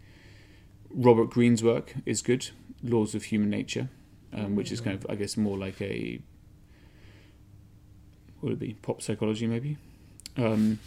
Robert 0.90 1.30
Greene's 1.30 1.64
work 1.64 1.94
is 2.06 2.22
good, 2.22 2.50
Laws 2.82 3.14
of 3.14 3.26
Human 3.26 3.50
Nature, 3.50 3.90
um, 4.34 4.56
which 4.56 4.72
is 4.72 4.82
kind 4.82 4.96
of, 4.96 5.06
I 5.10 5.16
guess, 5.16 5.36
more 5.36 5.58
like 5.58 5.82
a, 5.82 6.20
what 8.40 8.50
would 8.50 8.54
it 8.54 8.60
be, 8.60 8.74
pop 8.82 9.02
psychology 9.02 9.46
maybe? 9.46 9.78
Um, 10.38 10.80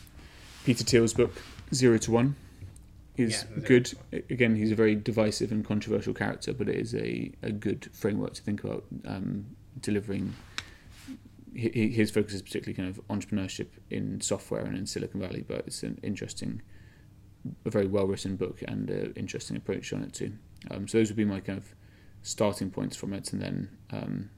Peter 0.64 0.82
Thiel's 0.82 1.12
book 1.12 1.42
Zero 1.72 1.98
to 1.98 2.10
One 2.10 2.36
is 3.20 3.44
Yeah, 3.56 3.62
good. 3.64 3.92
Again, 4.30 4.56
he's 4.56 4.72
a 4.72 4.74
very 4.74 4.94
divisive 4.94 5.52
and 5.52 5.64
controversial 5.64 6.14
character, 6.14 6.52
but 6.52 6.68
it 6.68 6.76
is 6.76 6.94
a, 6.94 7.32
a 7.42 7.50
good 7.52 7.88
framework 7.92 8.34
to 8.34 8.42
think 8.42 8.64
about 8.64 8.84
um, 9.06 9.46
delivering. 9.80 10.34
hi- 11.54 11.70
His 11.74 12.10
focus 12.10 12.34
is 12.34 12.42
particularly 12.42 12.74
kind 12.74 12.88
of 12.88 13.00
entrepreneurship 13.08 13.68
in 13.90 14.20
software 14.20 14.64
and 14.64 14.76
in 14.76 14.86
Silicon 14.86 15.20
Valley, 15.20 15.44
but 15.46 15.64
it's 15.66 15.82
an 15.82 15.98
interesting, 16.02 16.62
a 17.64 17.70
very 17.70 17.86
well 17.86 18.06
written 18.06 18.36
book 18.36 18.62
and 18.66 18.90
an 18.90 19.12
interesting 19.16 19.56
approach 19.56 19.92
on 19.92 20.02
it 20.02 20.12
too. 20.12 20.32
Um, 20.70 20.86
so 20.88 20.98
those 20.98 21.08
would 21.08 21.16
be 21.16 21.24
my 21.24 21.40
kind 21.40 21.58
of 21.58 21.74
starting 22.22 22.70
points 22.70 22.96
from 22.96 23.12
it, 23.14 23.32
and 23.32 23.40
then, 23.40 23.68
um, 23.90 24.30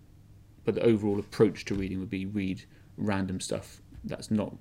but 0.64 0.74
the 0.76 0.82
overall 0.82 1.18
approach 1.18 1.64
to 1.66 1.74
reading 1.74 1.98
would 2.00 2.10
be 2.10 2.26
read 2.26 2.62
random 2.96 3.40
stuff 3.40 3.80
that's 4.04 4.30
not 4.30 4.54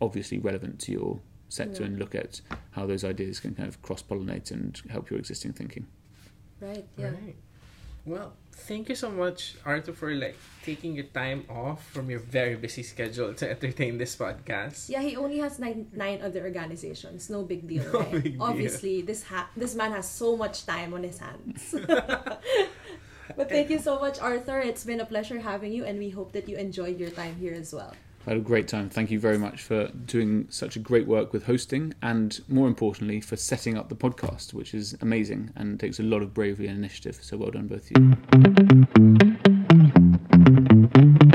obviously 0.00 0.38
relevant 0.38 0.78
to 0.80 0.92
your 0.92 1.20
sector 1.48 1.82
Yeah. 1.82 1.86
and 1.88 1.98
look 1.98 2.14
at 2.14 2.40
how 2.72 2.86
those 2.86 3.04
ideas 3.04 3.40
can 3.40 3.54
kind 3.54 3.68
of 3.68 3.80
cross 3.82 4.02
pollinate 4.02 4.50
and 4.50 4.80
help 4.90 5.10
your 5.10 5.18
existing 5.18 5.52
thinking. 5.52 5.86
Right. 6.60 6.86
Yeah. 6.96 7.06
Right. 7.10 7.36
Well, 8.06 8.34
thank 8.52 8.88
you 8.88 8.94
so 8.94 9.10
much, 9.10 9.56
Arthur, 9.66 9.92
for 9.92 10.14
like 10.14 10.36
taking 10.62 10.94
your 10.94 11.06
time 11.10 11.44
off 11.50 11.84
from 11.90 12.08
your 12.08 12.20
very 12.20 12.54
busy 12.54 12.84
schedule 12.84 13.34
to 13.34 13.50
entertain 13.50 13.98
this 13.98 14.14
podcast. 14.14 14.88
Yeah, 14.88 15.02
he 15.02 15.16
only 15.16 15.38
has 15.38 15.58
nine 15.58 15.90
nine 15.92 16.22
other 16.22 16.42
organizations. 16.46 17.28
No 17.28 17.42
big 17.42 17.66
deal, 17.66 17.82
No 17.92 17.98
right? 18.00 18.12
big 18.22 18.32
deal. 18.38 18.42
Obviously, 18.42 19.02
this 19.02 19.24
ha- 19.24 19.50
this 19.56 19.74
man 19.74 19.90
has 19.90 20.08
so 20.08 20.36
much 20.36 20.64
time 20.66 20.94
on 20.94 21.02
his 21.02 21.18
hands. 21.18 21.74
but 23.36 23.48
thank 23.48 23.70
you 23.70 23.78
so 23.78 23.98
much, 23.98 24.20
Arthur. 24.20 24.60
It's 24.60 24.84
been 24.84 25.00
a 25.00 25.06
pleasure 25.06 25.40
having 25.40 25.72
you, 25.72 25.84
and 25.84 25.98
we 25.98 26.10
hope 26.10 26.30
that 26.32 26.48
you 26.48 26.56
enjoyed 26.56 27.00
your 27.00 27.10
time 27.10 27.34
here 27.42 27.54
as 27.54 27.74
well. 27.74 27.92
I 28.26 28.30
had 28.30 28.38
a 28.38 28.42
great 28.42 28.66
time. 28.66 28.90
Thank 28.90 29.12
you 29.12 29.20
very 29.20 29.38
much 29.38 29.62
for 29.62 29.86
doing 29.86 30.48
such 30.50 30.74
a 30.74 30.80
great 30.80 31.06
work 31.06 31.32
with 31.32 31.46
hosting 31.46 31.94
and, 32.02 32.40
more 32.48 32.66
importantly, 32.66 33.20
for 33.20 33.36
setting 33.36 33.78
up 33.78 33.88
the 33.88 33.94
podcast, 33.94 34.52
which 34.52 34.74
is 34.74 34.96
amazing 35.00 35.52
and 35.54 35.78
takes 35.78 36.00
a 36.00 36.02
lot 36.02 36.22
of 36.22 36.34
bravery 36.34 36.66
and 36.66 36.76
initiative. 36.76 37.20
So 37.22 37.36
well 37.36 37.52
done, 37.52 37.68
both 37.68 37.88
of 37.88 38.00
you. 41.20 41.25